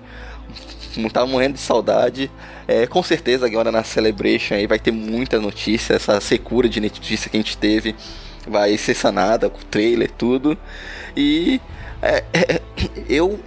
Não 0.97 1.11
tá 1.11 1.27
morrendo 1.27 1.55
de 1.55 1.61
saudade. 1.61 2.31
É, 2.67 2.87
com 2.87 3.03
certeza 3.03 3.45
agora 3.45 3.71
na 3.71 3.85
Celebration 3.85 4.55
aí 4.55 4.67
vai 4.67 4.79
ter 4.79 4.93
muita 4.93 5.39
notícia, 5.39 5.93
essa 5.93 6.19
secura 6.23 6.71
de 6.71 6.81
notícia 6.81 7.29
que 7.29 7.37
a 7.37 7.41
gente 7.41 7.59
teve 7.59 7.95
vai 8.47 8.77
ser 8.77 8.95
sanada 8.95 9.49
com 9.49 9.59
o 9.59 9.65
trailer 9.65 10.11
tudo. 10.11 10.57
E 11.17 11.61
é, 12.01 12.25
é, 12.33 12.61
eu 13.09 13.39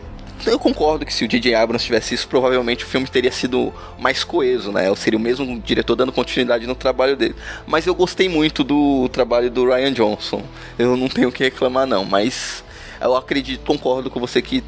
eu 0.45 0.59
concordo 0.59 1.05
que 1.05 1.13
se 1.13 1.25
o 1.25 1.27
DJ 1.27 1.55
Abrams 1.55 1.83
tivesse 1.83 2.13
isso, 2.13 2.27
provavelmente 2.27 2.83
o 2.83 2.87
filme 2.87 3.07
teria 3.07 3.31
sido 3.31 3.73
mais 3.97 4.23
coeso, 4.23 4.71
né? 4.71 4.87
Eu 4.87 4.95
seria 4.95 5.17
o 5.17 5.21
mesmo 5.21 5.59
diretor 5.59 5.95
dando 5.95 6.11
continuidade 6.11 6.67
no 6.67 6.75
trabalho 6.75 7.15
dele. 7.15 7.35
Mas 7.65 7.87
eu 7.87 7.95
gostei 7.95 8.29
muito 8.29 8.63
do 8.63 9.09
trabalho 9.09 9.49
do 9.49 9.65
Ryan 9.65 9.91
Johnson. 9.91 10.43
Eu 10.77 10.95
não 10.95 11.09
tenho 11.09 11.29
o 11.29 11.31
que 11.31 11.43
reclamar, 11.43 11.87
não. 11.87 12.05
Mas 12.05 12.63
eu 13.01 13.15
acredito, 13.15 13.65
concordo 13.65 14.09
com 14.11 14.19
você 14.19 14.39
que 14.41 14.63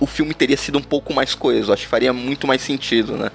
o 0.00 0.06
filme 0.06 0.34
teria 0.34 0.56
sido 0.56 0.78
um 0.78 0.82
pouco 0.82 1.12
mais 1.12 1.34
coeso. 1.34 1.72
Acho 1.72 1.82
que 1.82 1.88
faria 1.88 2.12
muito 2.12 2.46
mais 2.46 2.62
sentido, 2.62 3.16
né? 3.16 3.30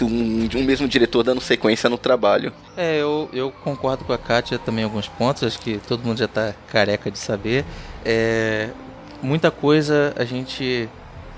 Um, 0.00 0.48
um 0.54 0.62
mesmo 0.62 0.86
diretor 0.86 1.22
dando 1.22 1.40
sequência 1.40 1.88
no 1.88 1.98
trabalho. 1.98 2.52
É, 2.76 2.98
eu, 2.98 3.28
eu 3.32 3.50
concordo 3.50 4.04
com 4.04 4.12
a 4.12 4.18
Kátia 4.18 4.58
também 4.58 4.82
em 4.82 4.84
alguns 4.84 5.08
pontos. 5.08 5.42
Acho 5.42 5.58
que 5.58 5.78
todo 5.86 6.04
mundo 6.04 6.18
já 6.18 6.28
tá 6.28 6.54
careca 6.70 7.10
de 7.10 7.18
saber. 7.18 7.64
É, 8.04 8.68
muita 9.22 9.50
coisa 9.50 10.12
a 10.16 10.24
gente 10.24 10.88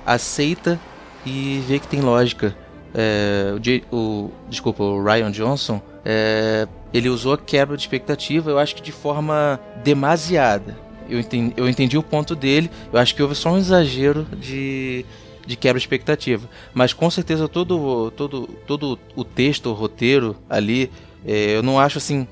aceita 0.07 0.79
e 1.25 1.63
vê 1.67 1.79
que 1.79 1.87
tem 1.87 2.01
lógica. 2.01 2.57
É, 2.95 3.53
o, 3.91 3.97
o, 3.97 4.33
desculpa, 4.49 4.83
o 4.83 5.03
Ryan 5.03 5.31
Johnson, 5.31 5.81
é, 6.05 6.69
ele 6.93 7.09
usou 7.09 7.33
a 7.33 7.39
quebra 7.39 7.77
de 7.77 7.83
expectativa, 7.83 8.51
eu 8.51 8.59
acho 8.59 8.77
que 8.77 8.83
de 8.83 8.93
forma 8.93 9.59
demasiada. 9.83 10.84
Eu 11.09 11.21
entendi, 11.21 11.55
eu 11.57 11.69
entendi 11.69 11.99
o 11.99 12.03
ponto 12.03 12.35
dele, 12.35 12.71
eu 12.93 12.99
acho 12.99 13.15
que 13.15 13.23
houve 13.23 13.35
só 13.35 13.53
um 13.53 13.59
exagero 13.59 14.27
de, 14.39 15.05
de 15.47 15.57
quebra 15.57 15.79
de 15.79 15.85
expectativa. 15.85 16.49
Mas 16.73 16.93
com 16.93 17.11
certeza 17.11 17.49
todo, 17.49 18.11
todo, 18.17 18.47
todo 18.67 18.99
o 19.15 19.25
texto, 19.25 19.71
o 19.71 19.73
roteiro 19.73 20.37
ali, 20.49 20.91
é, 21.27 21.57
eu 21.57 21.63
não 21.63 21.79
acho 21.79 21.99
assim 21.99 22.27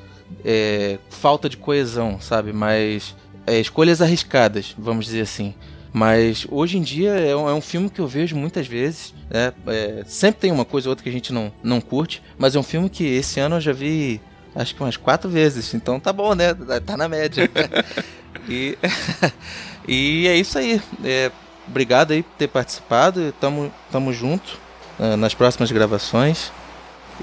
é, 0.45 0.99
falta 1.11 1.49
de 1.49 1.57
coesão, 1.57 2.20
sabe? 2.20 2.53
Mas 2.53 3.14
é, 3.47 3.59
escolhas 3.61 4.01
arriscadas, 4.01 4.75
vamos 4.79 5.07
dizer 5.07 5.23
assim. 5.23 5.55
Mas 5.93 6.47
hoje 6.51 6.79
em 6.79 6.83
dia 6.83 7.11
é 7.11 7.37
um, 7.37 7.49
é 7.49 7.53
um 7.53 7.61
filme 7.61 7.91
que 7.91 8.01
eu 8.01 8.07
vejo 8.07 8.35
muitas 8.35 8.66
vezes. 8.66 9.14
Né? 9.29 9.53
É, 9.66 10.03
sempre 10.07 10.41
tem 10.41 10.51
uma 10.51 10.64
coisa 10.64 10.89
ou 10.89 10.93
outra 10.93 11.03
que 11.03 11.11
a 11.11 11.12
gente 11.12 11.33
não, 11.33 11.53
não 11.62 11.81
curte, 11.81 12.23
mas 12.39 12.57
é 12.57 12.59
um 12.59 12.62
filme 12.62 12.89
que 12.89 13.05
esse 13.05 13.39
ano 13.41 13.57
eu 13.57 13.61
já 13.61 13.73
vi 13.73 14.20
acho 14.55 14.74
que 14.74 14.82
umas 14.82 14.96
quatro 14.96 15.28
vezes. 15.28 15.74
Então 15.74 15.98
tá 15.98 16.12
bom, 16.12 16.34
né? 16.34 16.55
Tá 16.84 16.96
na 16.96 17.09
média. 17.09 17.50
e, 18.48 18.78
e 19.86 20.28
é 20.28 20.36
isso 20.36 20.59
aí. 20.59 20.80
É, 21.05 21.30
obrigado 21.66 22.12
aí 22.12 22.22
por 22.22 22.34
ter 22.36 22.48
participado. 22.48 23.32
Tamo, 23.40 23.72
tamo 23.90 24.12
junto 24.12 24.59
uh, 24.98 25.16
nas 25.16 25.34
próximas 25.34 25.70
gravações. 25.70 26.53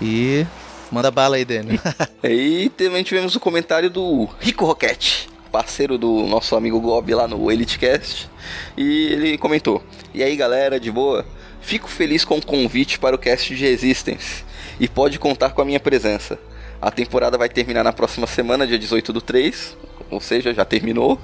E 0.02 0.46
manda 0.92 1.12
bala 1.12 1.36
aí, 1.36 1.46
Daniel. 1.46 1.80
e 2.24 2.70
também 2.70 3.04
tivemos 3.04 3.36
o 3.36 3.40
comentário 3.40 3.90
do 3.90 4.28
Rico 4.40 4.66
Roquete 4.66 5.30
parceiro 5.52 5.98
do 5.98 6.28
nosso 6.28 6.56
amigo 6.56 6.80
Gob 6.80 7.14
lá 7.14 7.28
no 7.28 7.52
EliteCast, 7.52 8.30
e 8.78 9.08
ele 9.08 9.38
comentou: 9.38 9.84
E 10.14 10.24
aí 10.24 10.36
galera, 10.36 10.80
de 10.80 10.92
boa? 10.92 11.26
Fico 11.62 11.90
feliz 11.90 12.24
com 12.24 12.38
o 12.38 12.46
convite 12.46 12.98
para 12.98 13.16
o 13.16 13.20
cast 13.20 13.54
de 13.54 13.64
Resistance 13.66 14.46
e 14.80 14.88
pode 14.88 15.20
contar 15.20 15.52
com 15.52 15.62
a 15.62 15.66
minha 15.66 15.80
presença. 15.80 16.40
A 16.82 16.90
temporada 16.90 17.38
vai 17.38 17.50
terminar 17.50 17.84
na 17.84 17.92
próxima 17.92 18.26
semana, 18.26 18.66
dia 18.66 18.80
18 18.80 19.12
do 19.12 19.22
3, 19.22 19.78
ou 20.10 20.22
seja, 20.22 20.54
já 20.54 20.64
terminou, 20.64 21.20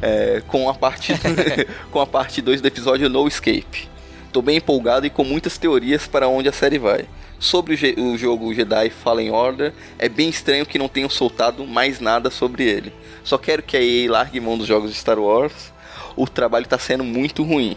é, 0.00 0.42
com, 0.48 0.68
a 0.68 0.74
parte, 0.74 1.12
com 1.92 2.00
a 2.00 2.06
parte 2.06 2.40
2 2.40 2.62
do 2.62 2.68
episódio 2.68 3.08
No 3.10 3.28
Escape. 3.28 3.88
Tô 4.32 4.40
bem 4.40 4.56
empolgado 4.56 5.04
e 5.04 5.10
com 5.10 5.24
muitas 5.24 5.58
teorias 5.58 6.06
para 6.06 6.26
onde 6.26 6.48
a 6.48 6.52
série 6.52 6.78
vai. 6.78 7.04
Sobre 7.38 7.74
o, 7.98 8.12
o 8.12 8.16
jogo 8.16 8.54
Jedi 8.54 8.88
Fallen 8.88 9.30
Order, 9.30 9.74
é 9.98 10.08
bem 10.08 10.30
estranho 10.30 10.64
que 10.64 10.78
não 10.78 10.88
tenham 10.88 11.10
soltado 11.10 11.66
mais 11.66 12.00
nada 12.00 12.30
sobre 12.30 12.64
ele. 12.64 12.94
Só 13.22 13.36
quero 13.36 13.62
que 13.62 13.76
a 13.76 13.82
EA 13.82 14.10
largue 14.10 14.40
mão 14.40 14.56
dos 14.56 14.66
jogos 14.66 14.90
de 14.90 14.96
Star 14.96 15.18
Wars. 15.18 15.70
O 16.16 16.26
trabalho 16.26 16.64
está 16.64 16.78
sendo 16.78 17.04
muito 17.04 17.42
ruim. 17.42 17.76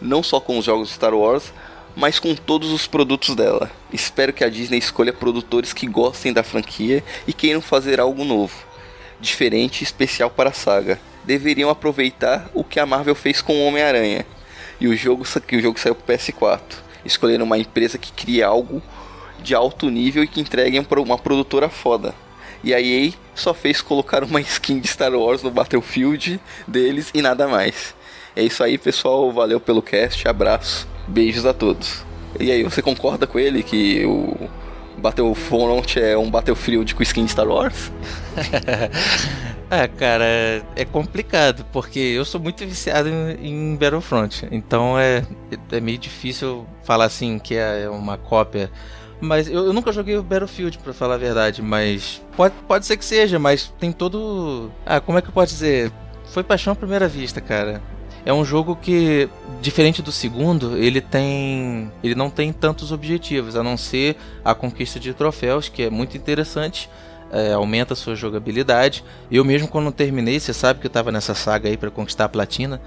Não 0.00 0.22
só 0.22 0.38
com 0.38 0.58
os 0.58 0.64
jogos 0.64 0.88
de 0.88 0.94
Star 0.94 1.14
Wars, 1.14 1.52
mas 1.96 2.18
com 2.18 2.34
todos 2.34 2.70
os 2.70 2.86
produtos 2.86 3.34
dela. 3.34 3.70
Espero 3.92 4.32
que 4.32 4.44
a 4.44 4.48
Disney 4.48 4.78
escolha 4.78 5.12
produtores 5.12 5.72
que 5.72 5.86
gostem 5.86 6.32
da 6.32 6.42
franquia 6.42 7.02
e 7.26 7.32
queiram 7.32 7.60
fazer 7.60 8.00
algo 8.00 8.24
novo, 8.24 8.54
diferente 9.20 9.80
e 9.80 9.84
especial 9.84 10.30
para 10.30 10.50
a 10.50 10.54
saga. 10.54 11.00
Deveriam 11.24 11.70
aproveitar 11.70 12.50
o 12.54 12.64
que 12.64 12.80
a 12.80 12.86
Marvel 12.86 13.14
fez 13.14 13.42
com 13.42 13.54
o 13.54 13.66
Homem-Aranha 13.66 14.24
e 14.80 14.88
o 14.88 14.96
jogo 14.96 15.24
que 15.46 15.56
o 15.56 15.60
jogo 15.60 15.78
saiu 15.78 15.94
para 15.94 16.16
PS4. 16.16 16.60
Escolher 17.04 17.40
uma 17.42 17.58
empresa 17.58 17.98
que 17.98 18.12
crie 18.12 18.42
algo 18.42 18.82
de 19.42 19.54
alto 19.54 19.90
nível 19.90 20.22
e 20.22 20.28
que 20.28 20.40
entregue 20.40 20.78
uma 20.78 21.18
produtora 21.18 21.68
foda. 21.68 22.14
E 22.62 22.74
a 22.74 22.80
EA 22.80 23.12
só 23.34 23.54
fez 23.54 23.80
colocar 23.80 24.22
uma 24.22 24.40
skin 24.42 24.80
de 24.80 24.88
Star 24.88 25.12
Wars 25.14 25.42
no 25.42 25.50
Battlefield 25.50 26.40
deles 26.66 27.10
e 27.14 27.22
nada 27.22 27.48
mais. 27.48 27.94
É 28.40 28.42
isso 28.42 28.64
aí, 28.64 28.78
pessoal. 28.78 29.30
Valeu 29.30 29.60
pelo 29.60 29.82
cast. 29.82 30.26
Abraço. 30.26 30.88
Beijos 31.06 31.44
a 31.44 31.52
todos. 31.52 32.02
E 32.38 32.50
aí, 32.50 32.62
você 32.62 32.80
concorda 32.80 33.26
com 33.26 33.38
ele 33.38 33.62
que 33.62 34.02
o 34.06 34.48
Battlefront 34.96 36.00
é 36.00 36.16
um 36.16 36.30
Battlefield 36.30 36.94
com 36.94 37.02
skin 37.02 37.26
de 37.26 37.32
Star 37.32 37.46
Wars? 37.46 37.92
Ah, 39.70 39.86
cara, 39.94 40.24
é 40.74 40.84
complicado, 40.86 41.66
porque 41.70 41.98
eu 41.98 42.24
sou 42.24 42.40
muito 42.40 42.64
viciado 42.64 43.10
em, 43.10 43.76
Battlefront. 43.76 44.48
Então 44.50 44.98
é, 44.98 45.22
é 45.70 45.80
meio 45.80 45.98
difícil 45.98 46.66
falar 46.82 47.04
assim 47.04 47.38
que 47.38 47.54
é 47.54 47.90
uma 47.90 48.16
cópia 48.16 48.70
mas 49.20 49.48
eu, 49.48 49.66
eu, 49.66 49.72
nunca 49.74 49.92
joguei 49.92 50.16
o 50.16 50.22
Battlefield, 50.22 50.78
para 50.78 50.94
falar 50.94 51.16
a 51.16 51.18
verdade, 51.18 51.60
mas 51.60 52.22
pode, 52.34 52.54
pode 52.66 52.86
ser 52.86 52.96
que 52.96 53.04
seja, 53.04 53.38
mas 53.38 53.70
tem 53.78 53.92
todo. 53.92 54.72
Ah, 54.86 54.98
como 54.98 55.18
é 55.18 55.20
que 55.20 55.28
eu 55.28 55.32
posso 55.32 55.52
dizer? 55.52 55.92
Foi 56.24 56.42
paixão 56.42 56.72
à 56.72 56.76
primeira 56.76 57.06
vista, 57.06 57.38
cara. 57.38 57.82
É 58.24 58.32
um 58.32 58.44
jogo 58.44 58.76
que, 58.76 59.28
diferente 59.60 60.02
do 60.02 60.12
segundo, 60.12 60.76
ele 60.76 61.00
tem. 61.00 61.90
Ele 62.02 62.14
não 62.14 62.30
tem 62.30 62.52
tantos 62.52 62.92
objetivos, 62.92 63.56
a 63.56 63.62
não 63.62 63.76
ser 63.76 64.16
a 64.44 64.54
conquista 64.54 65.00
de 65.00 65.14
troféus, 65.14 65.68
que 65.68 65.84
é 65.84 65.90
muito 65.90 66.16
interessante. 66.16 66.88
É, 67.32 67.52
aumenta 67.52 67.92
a 67.92 67.96
sua 67.96 68.16
jogabilidade. 68.16 69.04
Eu 69.30 69.44
mesmo 69.44 69.68
quando 69.68 69.92
terminei, 69.92 70.40
você 70.40 70.52
sabe 70.52 70.80
que 70.80 70.86
eu 70.86 70.90
estava 70.90 71.12
nessa 71.12 71.34
saga 71.34 71.68
aí 71.68 71.76
para 71.76 71.90
conquistar 71.90 72.24
a 72.24 72.28
platina 72.28 72.80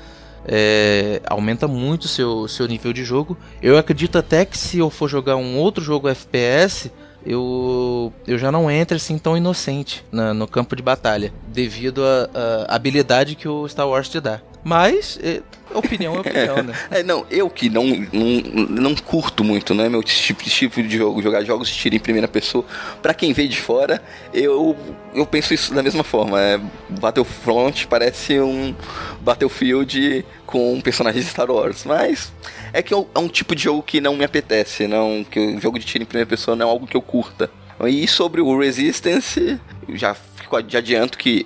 é, 0.45 1.21
aumenta 1.25 1.67
muito 1.67 2.07
seu, 2.07 2.47
seu 2.47 2.67
nível 2.67 2.93
de 2.93 3.03
jogo. 3.03 3.37
Eu 3.61 3.77
acredito 3.77 4.17
até 4.17 4.45
que 4.45 4.57
se 4.57 4.77
eu 4.77 4.89
for 4.89 5.09
jogar 5.09 5.35
um 5.35 5.57
outro 5.57 5.83
jogo 5.83 6.09
FPS, 6.09 6.91
eu, 7.25 8.13
eu 8.27 8.37
já 8.37 8.51
não 8.51 8.69
entro 8.69 8.95
assim 8.97 9.17
tão 9.17 9.37
inocente 9.37 10.03
na, 10.11 10.33
no 10.33 10.47
campo 10.47 10.75
de 10.75 10.81
batalha, 10.81 11.33
devido 11.47 12.03
à 12.05 12.75
habilidade 12.75 13.35
que 13.35 13.47
o 13.47 13.67
Star 13.67 13.87
Wars 13.87 14.09
te 14.09 14.19
dá. 14.19 14.41
Mas, 14.63 15.19
é, 15.21 15.41
opinião 15.73 16.15
é 16.15 16.19
opinião, 16.19 16.63
né? 16.63 16.73
é, 16.89 17.03
não, 17.03 17.25
eu 17.29 17.49
que 17.49 17.69
não, 17.69 17.85
não, 17.85 18.41
não 18.69 18.95
curto 18.95 19.43
muito, 19.43 19.73
não 19.73 19.83
é 19.83 19.89
meu 19.89 20.01
tipo, 20.01 20.41
tipo 20.43 20.81
de 20.81 20.97
jogo, 20.97 21.21
jogar 21.21 21.43
jogos 21.43 21.67
de 21.67 21.75
tiro 21.75 21.95
em 21.95 21.99
primeira 21.99 22.29
pessoa. 22.29 22.63
Para 23.01 23.13
quem 23.13 23.33
vê 23.33 23.45
de 23.45 23.59
fora, 23.59 24.01
eu, 24.33 24.75
eu 25.13 25.25
penso 25.25 25.53
isso 25.53 25.73
da 25.73 25.83
mesma 25.83 26.03
forma. 26.03 26.39
É, 26.39 26.59
Battlefront 26.89 27.87
parece 27.87 28.39
um 28.39 28.73
Battlefield 29.19 30.25
com 30.45 30.79
personagens 30.79 31.25
de 31.25 31.31
Star 31.31 31.51
Wars, 31.51 31.83
mas 31.83 32.31
é 32.73 32.81
que 32.81 32.93
é 32.93 32.97
um 32.97 33.27
tipo 33.27 33.55
de 33.55 33.63
jogo 33.63 33.83
que 33.83 34.01
não 34.01 34.15
me 34.15 34.25
apetece, 34.25 34.87
não, 34.87 35.23
que 35.23 35.39
o 35.39 35.61
jogo 35.61 35.77
de 35.77 35.85
tiro 35.85 36.03
em 36.03 36.07
primeira 36.07 36.27
pessoa 36.27 36.57
não 36.57 36.67
é 36.67 36.69
algo 36.69 36.87
que 36.87 36.97
eu 36.97 37.01
curta. 37.01 37.49
E 37.85 38.07
sobre 38.07 38.41
o 38.41 38.57
Resistance, 38.57 39.59
já 39.89 40.13
fico 40.13 40.61
de 40.61 40.75
adianto 40.75 41.17
que 41.17 41.45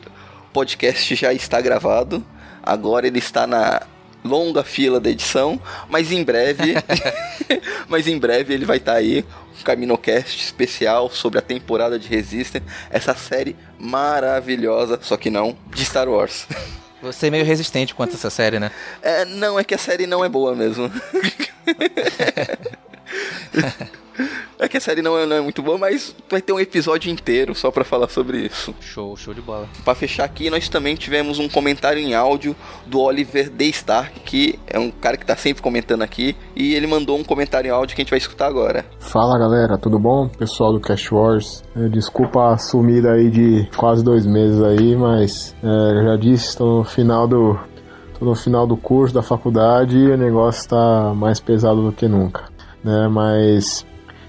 o 0.50 0.54
podcast 0.54 1.16
já 1.16 1.34
está 1.34 1.60
gravado. 1.60 2.24
Agora 2.64 3.08
ele 3.08 3.20
está 3.20 3.46
na 3.46 3.82
longa 4.24 4.64
fila 4.64 5.00
da 5.00 5.10
edição, 5.10 5.60
mas 5.90 6.12
em 6.12 6.24
breve, 6.24 6.76
mas 7.88 8.08
em 8.08 8.18
breve 8.18 8.54
ele 8.54 8.66
vai 8.66 8.78
estar 8.78 8.94
aí 8.94 9.26
um 9.60 9.64
Caminocast 9.64 10.42
especial 10.42 11.10
sobre 11.10 11.40
a 11.40 11.42
temporada 11.42 11.98
de 11.98 12.08
Resistance, 12.08 12.66
essa 12.90 13.14
série 13.16 13.56
maravilhosa, 13.80 15.00
só 15.02 15.18
que 15.18 15.30
não 15.30 15.58
de 15.74 15.84
Star 15.84 16.08
Wars. 16.08 16.48
Você 17.02 17.28
é 17.28 17.30
meio 17.30 17.46
resistente 17.46 17.94
quanto 17.94 18.12
a 18.12 18.16
essa 18.16 18.30
série, 18.30 18.60
né? 18.60 18.72
É, 19.02 19.26
não, 19.26 19.60
é 19.60 19.64
que 19.64 19.76
a 19.76 19.78
série 19.78 20.08
não 20.08 20.26
é 20.26 20.30
boa 20.30 20.56
mesmo. 20.56 20.92
É 24.60 24.68
que 24.68 24.78
a 24.78 24.82
série 24.82 25.02
não 25.02 25.18
é, 25.18 25.26
não 25.26 25.36
é, 25.36 25.42
muito 25.42 25.62
boa, 25.62 25.78
mas 25.78 26.16
vai 26.30 26.42
ter 26.42 26.52
um 26.52 26.60
episódio 26.60 27.12
inteiro 27.12 27.54
só 27.54 27.70
para 27.70 27.84
falar 27.84 28.10
sobre 28.10 28.40
isso. 28.40 28.74
Show, 28.80 29.16
show 29.16 29.34
de 29.34 29.42
bola. 29.42 29.68
Para 29.86 29.94
fechar 29.94 30.24
aqui, 30.24 30.50
nós 30.50 30.68
também 30.68 30.96
tivemos 30.96 31.38
um 31.38 31.48
comentário 31.48 32.02
em 32.02 32.16
áudio 32.16 32.56
do 32.86 33.00
Oliver 33.00 33.50
D. 33.50 33.66
Stark, 33.66 34.20
que 34.22 34.60
é 34.66 34.80
um 34.80 34.90
cara 34.90 35.16
que 35.16 35.26
tá 35.26 35.36
sempre 35.36 35.62
comentando 35.62 36.02
aqui, 36.02 36.36
e 36.56 36.74
ele 36.74 36.88
mandou 36.88 37.18
um 37.18 37.24
comentário 37.24 37.68
em 37.68 37.72
áudio 37.72 37.96
que 37.96 38.02
a 38.02 38.04
gente 38.04 38.10
vai 38.10 38.18
escutar 38.18 38.48
agora. 38.48 38.86
Fala 39.00 39.38
galera, 39.38 39.78
tudo 39.78 40.00
bom? 40.00 40.28
Pessoal 40.28 40.74
do 40.74 40.80
Cash 40.80 41.12
Wars. 41.12 41.64
É, 41.76 41.88
desculpa 41.90 42.54
a 42.54 42.58
sumida 42.58 43.12
aí 43.12 43.30
de 43.30 43.70
quase 43.76 44.04
dois 44.04 44.26
meses 44.26 44.62
aí, 44.64 44.96
mas 44.96 45.56
é, 45.64 45.68
eu 45.68 46.04
já 46.04 46.16
disse, 46.18 46.50
estou 46.50 46.80
no 46.80 46.84
final 46.84 47.28
do. 47.28 47.60
Tô 48.18 48.26
no 48.26 48.36
final 48.36 48.66
do 48.66 48.76
curso 48.76 49.14
da 49.14 49.22
faculdade 49.22 49.96
e 49.96 50.10
o 50.10 50.18
negócio 50.18 50.62
está 50.62 51.14
mais 51.14 51.40
pesado 51.40 51.84
do 51.84 51.92
que 51.92 52.08
nunca. 52.08 52.46
Né, 52.84 53.08
mas 53.08 53.86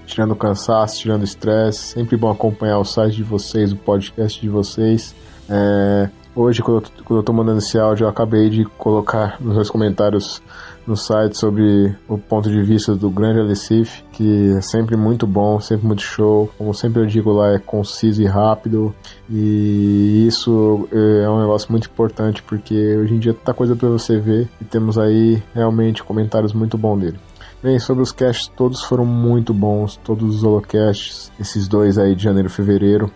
tirando 0.09 0.35
cansaço, 0.35 0.99
tirando 0.99 1.23
estresse. 1.23 1.93
Sempre 1.93 2.17
bom 2.17 2.29
acompanhar 2.29 2.79
o 2.79 2.85
site 2.85 3.15
de 3.15 3.23
vocês, 3.23 3.71
o 3.71 3.75
podcast 3.75 4.41
de 4.41 4.49
vocês. 4.49 5.15
É, 5.47 6.09
hoje, 6.35 6.61
quando 6.61 6.83
eu, 6.83 7.03
quando 7.05 7.19
eu 7.19 7.23
tô 7.23 7.33
mandando 7.33 7.59
esse 7.59 7.77
áudio, 7.77 8.05
eu 8.05 8.09
acabei 8.09 8.49
de 8.49 8.65
colocar 8.65 9.37
nos 9.39 9.55
meus 9.55 9.69
comentários 9.69 10.41
no 10.85 10.97
site 10.97 11.37
sobre 11.37 11.95
o 12.07 12.17
ponto 12.17 12.49
de 12.49 12.61
vista 12.63 12.95
do 12.95 13.11
grande 13.11 13.39
Alecif, 13.39 14.03
que 14.11 14.53
é 14.57 14.61
sempre 14.61 14.97
muito 14.97 15.27
bom, 15.27 15.59
sempre 15.59 15.85
muito 15.85 16.01
show. 16.01 16.49
Como 16.57 16.73
sempre 16.73 17.01
eu 17.01 17.05
digo 17.05 17.31
lá, 17.31 17.53
é 17.53 17.59
conciso 17.59 18.21
e 18.21 18.25
rápido. 18.25 18.93
E 19.29 20.25
isso 20.27 20.87
é 20.91 21.29
um 21.29 21.39
negócio 21.39 21.71
muito 21.71 21.87
importante, 21.87 22.41
porque 22.41 22.97
hoje 22.97 23.13
em 23.13 23.19
dia 23.19 23.33
tanta 23.33 23.53
coisa 23.53 23.75
para 23.75 23.87
você 23.87 24.17
ver 24.19 24.49
e 24.59 24.65
temos 24.65 24.97
aí 24.97 25.43
realmente 25.53 26.03
comentários 26.03 26.53
muito 26.53 26.75
bons 26.77 26.99
dele. 26.99 27.19
Bem, 27.61 27.77
sobre 27.77 28.01
os 28.01 28.13
casts, 28.13 28.47
todos 28.55 28.81
foram 28.81 29.05
muito 29.05 29.53
bons, 29.53 29.97
todos 29.97 30.37
os 30.37 30.43
holocasts, 30.45 31.29
esses 31.37 31.67
dois 31.67 31.97
aí 31.97 32.15
de 32.15 32.23
janeiro 32.23 32.47
e 32.47 32.51
fevereiro, 32.51 33.11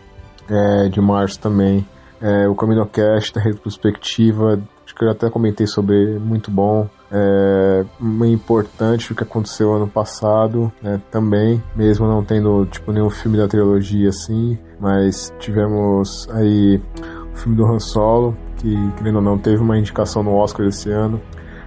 é, 0.50 0.90
de 0.90 1.00
março 1.00 1.40
também. 1.40 1.88
É, 2.20 2.46
o 2.50 2.54
Caminocast 2.54 3.34
da 3.34 3.40
retrospectiva, 3.40 4.62
acho 4.86 4.94
que 4.94 5.06
eu 5.06 5.10
até 5.10 5.30
comentei 5.30 5.66
sobre, 5.66 6.20
muito 6.20 6.52
bom. 6.52 6.90
É, 7.10 7.86
importante 8.26 9.14
o 9.14 9.16
que 9.16 9.24
aconteceu 9.24 9.74
ano 9.74 9.88
passado, 9.88 10.70
né, 10.82 11.00
também, 11.10 11.64
mesmo 11.74 12.06
não 12.06 12.22
tendo 12.22 12.66
tipo 12.66 12.92
nenhum 12.92 13.10
filme 13.10 13.38
da 13.38 13.48
trilogia 13.48 14.10
assim, 14.10 14.58
mas 14.78 15.34
tivemos 15.40 16.28
aí 16.32 16.82
o 17.34 17.38
filme 17.38 17.56
do 17.56 17.66
Han 17.66 17.80
Solo, 17.80 18.36
que 18.58 18.76
querendo 18.98 19.18
ou 19.18 19.22
não 19.22 19.38
teve 19.38 19.62
uma 19.62 19.78
indicação 19.78 20.22
no 20.22 20.34
Oscar 20.36 20.66
esse 20.66 20.90
ano. 20.90 21.22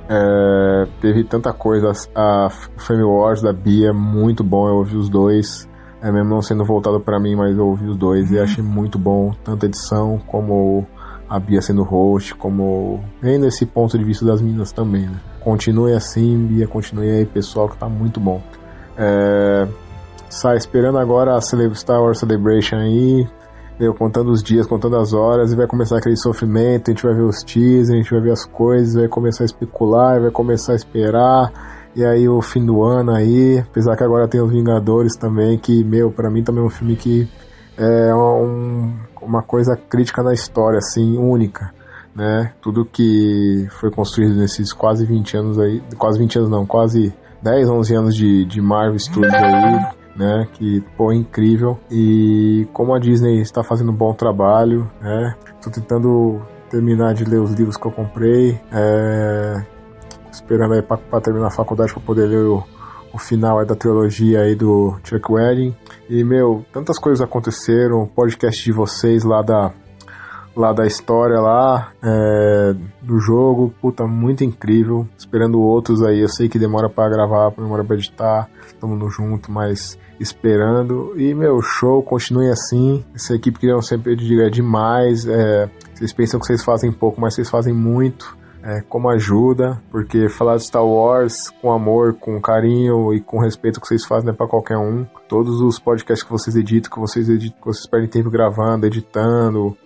É, 0.09 0.87
teve 1.01 1.25
tanta 1.25 1.53
coisa. 1.53 1.93
A, 2.15 2.49
Frame 2.77 3.05
Wars 3.05 3.43
da 3.43 3.53
Bia, 3.53 3.93
muito 3.93 4.45
bom. 4.45 4.69
Eu 4.69 4.77
ouvi 4.77 4.97
os 4.97 5.09
dois. 5.09 5.69
É 6.01 6.13
mesmo 6.13 6.31
não 6.31 6.43
sendo 6.43 6.65
voltado 6.65 7.01
para 7.01 7.19
mim, 7.19 7.35
mas 7.35 7.57
eu 7.57 7.67
ouvi 7.67 7.87
os 7.87 7.97
dois 7.97 8.31
e 8.31 8.39
achei 8.39 8.63
muito 8.63 8.99
bom. 8.99 9.33
Tanto 9.43 9.65
a 9.65 9.69
edição 9.69 10.21
como 10.27 10.87
a 11.29 11.41
Bia 11.41 11.61
sendo 11.61 11.83
host, 11.83 12.35
como 12.35 13.03
vendo 13.21 13.47
esse 13.47 13.67
ponto 13.67 13.99
de 13.99 14.05
vista 14.05 14.25
das 14.25 14.41
meninas 14.41 14.71
também. 14.73 15.07
Né? 15.07 15.17
Continue 15.41 15.93
assim, 15.93 16.47
Bia, 16.47 16.69
continue 16.69 17.11
aí, 17.11 17.27
pessoal, 17.27 17.69
que 17.69 17.77
tá 17.77 17.89
muito 17.89 18.21
bom. 18.21 18.41
É, 18.97 19.67
sai 20.29 20.57
esperando 20.57 20.99
agora 20.99 21.35
a 21.35 21.41
Star 21.41 22.01
Wars 22.01 22.19
Celebration 22.19 22.77
aí 22.77 23.27
eu 23.79 23.93
contando 23.95 24.31
os 24.31 24.43
dias, 24.43 24.67
contando 24.67 24.97
as 24.97 25.13
horas, 25.13 25.53
e 25.53 25.57
vai 25.57 25.67
começar 25.67 25.99
aquele 25.99 26.17
sofrimento, 26.17 26.91
a 26.91 26.95
gente 26.95 27.03
vai 27.03 27.15
ver 27.15 27.23
os 27.23 27.43
teasers, 27.43 27.91
a 27.91 27.97
gente 27.97 28.11
vai 28.11 28.21
ver 28.21 28.33
as 28.33 28.45
coisas, 28.45 28.95
vai 28.95 29.09
começar 29.09 29.45
a 29.45 29.47
especular, 29.47 30.21
vai 30.21 30.31
começar 30.31 30.73
a 30.73 30.77
esperar, 30.77 31.53
e 31.95 32.05
aí 32.05 32.29
o 32.29 32.41
fim 32.41 32.65
do 32.65 32.83
ano 32.83 33.13
aí, 33.13 33.59
apesar 33.59 33.97
que 33.97 34.05
agora 34.05 34.29
tem 34.29 34.41
os 34.41 34.51
Vingadores 34.51 35.17
também, 35.17 35.59
que, 35.59 35.85
meu, 35.85 36.11
para 36.11 36.31
mim 36.31 36.43
também 36.43 36.63
é 36.63 36.67
um 36.67 36.71
filme 36.71 36.97
que 36.97 37.29
é 37.77 38.15
um, 38.15 38.95
uma 39.21 39.43
coisa 39.43 39.77
crítica 39.77 40.23
na 40.23 40.33
história, 40.33 40.79
assim, 40.79 41.19
única, 41.19 41.73
né? 42.15 42.53
Tudo 42.63 42.87
que 42.87 43.67
foi 43.73 43.91
construído 43.91 44.35
nesses 44.35 44.73
quase 44.73 45.05
20 45.05 45.37
anos 45.37 45.59
aí, 45.59 45.83
quase 45.99 46.19
20 46.19 46.39
anos 46.39 46.51
não, 46.51 46.67
quase 46.67 47.15
10, 47.43 47.69
11 47.69 47.95
anos 47.95 48.17
de, 48.17 48.45
de 48.47 48.61
Marvel 48.61 48.99
Studios 48.99 49.35
aí, 49.35 49.87
né? 50.17 50.49
Que, 50.53 50.81
pô, 50.97 51.13
é 51.13 51.17
incrível. 51.17 51.79
E 51.91 52.67
como 52.73 52.95
a 52.95 52.99
Disney 52.99 53.41
está 53.41 53.63
fazendo 53.63 53.93
um 53.93 53.95
bom 53.95 54.15
trabalho, 54.15 54.91
né? 55.01 55.37
Tô 55.63 55.71
tentando 55.71 56.41
terminar 56.71 57.15
de 57.15 57.25
ler 57.25 57.41
os 57.41 57.53
livros 57.53 57.77
que 57.77 57.87
eu 57.87 57.93
comprei. 57.93 58.59
É, 58.73 59.65
esperando 60.33 60.75
aí 60.75 60.83
para 60.83 61.21
terminar 61.21 61.49
a 61.49 61.51
faculdade 61.51 61.93
para 61.93 62.03
poder 62.03 62.27
ler 62.27 62.45
o, 62.45 62.65
o 63.13 63.19
final 63.19 63.65
da 63.65 63.75
trilogia 63.75 64.41
aí 64.41 64.55
do 64.55 64.97
Chuck 65.05 65.33
Wedding. 65.33 65.75
E, 66.09 66.25
meu, 66.25 66.65
tantas 66.73 66.99
coisas 66.99 67.21
aconteceram. 67.21 68.03
O 68.03 68.07
podcast 68.07 68.65
de 68.65 68.73
vocês 68.73 69.25
lá 69.25 69.43
da 69.43 69.73
lá 70.57 70.73
da 70.73 70.87
história 70.87 71.39
lá 71.39 71.93
é, 72.03 72.75
do 73.03 73.19
jogo, 73.21 73.73
puta, 73.81 74.07
muito 74.07 74.43
incrível. 74.43 75.07
Esperando 75.17 75.61
outros 75.61 76.03
aí, 76.03 76.21
eu 76.21 76.29
sei 76.29 76.49
que 76.49 76.59
demora 76.59 76.89
para 76.89 77.11
gravar, 77.11 77.51
demora 77.51 77.85
para 77.85 77.97
editar, 77.97 78.49
estamos 78.67 79.15
junto, 79.15 79.53
mas 79.53 79.99
esperando. 80.19 81.13
E, 81.17 81.35
meu, 81.35 81.61
show, 81.61 82.03
continue 82.03 82.51
assim. 82.51 83.05
Essa 83.15 83.35
equipe 83.35 83.59
que 83.59 83.67
eu 83.67 83.83
sempre 83.83 84.17
digo 84.17 84.41
é 84.41 84.49
demais. 84.49 85.27
É, 85.27 85.69
vocês 85.95 86.13
pensam 86.13 86.41
que 86.41 86.47
vocês 86.47 86.65
fazem 86.65 86.91
pouco, 86.91 87.21
mas 87.21 87.35
vocês 87.35 87.51
fazem 87.51 87.75
muito. 87.75 88.37
É, 88.63 88.81
como 88.89 89.09
ajuda, 89.09 89.81
porque 89.93 90.29
falar 90.29 90.57
de 90.57 90.65
Star 90.65 90.85
Wars 90.85 91.51
com 91.63 91.71
amor, 91.71 92.15
com 92.15 92.41
carinho 92.41 93.15
e 93.15 93.21
com 93.21 93.39
respeito 93.39 93.81
que 93.81 93.87
vocês 93.87 94.05
fazem 94.05 94.27
não 94.27 94.33
é 94.33 94.37
para 94.37 94.49
qualquer 94.49 94.77
um. 94.77 95.07
Todos 95.29 95.61
os 95.61 95.79
podcasts 95.79 96.25
que 96.25 96.33
vocês 96.33 96.57
editam, 96.57 96.91
que 96.91 96.99
vocês 96.99 97.29
editam, 97.29 97.61
que 97.61 97.65
vocês 97.65 97.87
perdem 97.87 98.11
tempo 98.11 98.29
gravando, 98.29 98.85
editando, 98.85 99.77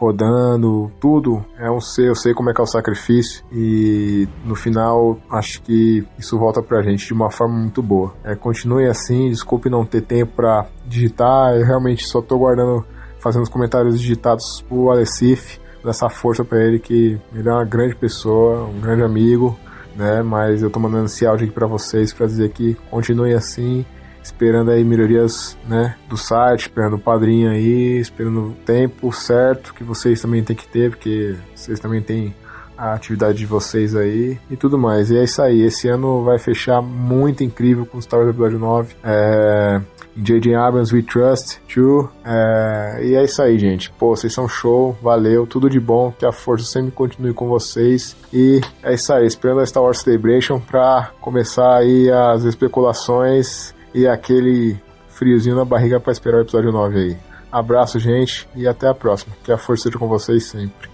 codando, 0.00 0.90
tudo 0.98 1.44
é 1.58 1.70
um 1.70 1.78
ser, 1.78 2.08
eu 2.08 2.14
sei 2.14 2.32
como 2.32 2.48
é 2.48 2.54
que 2.54 2.60
é 2.60 2.64
o 2.64 2.66
sacrifício 2.66 3.44
e 3.52 4.26
no 4.46 4.54
final 4.54 5.18
acho 5.30 5.60
que 5.60 6.02
isso 6.18 6.38
volta 6.38 6.62
pra 6.62 6.80
gente 6.80 7.06
de 7.06 7.12
uma 7.12 7.30
forma 7.30 7.58
muito 7.58 7.82
boa. 7.82 8.14
É, 8.24 8.34
continue 8.34 8.86
assim, 8.86 9.28
desculpe 9.28 9.68
não 9.68 9.84
ter 9.84 10.00
tempo 10.00 10.32
para 10.36 10.66
digitar, 10.86 11.54
eu 11.54 11.66
realmente 11.66 12.06
só 12.06 12.22
tô 12.22 12.38
guardando, 12.38 12.82
fazendo 13.18 13.42
os 13.42 13.50
comentários 13.50 14.00
digitados 14.00 14.64
pro 14.66 14.90
Alecif, 14.90 15.60
dessa 15.84 16.08
força 16.08 16.42
para 16.42 16.64
ele 16.64 16.78
que 16.78 17.20
ele 17.34 17.48
é 17.48 17.52
uma 17.52 17.66
grande 17.66 17.94
pessoa, 17.94 18.64
um 18.64 18.80
grande 18.80 19.02
amigo, 19.02 19.54
né? 19.94 20.22
Mas 20.22 20.62
eu 20.62 20.70
tô 20.70 20.80
mandando 20.80 21.06
esse 21.06 21.26
áudio 21.26 21.44
aqui 21.44 21.54
para 21.54 21.66
vocês 21.66 22.10
para 22.14 22.26
dizer 22.26 22.50
que 22.52 22.74
continue 22.90 23.34
assim 23.34 23.84
esperando 24.22 24.70
aí 24.70 24.84
melhorias, 24.84 25.56
né, 25.68 25.96
do 26.08 26.16
site, 26.16 26.62
esperando 26.62 26.96
o 26.96 26.98
padrinho 26.98 27.50
aí, 27.50 27.98
esperando 27.98 28.48
o 28.48 28.54
tempo 28.64 29.12
certo 29.12 29.74
que 29.74 29.84
vocês 29.84 30.20
também 30.20 30.42
têm 30.42 30.56
que 30.56 30.68
ter, 30.68 30.90
porque 30.90 31.36
vocês 31.54 31.80
também 31.80 32.02
têm 32.02 32.34
a 32.76 32.94
atividade 32.94 33.38
de 33.38 33.46
vocês 33.46 33.94
aí 33.94 34.38
e 34.50 34.56
tudo 34.56 34.78
mais. 34.78 35.10
E 35.10 35.18
é 35.18 35.24
isso 35.24 35.42
aí, 35.42 35.62
esse 35.62 35.88
ano 35.88 36.24
vai 36.24 36.38
fechar 36.38 36.80
muito 36.80 37.44
incrível 37.44 37.84
com 37.84 38.00
Star 38.00 38.20
Wars 38.20 38.30
Episódio 38.30 38.58
9. 38.58 38.94
É... 39.04 39.80
J.J. 40.16 40.54
Abrams 40.54 40.92
We 40.92 41.02
Trust 41.02 41.60
Too. 41.72 42.10
É, 42.24 43.00
e 43.02 43.14
é 43.14 43.24
isso 43.24 43.40
aí, 43.40 43.58
gente. 43.58 43.90
Pô, 43.92 44.14
vocês 44.14 44.32
são 44.32 44.48
show, 44.48 44.96
valeu, 45.00 45.46
tudo 45.46 45.70
de 45.70 45.78
bom, 45.78 46.12
que 46.12 46.26
a 46.26 46.32
força 46.32 46.66
sempre 46.66 46.90
continue 46.90 47.32
com 47.32 47.48
vocês. 47.48 48.16
E 48.32 48.60
é 48.82 48.94
isso 48.94 49.12
aí, 49.12 49.26
esperando 49.26 49.60
a 49.60 49.66
Star 49.66 49.82
Wars 49.82 50.00
Celebration 50.00 50.60
pra 50.60 51.10
começar 51.20 51.76
aí 51.76 52.10
as 52.10 52.44
especulações 52.44 53.74
e 53.94 54.06
aquele 54.06 54.78
friozinho 55.08 55.56
na 55.56 55.64
barriga 55.64 56.00
para 56.00 56.12
esperar 56.12 56.38
o 56.38 56.42
episódio 56.42 56.72
9 56.72 56.98
aí. 56.98 57.16
Abraço, 57.50 57.98
gente, 57.98 58.48
e 58.54 58.66
até 58.66 58.88
a 58.88 58.94
próxima. 58.94 59.34
Que 59.42 59.52
a 59.52 59.58
força 59.58 59.84
seja 59.84 59.98
com 59.98 60.06
vocês 60.06 60.44
sempre. 60.44 60.88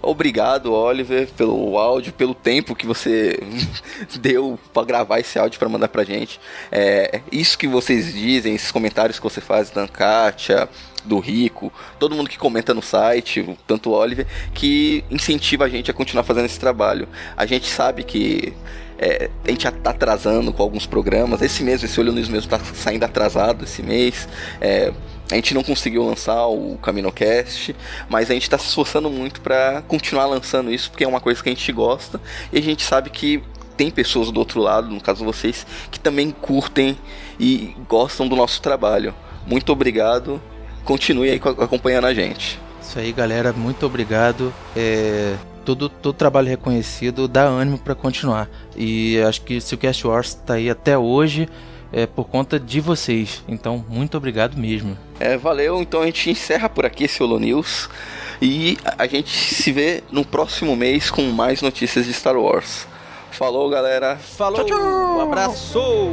Obrigado, 0.00 0.72
Oliver, 0.72 1.28
pelo 1.36 1.76
áudio, 1.76 2.12
pelo 2.12 2.32
tempo 2.32 2.76
que 2.76 2.86
você 2.86 3.40
deu 4.20 4.56
para 4.72 4.86
gravar 4.86 5.18
esse 5.18 5.36
áudio 5.36 5.58
para 5.58 5.68
mandar 5.68 5.88
pra 5.88 6.04
gente. 6.04 6.38
É, 6.70 7.22
isso 7.32 7.58
que 7.58 7.66
vocês 7.66 8.12
dizem, 8.12 8.54
esses 8.54 8.70
comentários 8.70 9.18
que 9.18 9.24
você 9.24 9.40
faz 9.40 9.68
da 9.70 9.88
Kátia, 9.88 10.68
do 11.04 11.18
Rico, 11.18 11.72
todo 11.98 12.14
mundo 12.14 12.30
que 12.30 12.38
comenta 12.38 12.72
no 12.72 12.82
site, 12.82 13.56
tanto 13.66 13.90
o 13.90 13.94
Oliver, 13.94 14.26
que 14.54 15.04
incentiva 15.10 15.64
a 15.64 15.68
gente 15.68 15.90
a 15.90 15.94
continuar 15.94 16.22
fazendo 16.22 16.46
esse 16.46 16.60
trabalho. 16.60 17.08
A 17.36 17.44
gente 17.44 17.66
sabe 17.66 18.04
que 18.04 18.54
é, 18.98 19.30
a 19.44 19.50
gente 19.50 19.64
já 19.64 19.70
tá 19.70 19.90
atrasando 19.90 20.52
com 20.52 20.62
alguns 20.62 20.86
programas. 20.86 21.42
Esse 21.42 21.62
mês, 21.62 21.82
esse 21.82 21.98
Olho 22.00 22.12
News 22.12 22.28
mesmo 22.28 22.50
tá 22.50 22.58
saindo 22.58 23.04
atrasado 23.04 23.64
esse 23.64 23.82
mês. 23.82 24.28
É, 24.60 24.92
a 25.30 25.34
gente 25.34 25.54
não 25.54 25.62
conseguiu 25.62 26.04
lançar 26.04 26.46
o 26.46 26.78
CaminoCast, 26.78 27.74
mas 28.08 28.30
a 28.30 28.34
gente 28.34 28.44
está 28.44 28.56
se 28.56 28.68
esforçando 28.68 29.10
muito 29.10 29.40
para 29.40 29.82
continuar 29.88 30.26
lançando 30.26 30.72
isso, 30.72 30.90
porque 30.90 31.04
é 31.04 31.08
uma 31.08 31.20
coisa 31.20 31.42
que 31.42 31.48
a 31.48 31.52
gente 31.52 31.72
gosta 31.72 32.20
e 32.52 32.58
a 32.58 32.62
gente 32.62 32.84
sabe 32.84 33.10
que 33.10 33.42
tem 33.76 33.90
pessoas 33.90 34.30
do 34.30 34.38
outro 34.38 34.60
lado, 34.60 34.88
no 34.88 35.00
caso 35.00 35.24
vocês, 35.24 35.66
que 35.90 36.00
também 36.00 36.30
curtem 36.30 36.96
e 37.38 37.74
gostam 37.88 38.26
do 38.26 38.36
nosso 38.36 38.62
trabalho. 38.62 39.12
Muito 39.46 39.70
obrigado, 39.72 40.40
continue 40.84 41.30
aí 41.30 41.40
acompanhando 41.58 42.06
a 42.06 42.14
gente. 42.14 42.58
Isso 42.80 42.98
aí, 42.98 43.12
galera, 43.12 43.52
muito 43.52 43.84
obrigado. 43.84 44.54
É, 44.76 45.34
todo, 45.66 45.88
todo 45.88 46.14
trabalho 46.14 46.48
reconhecido 46.48 47.26
dá 47.26 47.42
ânimo 47.42 47.76
para 47.76 47.94
continuar. 47.94 48.48
E 48.76 49.18
acho 49.20 49.42
que 49.42 49.60
se 49.60 49.74
o 49.74 49.78
Cast 49.78 50.06
Wars 50.06 50.28
está 50.28 50.54
aí 50.54 50.70
até 50.70 50.96
hoje, 50.96 51.48
é 51.92 52.06
por 52.06 52.24
conta 52.24 52.58
de 52.58 52.80
vocês. 52.80 53.42
Então, 53.48 53.84
muito 53.88 54.16
obrigado 54.16 54.56
mesmo. 54.56 54.96
É, 55.18 55.36
valeu. 55.36 55.82
Então 55.82 56.02
a 56.02 56.06
gente 56.06 56.30
encerra 56.30 56.68
por 56.68 56.86
aqui 56.86 57.04
esse 57.04 57.20
Holo 57.22 57.40
News. 57.40 57.90
E 58.40 58.78
a 58.98 59.06
gente 59.06 59.30
se 59.30 59.72
vê 59.72 60.04
no 60.10 60.24
próximo 60.24 60.76
mês 60.76 61.10
com 61.10 61.22
mais 61.22 61.60
notícias 61.62 62.06
de 62.06 62.12
Star 62.12 62.36
Wars. 62.36 62.86
Falou, 63.32 63.68
galera. 63.68 64.16
Falou. 64.16 64.64
Tchau, 64.64 64.78
tchau. 64.78 65.18
Um 65.18 65.20
abraço. 65.22 66.12